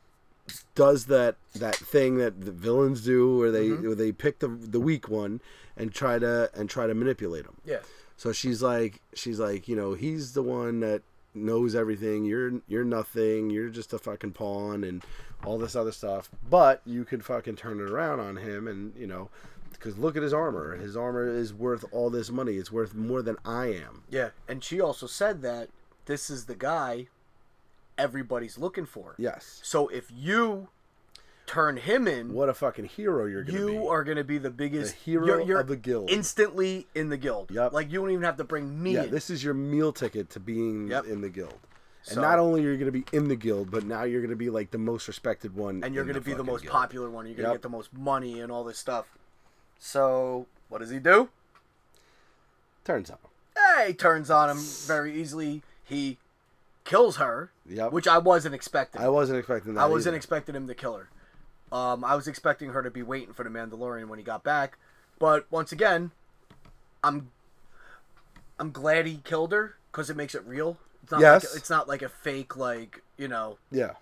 does 0.74 1.06
that 1.06 1.36
that 1.54 1.76
thing 1.76 2.16
that 2.18 2.40
the 2.42 2.52
villains 2.52 3.02
do, 3.04 3.36
where 3.38 3.50
they 3.50 3.68
Mm-hmm. 3.68 3.86
where 3.86 3.94
they 3.94 4.12
pick 4.12 4.38
the 4.40 4.48
the 4.48 4.80
weak 4.80 5.08
one 5.08 5.40
and 5.76 5.92
try 5.94 6.18
to 6.18 6.50
and 6.54 6.68
try 6.68 6.86
to 6.86 6.94
manipulate 6.94 7.44
him. 7.46 7.56
Yeah. 7.64 7.80
So 8.18 8.32
she's 8.32 8.62
like, 8.62 9.00
she's 9.14 9.38
like, 9.38 9.68
you 9.68 9.76
know, 9.76 9.94
he's 9.94 10.34
the 10.34 10.42
one 10.42 10.80
that 10.80 11.02
knows 11.34 11.74
everything. 11.74 12.24
You're 12.24 12.60
you're 12.66 12.84
nothing. 12.84 13.48
You're 13.48 13.70
just 13.70 13.92
a 13.92 13.98
fucking 13.98 14.32
pawn 14.32 14.84
and 14.84 15.04
all 15.44 15.56
this 15.56 15.76
other 15.76 15.92
stuff. 15.92 16.28
But 16.50 16.82
you 16.84 17.04
could 17.04 17.24
fucking 17.24 17.56
turn 17.56 17.78
it 17.78 17.88
around 17.90 18.20
on 18.20 18.36
him, 18.36 18.66
and 18.66 18.92
you 18.96 19.06
know, 19.06 19.30
because 19.72 19.96
look 19.96 20.16
at 20.16 20.22
his 20.22 20.32
armor. 20.32 20.76
His 20.76 20.96
armor 20.96 21.28
is 21.28 21.54
worth 21.54 21.84
all 21.92 22.10
this 22.10 22.30
money. 22.30 22.54
It's 22.54 22.72
worth 22.72 22.92
more 22.92 23.22
than 23.22 23.36
I 23.44 23.66
am. 23.66 24.02
Yeah, 24.10 24.30
and 24.48 24.62
she 24.64 24.80
also 24.80 25.06
said 25.06 25.40
that 25.42 25.68
this 26.06 26.28
is 26.28 26.46
the 26.46 26.56
guy 26.56 27.06
everybody's 27.96 28.58
looking 28.58 28.86
for. 28.86 29.14
Yes. 29.16 29.60
So 29.62 29.86
if 29.88 30.10
you 30.12 30.68
turn 31.48 31.76
him 31.78 32.06
in, 32.06 32.32
What 32.32 32.48
a 32.48 32.54
fucking 32.54 32.84
hero 32.84 33.24
you're 33.26 33.42
gonna 33.42 33.66
be. 33.66 33.72
you 33.72 33.88
are 33.88 34.04
going 34.04 34.18
to 34.18 34.24
be 34.24 34.38
the 34.38 34.50
biggest 34.50 34.94
The 34.94 35.00
hero 35.10 35.26
you're, 35.26 35.40
you're 35.40 35.60
of 35.60 35.66
the 35.68 35.76
guild. 35.76 36.10
Instantly 36.10 36.86
in 36.94 37.08
the 37.08 37.16
guild. 37.16 37.50
Yep. 37.50 37.72
Like 37.72 37.90
you 37.90 37.98
don't 38.00 38.10
even 38.10 38.22
have 38.24 38.36
to 38.36 38.44
bring 38.44 38.80
me 38.82 38.92
yeah, 38.94 39.04
in. 39.04 39.10
this 39.10 39.30
is 39.30 39.42
your 39.42 39.54
meal 39.54 39.92
ticket 39.92 40.30
to 40.30 40.40
being 40.40 40.88
Yep. 40.88 41.06
in 41.06 41.20
the 41.22 41.28
guild. 41.30 41.54
And 42.06 42.14
So- 42.16 42.20
not 42.20 42.38
only 42.38 42.64
are 42.64 42.70
you 42.70 42.76
going 42.76 42.92
to 42.92 42.98
be 43.00 43.04
in 43.16 43.28
the 43.28 43.36
guild, 43.36 43.70
but 43.70 43.84
now 43.84 44.04
you're 44.04 44.20
going 44.20 44.30
to 44.30 44.36
be 44.36 44.50
like 44.50 44.70
the 44.70 44.78
most 44.78 45.08
respected 45.08 45.56
one. 45.56 45.82
and 45.82 45.94
you're 45.94 46.02
in 46.04 46.08
going 46.12 46.14
to 46.14 46.20
be 46.24 46.32
the 46.32 46.38
fucking 46.38 46.52
most 46.52 46.62
guild. 46.62 46.72
popular 46.72 47.10
one. 47.10 47.26
You're 47.26 47.34
going 47.34 47.44
to 47.46 47.50
Yep. 47.50 47.54
get 47.56 47.62
the 47.62 47.68
most 47.70 47.92
money 47.92 48.40
and 48.40 48.52
all 48.52 48.62
this 48.64 48.78
stuff. 48.78 49.06
So 49.78 50.46
what 50.68 50.78
does 50.78 50.90
he 50.90 50.98
do? 50.98 51.28
Turns 52.84 53.10
out. 53.10 53.20
Hey, 53.76 53.92
turns 53.92 54.30
on 54.30 54.50
him 54.50 54.58
very 54.86 55.14
easily. 55.20 55.62
He 55.84 56.18
kills 56.84 57.16
her, 57.16 57.50
Yep. 57.68 57.92
which 57.92 58.08
I 58.08 58.18
wasn't 58.18 58.54
expecting. 58.54 59.00
I 59.02 59.08
wasn't 59.08 59.38
expecting 59.38 59.74
that. 59.74 59.80
I 59.80 59.86
wasn't 59.86 60.12
either. 60.12 60.16
expecting 60.16 60.54
him 60.54 60.66
to 60.68 60.74
kill 60.74 60.94
her. 60.96 61.08
Um, 61.70 62.04
I 62.04 62.14
was 62.14 62.26
expecting 62.28 62.70
her 62.70 62.82
to 62.82 62.90
be 62.90 63.02
waiting 63.02 63.34
for 63.34 63.44
the 63.44 63.50
Mandalorian 63.50 64.08
when 64.08 64.18
he 64.18 64.24
got 64.24 64.42
back, 64.42 64.78
but 65.18 65.46
once 65.50 65.70
again, 65.72 66.10
I'm 67.04 67.30
I'm 68.58 68.72
glad 68.72 69.06
he 69.06 69.18
killed 69.24 69.52
her 69.52 69.76
because 69.92 70.10
it 70.10 70.16
makes 70.16 70.34
it 70.34 70.44
real. 70.46 70.78
It's 71.02 71.12
not 71.12 71.20
Yes. 71.20 71.44
like, 71.44 71.56
it's 71.56 71.70
not 71.70 71.88
like 71.88 72.02
a 72.02 72.08
fake 72.08 72.56
like 72.56 73.02
you 73.16 73.28
know 73.28 73.58
yeah. 73.70 73.92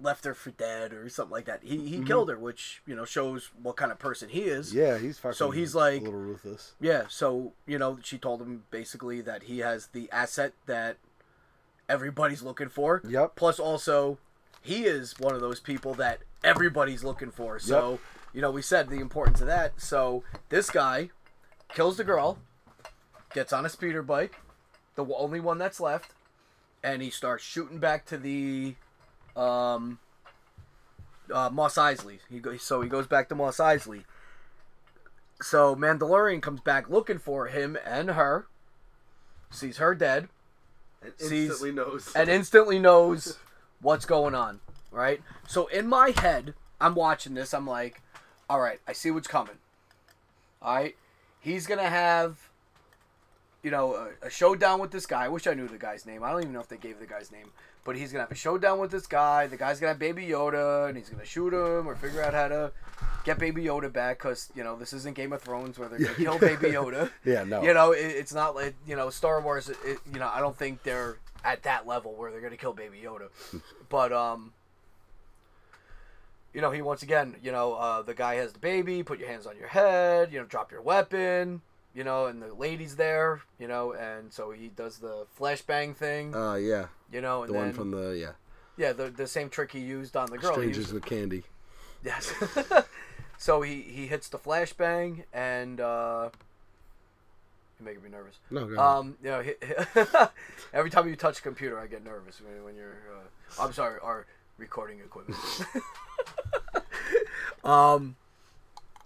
left 0.00 0.24
her 0.24 0.34
for 0.34 0.50
dead 0.50 0.92
or 0.92 1.08
something 1.08 1.32
like 1.32 1.44
that. 1.46 1.60
He 1.62 1.88
he 1.88 2.02
killed 2.02 2.28
her, 2.28 2.38
which 2.38 2.82
you 2.86 2.94
know 2.94 3.04
shows 3.04 3.50
what 3.62 3.76
kind 3.76 3.90
of 3.92 3.98
person 3.98 4.28
he 4.28 4.42
is. 4.42 4.70
Mm-hmm. 4.70 4.78
Yeah, 4.78 4.98
he's 4.98 5.18
fucking. 5.18 5.36
So 5.36 5.50
he's 5.50 5.74
like- 5.74 6.02
a 6.02 6.04
little 6.04 6.20
ruthless. 6.20 6.74
Yeah, 6.80 7.04
so 7.08 7.52
you 7.66 7.78
know, 7.78 7.98
she 8.02 8.18
told 8.18 8.40
him 8.40 8.64
basically 8.70 9.20
that 9.22 9.44
he 9.44 9.58
has 9.60 9.88
the 9.88 10.10
asset 10.10 10.52
that 10.66 10.96
everybody's 11.88 12.42
looking 12.42 12.68
for. 12.68 13.02
Yep. 13.06 13.34
Plus, 13.36 13.58
also, 13.60 14.18
he 14.64 14.84
is 14.86 15.18
one 15.20 15.34
of 15.34 15.40
those 15.40 15.60
people 15.60 15.94
that 15.94 16.20
everybody's 16.42 17.04
looking 17.04 17.30
for. 17.30 17.58
So, 17.58 17.90
Yep. 17.92 18.00
you 18.32 18.40
know, 18.40 18.50
we 18.50 18.62
said 18.62 18.88
the 18.88 18.98
importance 19.00 19.40
of 19.40 19.46
that. 19.46 19.80
So 19.80 20.24
this 20.48 20.70
guy 20.70 21.10
kills 21.68 21.96
the 21.98 22.04
girl, 22.04 22.38
gets 23.34 23.52
on 23.52 23.64
a 23.64 23.68
speeder 23.68 24.02
bike, 24.02 24.34
the 24.96 25.04
only 25.14 25.40
one 25.40 25.58
that's 25.58 25.80
left, 25.80 26.12
and 26.82 27.02
he 27.02 27.10
starts 27.10 27.44
shooting 27.44 27.78
back 27.78 28.06
to 28.06 28.16
the 28.18 28.74
um, 29.36 29.98
uh, 31.32 31.50
Mos 31.50 31.74
Eisley. 31.76 32.18
He 32.30 32.38
go, 32.40 32.56
so 32.56 32.80
he 32.80 32.88
goes 32.88 33.06
back 33.06 33.28
to 33.28 33.34
Mos 33.34 33.58
Eisley. 33.58 34.04
So 35.42 35.74
Mandalorian 35.76 36.40
comes 36.40 36.60
back 36.60 36.88
looking 36.88 37.18
for 37.18 37.46
him 37.48 37.76
and 37.84 38.10
her, 38.12 38.46
sees 39.50 39.76
her 39.78 39.94
dead, 39.94 40.28
Sees- 41.18 41.50
instantly 41.50 41.72
knows. 41.72 42.12
and 42.14 42.28
instantly 42.30 42.78
knows 42.78 43.36
what's 43.84 44.04
going 44.06 44.34
on. 44.34 44.58
Right. 44.90 45.20
So 45.46 45.66
in 45.68 45.86
my 45.86 46.10
head, 46.16 46.54
I'm 46.80 46.94
watching 46.94 47.34
this. 47.34 47.52
I'm 47.54 47.66
like, 47.66 48.00
all 48.50 48.60
right, 48.60 48.80
I 48.88 48.92
see 48.92 49.10
what's 49.10 49.28
coming. 49.28 49.56
All 50.62 50.74
right, 50.74 50.96
he's 51.40 51.66
gonna 51.66 51.88
have, 51.88 52.38
you 53.62 53.70
know, 53.70 53.94
a, 54.22 54.26
a 54.26 54.30
showdown 54.30 54.80
with 54.80 54.90
this 54.90 55.04
guy. 55.06 55.24
I 55.24 55.28
wish 55.28 55.46
I 55.46 55.54
knew 55.54 55.68
the 55.68 55.76
guy's 55.78 56.06
name. 56.06 56.22
I 56.24 56.30
don't 56.30 56.40
even 56.40 56.52
know 56.52 56.60
if 56.60 56.68
they 56.68 56.76
gave 56.78 56.98
the 56.98 57.06
guy's 57.06 57.30
name. 57.30 57.50
But 57.84 57.96
he's 57.96 58.12
gonna 58.12 58.22
have 58.24 58.32
a 58.32 58.34
showdown 58.34 58.78
with 58.78 58.90
this 58.90 59.06
guy. 59.06 59.46
The 59.46 59.58
guy's 59.58 59.78
gonna 59.78 59.90
have 59.90 59.98
Baby 59.98 60.26
Yoda, 60.26 60.88
and 60.88 60.96
he's 60.96 61.10
gonna 61.10 61.24
shoot 61.26 61.52
him 61.52 61.86
or 61.86 61.94
figure 61.96 62.22
out 62.22 62.32
how 62.32 62.48
to 62.48 62.72
get 63.24 63.38
Baby 63.38 63.64
Yoda 63.64 63.92
back. 63.92 64.18
Cause 64.18 64.50
you 64.54 64.64
know 64.64 64.74
this 64.74 64.94
isn't 64.94 65.14
Game 65.14 65.34
of 65.34 65.42
Thrones 65.42 65.78
where 65.78 65.90
they're 65.90 65.98
gonna 65.98 66.14
kill 66.16 66.38
Baby 66.38 66.68
Yoda. 66.68 67.10
yeah, 67.26 67.44
no. 67.44 67.62
You 67.62 67.74
know, 67.74 67.92
it, 67.92 67.98
it's 67.98 68.32
not 68.32 68.54
like 68.54 68.74
you 68.86 68.96
know 68.96 69.10
Star 69.10 69.38
Wars. 69.42 69.68
It- 69.68 69.98
you 70.10 70.18
know, 70.18 70.30
I 70.32 70.40
don't 70.40 70.56
think 70.56 70.82
they're 70.82 71.18
at 71.44 71.62
that 71.64 71.86
level 71.86 72.14
where 72.14 72.30
they're 72.30 72.40
gonna 72.40 72.56
kill 72.56 72.72
Baby 72.72 73.02
Yoda. 73.04 73.28
but 73.88 74.12
um, 74.12 74.52
you 76.52 76.60
know, 76.60 76.70
he 76.70 76.82
once 76.82 77.02
again, 77.02 77.36
you 77.42 77.52
know, 77.52 77.74
uh, 77.74 78.02
the 78.02 78.14
guy 78.14 78.36
has 78.36 78.52
the 78.52 78.58
baby. 78.58 79.02
Put 79.02 79.18
your 79.18 79.28
hands 79.28 79.46
on 79.46 79.56
your 79.56 79.68
head. 79.68 80.32
You 80.32 80.40
know, 80.40 80.46
drop 80.46 80.72
your 80.72 80.82
weapon. 80.82 81.62
You 81.94 82.02
know, 82.02 82.26
and 82.26 82.42
the 82.42 82.52
lady's 82.54 82.96
there. 82.96 83.42
You 83.58 83.68
know, 83.68 83.92
and 83.92 84.32
so 84.32 84.50
he 84.50 84.68
does 84.68 84.98
the 84.98 85.26
flashbang 85.38 85.94
thing. 85.94 86.34
Uh, 86.34 86.54
yeah. 86.54 86.86
you 87.12 87.20
know, 87.20 87.42
and 87.42 87.50
The 87.50 87.54
then 87.54 87.62
one 87.66 87.72
from 87.72 87.90
the 87.90 88.16
yeah. 88.16 88.32
yeah, 88.76 88.92
the 88.92 89.10
the 89.10 89.26
same 89.26 89.50
trick 89.50 89.72
he 89.72 89.80
used 89.80 90.16
on 90.16 90.30
the 90.30 90.38
girl. 90.38 90.52
Strangers 90.54 90.92
with 90.92 91.04
candy. 91.04 91.42
Yes. 92.04 92.32
so 93.38 93.62
he 93.62 93.82
he 93.82 94.06
hits 94.06 94.28
the 94.28 94.38
flashbang 94.38 95.24
and 95.32 95.80
uh, 95.80 96.30
you're 97.78 97.86
making 97.86 98.02
me 98.04 98.10
nervous. 98.10 98.38
No, 98.50 98.66
go 98.66 98.74
ahead. 98.74 98.78
Um, 98.78 99.16
you 99.22 99.30
know, 99.30 99.42
he, 99.42 99.52
every 100.72 100.90
time 100.90 101.08
you 101.08 101.16
touch 101.16 101.38
a 101.38 101.42
computer, 101.42 101.78
I 101.78 101.86
get 101.86 102.04
nervous 102.04 102.40
when, 102.40 102.64
when 102.64 102.76
you're. 102.76 102.96
Uh, 103.12 103.62
I'm 103.62 103.72
sorry, 103.72 103.98
our 104.02 104.26
recording 104.58 104.98
equipment. 105.00 105.38
um, 107.64 108.16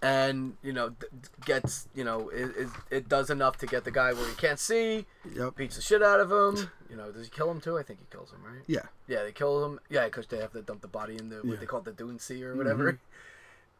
and 0.01 0.55
you 0.63 0.73
know, 0.73 0.89
d- 0.89 1.07
gets 1.45 1.87
you 1.93 2.03
know, 2.03 2.29
it, 2.29 2.51
it, 2.57 2.69
it 2.89 3.09
does 3.09 3.29
enough 3.29 3.57
to 3.57 3.65
get 3.65 3.83
the 3.83 3.91
guy 3.91 4.13
where 4.13 4.27
he 4.27 4.35
can't 4.35 4.59
see, 4.59 5.05
yep. 5.35 5.55
beats 5.55 5.75
the 5.75 5.81
shit 5.81 6.01
out 6.01 6.19
of 6.19 6.31
him. 6.31 6.69
You 6.89 6.97
know, 6.97 7.11
does 7.11 7.25
he 7.25 7.29
kill 7.29 7.51
him 7.51 7.61
too? 7.61 7.77
I 7.77 7.83
think 7.83 7.99
he 7.99 8.05
kills 8.09 8.31
him, 8.31 8.39
right? 8.43 8.63
Yeah. 8.65 8.79
Yeah, 9.07 9.21
they 9.21 9.31
kill 9.31 9.63
him. 9.63 9.79
Yeah, 9.91 10.05
because 10.05 10.25
they 10.25 10.39
have 10.39 10.51
to 10.53 10.63
dump 10.63 10.81
the 10.81 10.87
body 10.87 11.17
in 11.17 11.29
the 11.29 11.35
what 11.35 11.45
Yeah. 11.45 11.51
Mm-hmm. 11.51 11.59
they 11.59 11.65
call 11.67 11.81
the 11.81 11.91
Dune 11.91 12.17
Sea 12.17 12.43
or 12.43 12.55
whatever. 12.55 12.97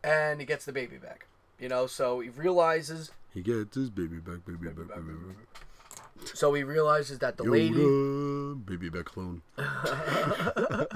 And 0.03 0.39
he 0.39 0.45
gets 0.45 0.63
the 0.63 0.71
baby 0.71 0.97
back. 0.97 1.25
You 1.59 1.67
know, 1.69 1.87
so 1.87 2.19
he 2.21 2.29
realizes. 2.29 3.11
He 3.33 3.41
gets 3.41 3.75
his 3.75 3.89
baby 3.89 4.17
back, 4.17 4.45
baby 4.45 4.67
back, 4.69 4.75
baby 4.75 4.87
back. 5.27 6.35
So 6.35 6.53
he 6.53 6.63
realizes 6.63 7.19
that 7.19 7.37
the 7.37 7.43
lady 7.43 8.55
baby 8.65 8.89
back 8.89 9.05
clone. 9.05 9.41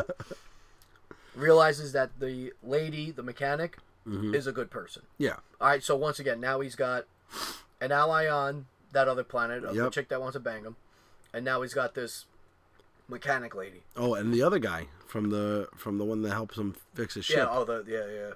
realizes 1.36 1.94
that 1.94 2.12
the 2.20 2.52
lady, 2.64 3.12
the 3.12 3.24
mechanic, 3.24 3.78
Mhm. 4.08 4.36
is 4.36 4.48
a 4.48 4.52
good 4.52 4.70
person. 4.70 5.04
Yeah. 5.18 5.38
All 5.62 5.68
right, 5.68 5.84
so 5.84 5.96
once 5.96 6.20
again, 6.20 6.40
now 6.42 6.60
he's 6.60 6.76
got 6.76 7.06
an 7.80 7.92
ally 7.92 8.28
on 8.28 8.66
that 8.92 9.08
other 9.08 9.24
planet 9.24 9.64
the 9.64 9.74
Yep. 9.74 9.92
chick 9.94 10.10
that 10.10 10.20
wants 10.20 10.34
to 10.34 10.40
bang 10.40 10.64
him, 10.64 10.76
and 11.34 11.46
now 11.46 11.62
he's 11.62 11.74
got 11.74 11.96
this 11.96 12.26
mechanic 13.08 13.56
lady. 13.56 13.84
Oh, 13.96 14.14
and 14.14 14.34
the 14.34 14.44
other 14.44 14.60
guy 14.60 14.88
from 15.08 15.30
the 15.30 15.70
from 15.76 15.98
the 15.98 16.06
one 16.06 16.22
that 16.24 16.32
helps 16.32 16.58
him 16.58 16.76
fix 16.94 17.14
his 17.16 17.26
ship. 17.26 17.38
Yeah. 17.38 17.48
Oh, 17.50 17.64
the 17.64 17.84
yeah 17.88 18.06
yeah. 18.08 18.34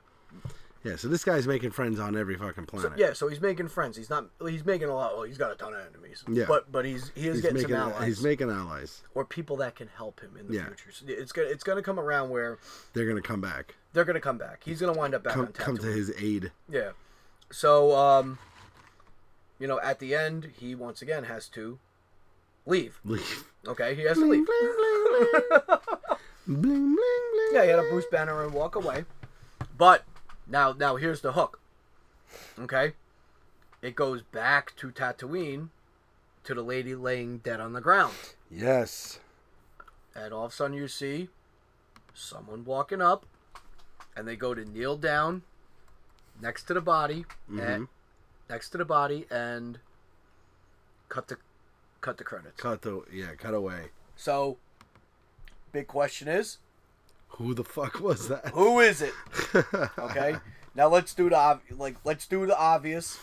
Yeah, 0.87 0.95
so 0.95 1.07
this 1.07 1.23
guy's 1.23 1.47
making 1.47 1.71
friends 1.71 1.99
on 1.99 2.15
every 2.15 2.35
fucking 2.37 2.65
So, 2.71 2.79
planet. 2.79 2.97
yeah, 2.99 3.13
so 3.13 3.27
he's 3.27 3.41
making 3.41 3.67
friends. 3.67 3.97
He's 3.97 4.09
not. 4.09 4.27
He's 4.47 4.63
making 4.65 4.87
a 4.89 4.95
lot. 4.95 5.15
Well, 5.15 5.23
he's 5.25 5.37
got 5.37 5.51
a 5.51 5.55
ton 5.55 5.73
of 5.73 5.79
enemies. 5.81 6.23
Yeah. 6.29 6.45
But 6.47 6.71
but 6.71 6.85
he's 6.85 7.11
he 7.15 7.27
is 7.27 7.35
he's 7.35 7.41
getting 7.41 7.57
making 7.57 7.75
some 7.75 7.91
allies 7.91 8.07
he's 8.07 8.23
making 8.23 8.49
allies. 8.49 9.01
or 9.15 9.25
people 9.25 9.57
that 9.57 9.75
can 9.75 9.87
help 9.87 10.19
him 10.21 10.37
in 10.39 10.47
the 10.47 10.53
Yeah. 10.53 10.65
future. 10.67 10.91
So 10.91 11.05
it's 11.07 11.31
gonna 11.31 11.47
it's 11.49 11.63
gonna 11.63 11.81
come 11.81 11.99
around 11.99 12.29
where 12.29 12.57
They're 12.93 13.07
gonna 13.07 13.21
come 13.21 13.41
back. 13.41 13.75
they're 13.93 14.05
gonna 14.05 14.19
come 14.21 14.37
back. 14.37 14.61
He's 14.63 14.79
gonna 14.79 14.93
wind 14.97 15.13
up 15.15 15.23
back 15.23 15.33
Come 15.33 15.47
come 15.47 15.77
to 15.77 15.87
his 15.87 16.11
aid. 16.17 16.51
Yeah. 16.69 16.91
So, 17.51 17.95
um, 17.95 18.39
you 19.59 19.67
know, 19.67 19.79
at 19.79 19.99
the 19.99 20.13
end, 20.15 20.51
he 20.59 20.75
once 20.75 21.01
again 21.01 21.23
has 21.25 21.47
to 21.49 21.79
leave. 22.65 22.99
Leave. 23.03 23.45
Okay, 23.67 23.95
he 23.95 24.03
has 24.03 24.17
to 24.17 24.25
Bling 24.25 24.39
leave. 24.39 24.47
bling 24.47 24.73
bling 24.77 25.27
bling. 25.49 25.61
bling 26.47 26.61
bling 26.61 26.95
bling. 26.95 27.49
Yeah, 27.53 27.63
he 27.63 27.69
had 27.69 27.79
a 27.79 27.89
Bruce 27.89 28.05
Banner 28.11 28.43
and 28.43 28.53
walk 28.53 28.75
away. 28.75 29.05
But 29.77 30.03
now, 30.47 30.73
now 30.73 30.95
here's 30.95 31.21
the 31.21 31.33
hook. 31.33 31.59
Okay, 32.59 32.93
it 33.81 33.95
goes 33.95 34.21
back 34.21 34.75
to 34.77 34.89
Tatooine, 34.91 35.69
to 36.43 36.53
the 36.53 36.61
lady 36.61 36.95
laying 36.95 37.39
dead 37.39 37.59
on 37.59 37.73
the 37.73 37.81
ground, 37.81 38.15
Yes. 38.49 39.19
and 40.15 40.33
all 40.33 40.45
of 40.45 40.51
a 40.51 40.55
sudden 40.55 40.75
you 40.75 40.87
see 40.87 41.29
someone 42.13 42.65
walking 42.65 43.01
up, 43.01 43.25
and 44.15 44.27
they 44.27 44.35
go 44.35 44.53
to 44.53 44.65
kneel 44.65 44.97
down 44.97 45.43
next 46.41 46.63
to 46.63 46.73
the 46.73 46.81
body, 46.81 47.25
and 47.47 47.87
Mhm. 47.87 47.89
next 48.49 48.69
to 48.69 48.77
the 48.77 48.85
body, 48.85 49.27
and 49.29 49.79
cut 51.09 51.27
the 51.27 51.37
cut 52.01 52.17
the 52.17 52.23
credits. 52.23 52.61
Cut 52.61 52.81
the 52.83 53.03
yeah, 53.11 53.35
cut 53.35 53.53
away. 53.53 53.91
So, 54.15 54.57
big 55.71 55.87
question 55.87 56.27
is, 56.27 56.59
Who 57.29 57.53
the 57.53 57.63
fuck 57.63 57.99
was 57.99 58.27
that? 58.29 58.47
who 58.49 58.79
is 58.79 59.01
it? 59.01 59.13
Okay. 59.99 60.35
now 60.75 60.87
let's 60.87 61.13
do 61.13 61.29
the 61.29 61.35
ob- 61.37 61.61
like 61.77 61.95
let's 62.03 62.25
do 62.27 62.45
the 62.45 62.57
obvious 62.57 63.19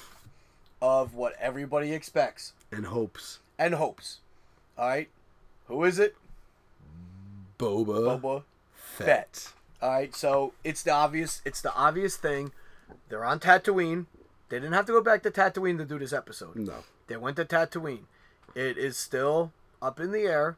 of 0.80 1.14
what 1.14 1.34
everybody 1.40 1.92
expects 1.92 2.52
and 2.70 2.86
hopes. 2.86 3.38
and 3.58 3.74
hopes. 3.74 4.20
All 4.78 4.86
right. 4.88 5.08
Who 5.66 5.82
is 5.84 5.98
it? 5.98 6.16
Boba, 7.58 8.20
Boba 8.20 8.42
Fett. 8.74 9.06
Fett. 9.06 9.52
All 9.80 9.90
right. 9.90 10.14
So 10.14 10.52
it's 10.64 10.82
the 10.82 10.90
obvious. 10.92 11.40
It's 11.44 11.60
the 11.60 11.74
obvious 11.74 12.16
thing. 12.16 12.52
They're 13.08 13.24
on 13.24 13.40
Tatooine. 13.40 14.06
They 14.48 14.58
didn't 14.58 14.74
have 14.74 14.86
to 14.86 14.92
go 14.92 15.00
back 15.00 15.22
to 15.22 15.30
Tatooine 15.30 15.78
to 15.78 15.84
do 15.84 15.98
this 15.98 16.12
episode. 16.12 16.56
No. 16.56 16.84
They 17.06 17.16
went 17.16 17.36
to 17.36 17.44
Tatooine. 17.44 18.04
It 18.54 18.76
is 18.78 18.96
still 18.96 19.52
up 19.80 19.98
in 19.98 20.12
the 20.12 20.22
air 20.22 20.56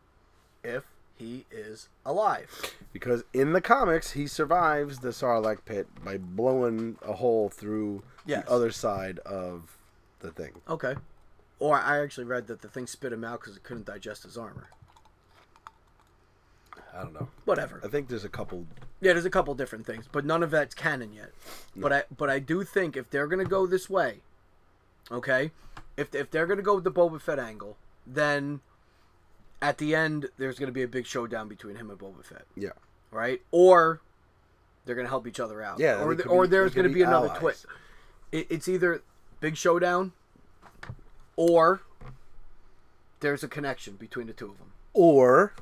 if 0.64 0.84
he 1.18 1.46
is 1.50 1.88
alive. 2.04 2.74
Because 2.92 3.24
in 3.32 3.52
the 3.52 3.60
comics, 3.60 4.12
he 4.12 4.26
survives 4.26 4.98
the 5.00 5.08
Sarlacc 5.08 5.64
pit 5.64 5.86
by 6.04 6.18
blowing 6.18 6.96
a 7.02 7.14
hole 7.14 7.48
through 7.48 8.02
Yes. 8.24 8.44
the 8.44 8.50
other 8.52 8.70
side 8.70 9.18
of 9.20 9.76
the 10.20 10.30
thing. 10.30 10.52
Okay. 10.68 10.94
Or 11.58 11.76
I 11.78 12.02
actually 12.02 12.24
read 12.24 12.46
that 12.48 12.60
the 12.60 12.68
thing 12.68 12.86
spit 12.86 13.12
him 13.12 13.24
out 13.24 13.40
because 13.40 13.56
it 13.56 13.62
couldn't 13.62 13.86
digest 13.86 14.24
his 14.24 14.36
armor. 14.36 14.68
I 16.94 17.02
don't 17.02 17.14
know. 17.14 17.28
Whatever. 17.44 17.80
I 17.84 17.88
think 17.88 18.08
there's 18.08 18.24
a 18.24 18.28
couple. 18.28 18.66
Yeah, 19.00 19.12
there's 19.12 19.26
a 19.26 19.30
couple 19.30 19.54
different 19.54 19.84
things, 19.86 20.06
but 20.10 20.24
none 20.24 20.42
of 20.42 20.50
that's 20.50 20.74
canon 20.74 21.12
yet. 21.12 21.30
But 21.74 21.92
I 21.92 22.04
but 22.16 22.30
I 22.30 22.38
do 22.38 22.64
think 22.64 22.96
if 22.96 23.10
they're 23.10 23.26
gonna 23.26 23.44
go 23.44 23.66
this 23.66 23.90
way, 23.90 24.20
okay, 25.10 25.50
if 25.98 26.14
if 26.14 26.30
they're 26.30 26.46
gonna 26.46 26.62
go 26.62 26.76
with 26.76 26.84
the 26.84 26.90
Boba 26.92 27.20
Fett 27.20 27.38
angle, 27.38 27.76
then 28.06 28.60
at 29.62 29.78
the 29.78 29.94
end 29.94 30.28
there's 30.38 30.58
gonna 30.58 30.72
be 30.72 30.82
a 30.82 30.88
big 30.88 31.06
showdown 31.06 31.48
between 31.48 31.76
him 31.76 31.90
and 31.90 31.98
Boba 31.98 32.24
Fett, 32.24 32.44
Yeah. 32.54 32.70
right? 33.10 33.40
Or 33.50 34.00
they're 34.84 34.94
gonna 34.96 35.08
help 35.08 35.26
each 35.26 35.40
other 35.40 35.62
out. 35.62 35.78
Yeah, 35.78 36.02
Or 36.02 36.14
the, 36.14 36.26
or 36.28 36.42
be- 36.42 36.48
there's 36.50 36.74
gonna 36.74 36.88
be 36.88 36.94
be 36.94 37.02
another 37.02 37.34
twist. 37.38 37.66
It, 38.32 38.46
it's 38.50 38.68
either 38.68 39.02
big 39.40 39.56
showdown, 39.56 40.12
or 41.36 41.82
there's 43.20 43.42
a 43.42 43.48
connection 43.48 43.94
between 43.96 44.26
the 44.26 44.32
two 44.32 44.50
of 44.50 44.58
them. 44.58 44.72
Or 44.92 45.52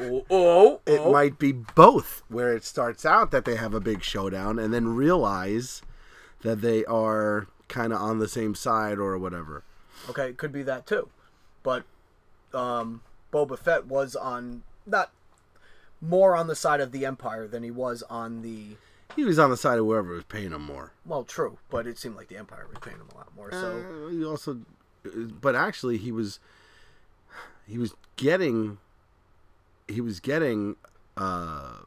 Oh, 0.00 0.24
oh, 0.30 0.80
it 0.86 1.00
oh. 1.00 1.12
might 1.12 1.38
be 1.38 1.52
both, 1.52 2.22
where 2.28 2.54
it 2.54 2.64
starts 2.64 3.04
out 3.04 3.30
that 3.32 3.44
they 3.44 3.56
have 3.56 3.74
a 3.74 3.80
big 3.80 4.02
showdown 4.02 4.58
and 4.58 4.72
then 4.72 4.94
realize 4.94 5.82
that 6.42 6.60
they 6.60 6.84
are 6.86 7.48
kind 7.68 7.92
of 7.92 8.00
on 8.00 8.18
the 8.18 8.28
same 8.28 8.54
side 8.54 8.98
or 8.98 9.18
whatever. 9.18 9.62
Okay, 10.08 10.28
it 10.30 10.38
could 10.38 10.52
be 10.52 10.62
that 10.62 10.86
too. 10.86 11.08
But 11.62 11.84
um, 12.54 13.02
Boba 13.32 13.58
Fett 13.58 13.86
was 13.86 14.16
on 14.16 14.62
not 14.86 15.10
more 16.00 16.34
on 16.36 16.46
the 16.46 16.54
side 16.56 16.80
of 16.80 16.92
the 16.92 17.04
Empire 17.04 17.46
than 17.48 17.62
he 17.62 17.70
was 17.70 18.02
on 18.08 18.42
the 18.42 18.76
He 19.16 19.24
was 19.24 19.38
on 19.38 19.50
the 19.50 19.56
side 19.56 19.78
of 19.78 19.84
whoever 19.84 20.14
was 20.14 20.24
paying 20.24 20.52
him 20.52 20.62
more. 20.62 20.92
well, 21.04 21.24
true, 21.24 21.58
but 21.70 21.86
it 21.86 21.98
seemed 21.98 22.16
like 22.16 22.28
the 22.28 22.36
Empire 22.36 22.66
was 22.68 22.78
paying 22.80 22.98
him 22.98 23.08
a 23.12 23.16
lot 23.16 23.34
more. 23.36 23.50
So 23.50 24.06
Uh, 24.06 24.10
he 24.10 24.24
also, 24.24 24.60
but 25.40 25.54
actually, 25.54 25.98
he 25.98 26.12
was 26.12 26.38
he 27.66 27.78
was 27.78 27.94
getting 28.16 28.78
he 29.86 30.00
was 30.00 30.20
getting 30.20 30.76
uh 31.16 31.78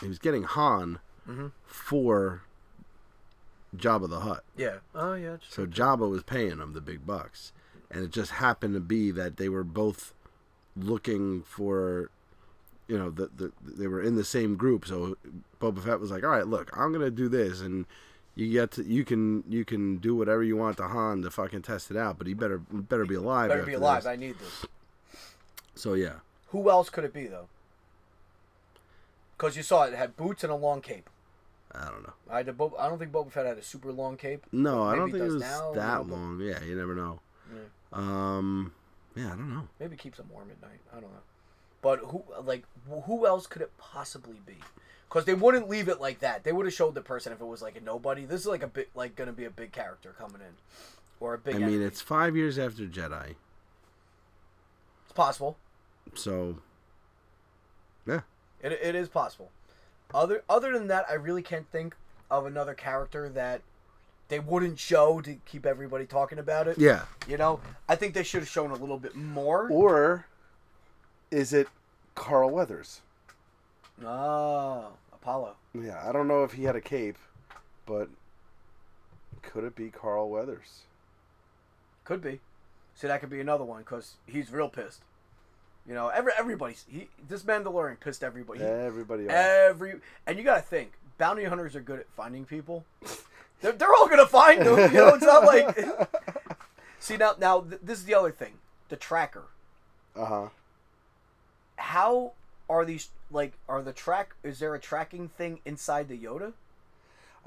he 0.00 0.08
was 0.08 0.18
getting 0.18 0.42
Han 0.44 0.98
Mhm. 1.28 1.52
for 1.66 2.42
Jabba 3.76 4.08
the 4.08 4.20
Hutt. 4.20 4.44
yeah, 4.56 4.78
oh 4.94 5.14
yeah, 5.14 5.36
So 5.48 5.66
Jabba 5.66 6.08
was 6.08 6.22
paying 6.22 6.58
him 6.58 6.72
the 6.74 6.80
big 6.80 7.04
bucks, 7.06 7.52
and 7.90 8.04
it 8.04 8.10
just 8.12 8.32
happened 8.32 8.74
to 8.74 8.80
be 8.80 9.10
that 9.10 9.36
they 9.36 9.48
were 9.48 9.64
both 9.64 10.14
looking 10.76 11.42
for, 11.42 12.10
you 12.88 12.98
know, 12.98 13.10
the, 13.10 13.30
the 13.36 13.52
they 13.62 13.86
were 13.86 14.02
in 14.02 14.16
the 14.16 14.24
same 14.24 14.56
group. 14.56 14.86
So 14.86 15.16
Boba 15.60 15.82
Fett 15.82 16.00
was 16.00 16.10
like, 16.10 16.24
"All 16.24 16.30
right, 16.30 16.46
look, 16.46 16.70
I'm 16.76 16.92
gonna 16.92 17.10
do 17.10 17.28
this, 17.28 17.60
and 17.60 17.86
you 18.34 18.50
get 18.50 18.72
to 18.72 18.84
you 18.84 19.04
can 19.04 19.44
you 19.48 19.64
can 19.64 19.98
do 19.98 20.14
whatever 20.14 20.42
you 20.42 20.56
want 20.56 20.76
to 20.78 20.88
Han 20.88 21.22
to 21.22 21.30
fucking 21.30 21.62
test 21.62 21.90
it 21.90 21.96
out, 21.96 22.18
but 22.18 22.26
he 22.26 22.34
better 22.34 22.58
better 22.58 23.04
be 23.06 23.14
alive. 23.14 23.48
better 23.50 23.62
be 23.62 23.74
alive. 23.74 24.02
this." 24.02 24.10
I 24.10 24.16
need 24.16 24.38
this. 24.38 24.66
So 25.74 25.94
yeah, 25.94 26.14
Who 26.48 26.70
else 26.70 26.88
could 26.90 27.04
it 27.04 27.12
be 27.12 27.26
though? 27.26 27.48
Because 29.36 29.56
you 29.56 29.62
saw 29.62 29.84
it, 29.84 29.92
it 29.92 29.96
had 29.96 30.16
boots 30.16 30.44
and 30.44 30.52
a 30.52 30.56
long 30.56 30.80
cape. 30.80 31.10
I 31.74 31.86
don't 31.90 32.04
know. 32.04 32.12
I, 32.30 32.42
Bob, 32.44 32.74
I 32.78 32.88
don't 32.88 32.98
think 32.98 33.10
Boba 33.10 33.32
Fett 33.32 33.46
had 33.46 33.58
a 33.58 33.62
super 33.62 33.90
long 33.90 34.16
cape. 34.16 34.44
No, 34.52 34.84
I 34.84 34.94
don't 34.94 35.10
think 35.10 35.24
it 35.24 35.32
was 35.32 35.42
now, 35.42 35.72
that 35.72 36.06
long. 36.06 36.40
Yeah, 36.40 36.62
you 36.62 36.76
never 36.76 36.94
know. 36.94 37.18
Yeah. 37.52 37.60
Um, 37.92 38.72
yeah, 39.14 39.26
I 39.26 39.30
don't 39.30 39.54
know. 39.54 39.68
Maybe 39.78 39.96
keeps 39.96 40.18
them 40.18 40.28
warm 40.32 40.50
at 40.50 40.60
night. 40.60 40.80
I 40.92 41.00
don't 41.00 41.12
know. 41.12 41.22
But 41.82 42.00
who 42.00 42.24
like 42.42 42.64
who 42.88 43.26
else 43.26 43.46
could 43.46 43.62
it 43.62 43.70
possibly 43.78 44.40
be? 44.46 44.56
Because 45.08 45.26
they 45.26 45.34
wouldn't 45.34 45.68
leave 45.68 45.88
it 45.88 46.00
like 46.00 46.20
that. 46.20 46.42
They 46.42 46.52
would 46.52 46.66
have 46.66 46.74
showed 46.74 46.94
the 46.94 47.02
person 47.02 47.32
if 47.32 47.40
it 47.40 47.44
was 47.44 47.62
like 47.62 47.76
a 47.76 47.80
nobody. 47.80 48.24
This 48.24 48.40
is 48.40 48.46
like 48.46 48.62
a 48.62 48.68
bit 48.68 48.88
like 48.94 49.14
going 49.16 49.26
to 49.26 49.32
be 49.32 49.44
a 49.44 49.50
big 49.50 49.72
character 49.72 50.14
coming 50.18 50.40
in, 50.40 50.54
or 51.20 51.34
a 51.34 51.38
big. 51.38 51.56
I 51.56 51.58
mean, 51.58 51.68
enemy. 51.68 51.84
it's 51.84 52.00
five 52.00 52.36
years 52.36 52.58
after 52.58 52.84
Jedi, 52.84 53.34
it's 55.04 55.12
possible. 55.12 55.56
so 56.14 56.56
yeah. 58.06 58.20
It, 58.62 58.72
it 58.72 58.94
is 58.94 59.08
possible. 59.08 59.50
Other 60.14 60.42
other 60.48 60.72
than 60.72 60.88
that, 60.88 61.04
I 61.10 61.14
really 61.14 61.42
can't 61.42 61.70
think 61.70 61.94
of 62.30 62.46
another 62.46 62.74
character 62.74 63.28
that 63.28 63.60
they 64.34 64.40
wouldn't 64.40 64.80
show 64.80 65.20
to 65.20 65.36
keep 65.46 65.64
everybody 65.64 66.06
talking 66.06 66.40
about 66.40 66.66
it. 66.66 66.76
Yeah. 66.76 67.02
You 67.28 67.36
know, 67.36 67.60
I 67.88 67.94
think 67.94 68.14
they 68.14 68.24
should 68.24 68.40
have 68.40 68.48
shown 68.48 68.72
a 68.72 68.74
little 68.74 68.98
bit 68.98 69.14
more. 69.14 69.68
Or 69.70 70.26
is 71.30 71.52
it 71.52 71.68
Carl 72.16 72.50
Weathers? 72.50 73.00
Oh, 74.04 74.88
Apollo. 75.12 75.54
Yeah, 75.72 76.02
I 76.04 76.10
don't 76.10 76.26
know 76.26 76.42
if 76.42 76.52
he 76.54 76.64
had 76.64 76.74
a 76.74 76.80
cape, 76.80 77.16
but 77.86 78.08
could 79.42 79.62
it 79.62 79.76
be 79.76 79.88
Carl 79.90 80.28
Weathers? 80.28 80.80
Could 82.04 82.20
be. 82.20 82.40
See, 82.96 83.06
that 83.06 83.20
could 83.20 83.30
be 83.30 83.40
another 83.40 83.64
one 83.64 83.82
because 83.82 84.14
he's 84.26 84.50
real 84.50 84.68
pissed. 84.68 85.02
You 85.86 85.94
know, 85.94 86.08
every 86.08 86.32
everybody's 86.36 86.84
he. 86.88 87.08
This 87.28 87.44
Mandalorian 87.44 88.00
pissed 88.00 88.24
everybody. 88.24 88.58
He- 88.60 88.64
Everybody 88.66 89.24
else. 89.24 89.32
every 89.32 90.00
and 90.26 90.36
you 90.38 90.42
got 90.44 90.56
to 90.56 90.62
think, 90.62 90.92
bounty 91.18 91.44
hunters 91.44 91.76
are 91.76 91.80
good 91.80 92.00
at 92.00 92.06
finding 92.16 92.44
people. 92.44 92.84
They're, 93.64 93.72
they're 93.72 93.94
all 93.94 94.08
gonna 94.08 94.26
find 94.26 94.60
them. 94.60 94.78
You 94.92 94.98
know, 94.98 95.14
it's 95.14 95.24
not 95.24 95.44
like. 95.46 95.74
See 97.00 97.16
now, 97.16 97.34
now 97.40 97.62
th- 97.62 97.80
this 97.82 97.98
is 97.98 98.04
the 98.04 98.14
other 98.14 98.30
thing. 98.30 98.58
The 98.90 98.96
tracker. 98.96 99.44
Uh 100.14 100.26
huh. 100.26 100.48
How 101.76 102.32
are 102.68 102.84
these 102.84 103.08
like? 103.30 103.54
Are 103.66 103.80
the 103.80 103.94
track? 103.94 104.34
Is 104.42 104.58
there 104.58 104.74
a 104.74 104.78
tracking 104.78 105.28
thing 105.28 105.60
inside 105.64 106.08
the 106.08 106.18
Yoda? 106.18 106.52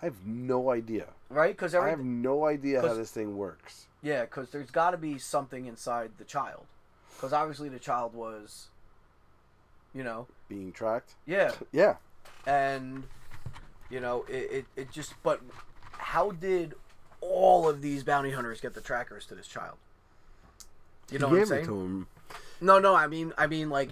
I 0.01 0.05
have 0.05 0.26
no 0.26 0.72
idea. 0.72 1.05
Right? 1.30 1.55
Because 1.55 1.76
I 1.76 1.89
have 1.89 1.99
no 2.03 2.45
idea 2.45 2.82
how 2.82 2.93
this 2.95 3.11
thing 3.11 3.38
works. 3.38 3.86
yeah, 4.01 4.22
because 4.22 4.49
there's 4.49 4.72
got 4.72 4.91
to 4.91 4.97
be 4.97 5.20
something 5.20 5.65
inside 5.68 6.11
the 6.18 6.24
child. 6.24 6.65
Because 7.15 7.32
obviously 7.34 7.70
the 7.70 7.80
child 7.80 8.13
was, 8.13 8.68
you 9.93 10.03
know, 10.03 10.28
Being 10.49 10.72
tracked? 10.72 11.13
yeah, 11.26 11.51
Yeah. 11.72 11.95
and 12.45 13.03
you 13.89 13.99
know 13.99 14.24
it, 14.30 14.51
it, 14.51 14.65
it 14.76 14.91
just 14.91 15.13
but 15.24 15.41
how 15.97 16.31
did 16.31 16.73
all 17.21 17.67
of 17.67 17.81
these 17.81 18.03
bounty 18.03 18.31
hunters 18.31 18.61
get 18.61 18.73
the 18.73 18.81
trackers 18.81 19.25
to 19.27 19.35
this 19.35 19.47
child? 19.47 19.77
You 21.11 21.19
know 21.19 21.27
he 21.27 21.33
what 21.35 21.41
i'm 21.41 21.47
saying? 21.47 21.65
to 21.67 21.79
him. 21.81 22.07
no 22.59 22.79
no 22.79 22.93
i 22.95 23.07
mean 23.07 23.31
i 23.37 23.47
mean 23.47 23.69
like 23.69 23.89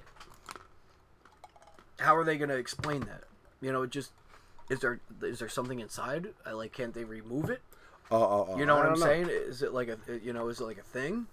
how 1.99 2.16
are 2.16 2.24
they 2.26 2.38
going 2.38 2.49
to 2.49 2.58
explain 2.58 3.01
that? 3.01 3.24
You 3.62 3.72
know 3.72 3.84
it 3.84 3.89
just 3.89 4.12
is 4.70 4.80
there 4.80 4.99
is 5.22 5.39
there 5.39 5.49
something 5.49 5.80
inside? 5.80 6.28
I 6.45 6.51
like 6.51 6.74
can't 6.74 6.93
they 6.93 7.03
remove 7.06 7.49
it? 7.49 7.62
Uh, 8.12 8.22
uh, 8.22 8.53
uh, 8.53 8.58
you 8.58 8.66
know 8.66 8.76
I 8.76 8.80
what 8.80 8.86
i'm 8.88 8.99
know. 8.99 9.06
saying? 9.06 9.28
Is 9.30 9.62
it 9.62 9.74
like 9.74 9.88
a 9.88 9.97
you 10.22 10.34
know 10.34 10.49
is 10.49 10.60
it 10.60 10.66
like 10.66 10.78
a 10.78 10.84
thing? 10.84 11.28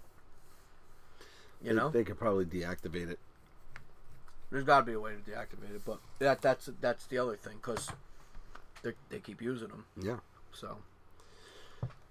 You 1.61 1.69
They- 1.69 1.75
know? 1.75 1.89
they 1.89 2.03
could 2.03 2.17
probably 2.17 2.45
deactivate 2.45 3.09
it. 3.09 3.19
there's 4.51 4.63
got 4.63 4.79
to 4.79 4.85
be 4.85 4.93
a 4.93 4.99
way 4.99 5.13
to 5.13 5.31
deactivate 5.31 5.75
it 5.75 5.81
but 5.85 5.99
that 6.19 6.41
that's 6.41 6.69
that's 6.81 7.05
the 7.07 7.17
other 7.17 7.35
thing 7.35 7.57
because 7.57 7.89
they 9.09 9.19
keep 9.19 9.41
using 9.41 9.67
them 9.69 9.85
Yeah. 10.01 10.17
So 10.53 10.77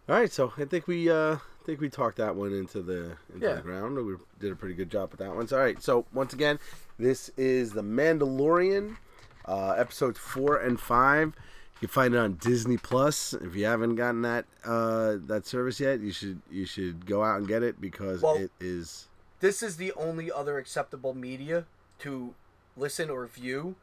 All 0.09 0.17
right, 0.17 0.31
so 0.33 0.53
I 0.59 0.65
think 0.65 0.87
we 0.87 1.11
uh 1.11 1.37
I 1.37 1.65
think 1.65 1.81
we 1.81 1.89
talked 1.89 2.17
that 2.17 2.35
one 2.35 2.53
into 2.53 2.83
the 2.83 3.17
into 3.33 3.47
Yeah. 3.47 3.55
the 3.55 3.63
ground. 3.63 3.97
We 4.05 4.17
did 4.41 4.51
a 4.53 4.57
pretty 4.57 4.75
good 4.75 4.91
job 4.91 5.11
with 5.13 5.21
that 5.21 5.35
one. 5.35 5.47
So, 5.47 5.57
all 5.57 5.63
right, 5.63 5.81
so 5.81 6.07
once 6.13 6.33
again, 6.33 6.59
this 6.99 7.31
is 7.37 7.71
the 7.73 7.83
Mandalorian, 7.83 8.97
uh, 9.45 9.71
episodes 9.79 10.19
four 10.19 10.57
and 10.57 10.81
five. 10.81 11.35
You 11.81 11.89
can 11.89 11.89
find 11.89 12.15
it 12.15 12.19
on 12.19 12.35
Disney 12.35 12.77
Plus. 12.79 13.33
If 13.33 13.55
you 13.55 13.65
haven't 13.67 13.95
gotten 13.95 14.23
that 14.23 14.45
uh, 14.65 15.17
that 15.27 15.47
service 15.47 15.79
yet, 15.79 16.01
you 16.01 16.11
should 16.13 16.43
you 16.51 16.67
should 16.67 17.07
go 17.07 17.23
out 17.23 17.39
and 17.39 17.47
get 17.47 17.63
it 17.63 17.81
because 17.81 18.23
Well- 18.23 18.37
it 18.37 18.51
is 18.61 19.07
this 19.41 19.63
is 19.63 19.77
the 19.77 19.93
only 19.93 20.31
other 20.33 20.59
acceptable 20.59 21.15
media 21.15 21.67
to 22.01 22.35
listen 22.77 23.09
or 23.11 23.27
view 23.27 23.75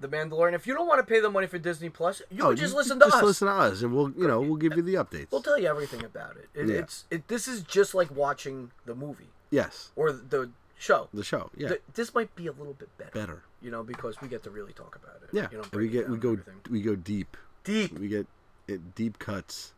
the 0.00 0.08
Mandalorian. 0.08 0.54
If 0.54 0.66
you 0.66 0.74
don't 0.74 0.86
want 0.86 0.98
to 1.00 1.06
pay 1.12 1.20
the 1.20 1.30
money 1.30 1.46
for 1.46 1.58
Disney 1.58 1.88
Plus, 1.88 2.22
you 2.30 2.42
Oh, 2.44 2.48
can 2.48 2.56
just 2.56 2.72
you- 2.72 2.78
listen 2.78 2.98
to 3.00 3.06
just 3.06 3.16
us. 3.16 3.22
listen 3.22 3.48
to 3.48 3.54
us, 3.54 3.82
and 3.82 3.94
we'll 3.94 4.10
you 4.12 4.26
know 4.28 4.40
we'll 4.40 4.56
give 4.56 4.76
you 4.76 4.82
the 4.82 4.94
updates. 4.94 5.28
We'll 5.30 5.42
tell 5.42 5.58
you 5.58 5.66
everything 5.68 6.04
about 6.04 6.36
it. 6.36 6.48
it 6.54 6.68
Yeah. 6.68 6.76
It's 6.80 7.04
it. 7.10 7.28
This 7.28 7.48
is 7.48 7.62
just 7.62 7.94
like 7.94 8.10
watching 8.14 8.70
the 8.86 8.94
movie 8.94 9.28
yes, 9.50 9.90
or 9.96 10.12
the 10.12 10.50
show. 10.78 11.08
the 11.12 11.24
show. 11.24 11.50
Yeah, 11.56 11.68
Th- 11.68 11.82
This 11.94 12.14
might 12.14 12.34
be 12.36 12.46
a 12.46 12.52
little 12.52 12.74
bit 12.74 12.88
better, 12.98 13.10
better. 13.12 13.42
you 13.60 13.70
know, 13.70 13.82
because 13.82 14.20
we 14.20 14.28
get 14.28 14.42
to 14.44 14.50
really 14.50 14.72
talk 14.72 14.94
about 14.96 15.16
it. 15.22 15.30
Yeah, 15.32 15.48
you 15.50 15.58
know, 15.58 15.64
we 15.72 15.88
get 15.88 16.08
we 16.08 16.16
go 16.18 16.32
everything. 16.32 16.60
we 16.70 16.80
go 16.82 16.94
deep. 16.96 17.36
deep. 17.64 17.98
We 17.98 18.08
get 18.08 18.26
it 18.66 18.94
deep 18.94 19.18
cuts. 19.18 19.72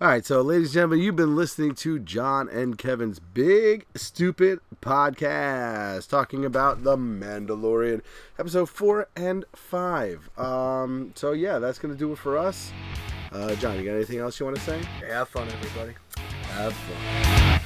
All 0.00 0.06
right, 0.06 0.24
so 0.24 0.42
ladies 0.42 0.68
and 0.68 0.74
gentlemen, 0.74 1.00
you've 1.00 1.16
been 1.16 1.34
listening 1.34 1.74
to 1.76 1.98
John 1.98 2.48
and 2.48 2.78
Kevin's 2.78 3.18
Big 3.18 3.84
Stupid 3.96 4.60
Podcast, 4.80 6.08
talking 6.08 6.44
about 6.44 6.84
the 6.84 6.96
Mandalorian, 6.96 8.02
episode 8.38 8.68
four 8.68 9.08
and 9.16 9.44
five. 9.56 10.30
Um, 10.38 11.10
so 11.16 11.32
yeah, 11.32 11.58
that's 11.58 11.80
gonna 11.80 11.96
do 11.96 12.12
it 12.12 12.18
for 12.18 12.38
us. 12.38 12.72
Uh, 13.32 13.56
John, 13.56 13.76
you 13.76 13.84
got 13.84 13.96
anything 13.96 14.20
else 14.20 14.38
you 14.38 14.46
want 14.46 14.56
to 14.58 14.62
say? 14.62 14.80
Have 15.08 15.30
fun, 15.30 15.48
everybody. 15.48 15.94
Have 16.52 16.72
fun. 16.74 17.57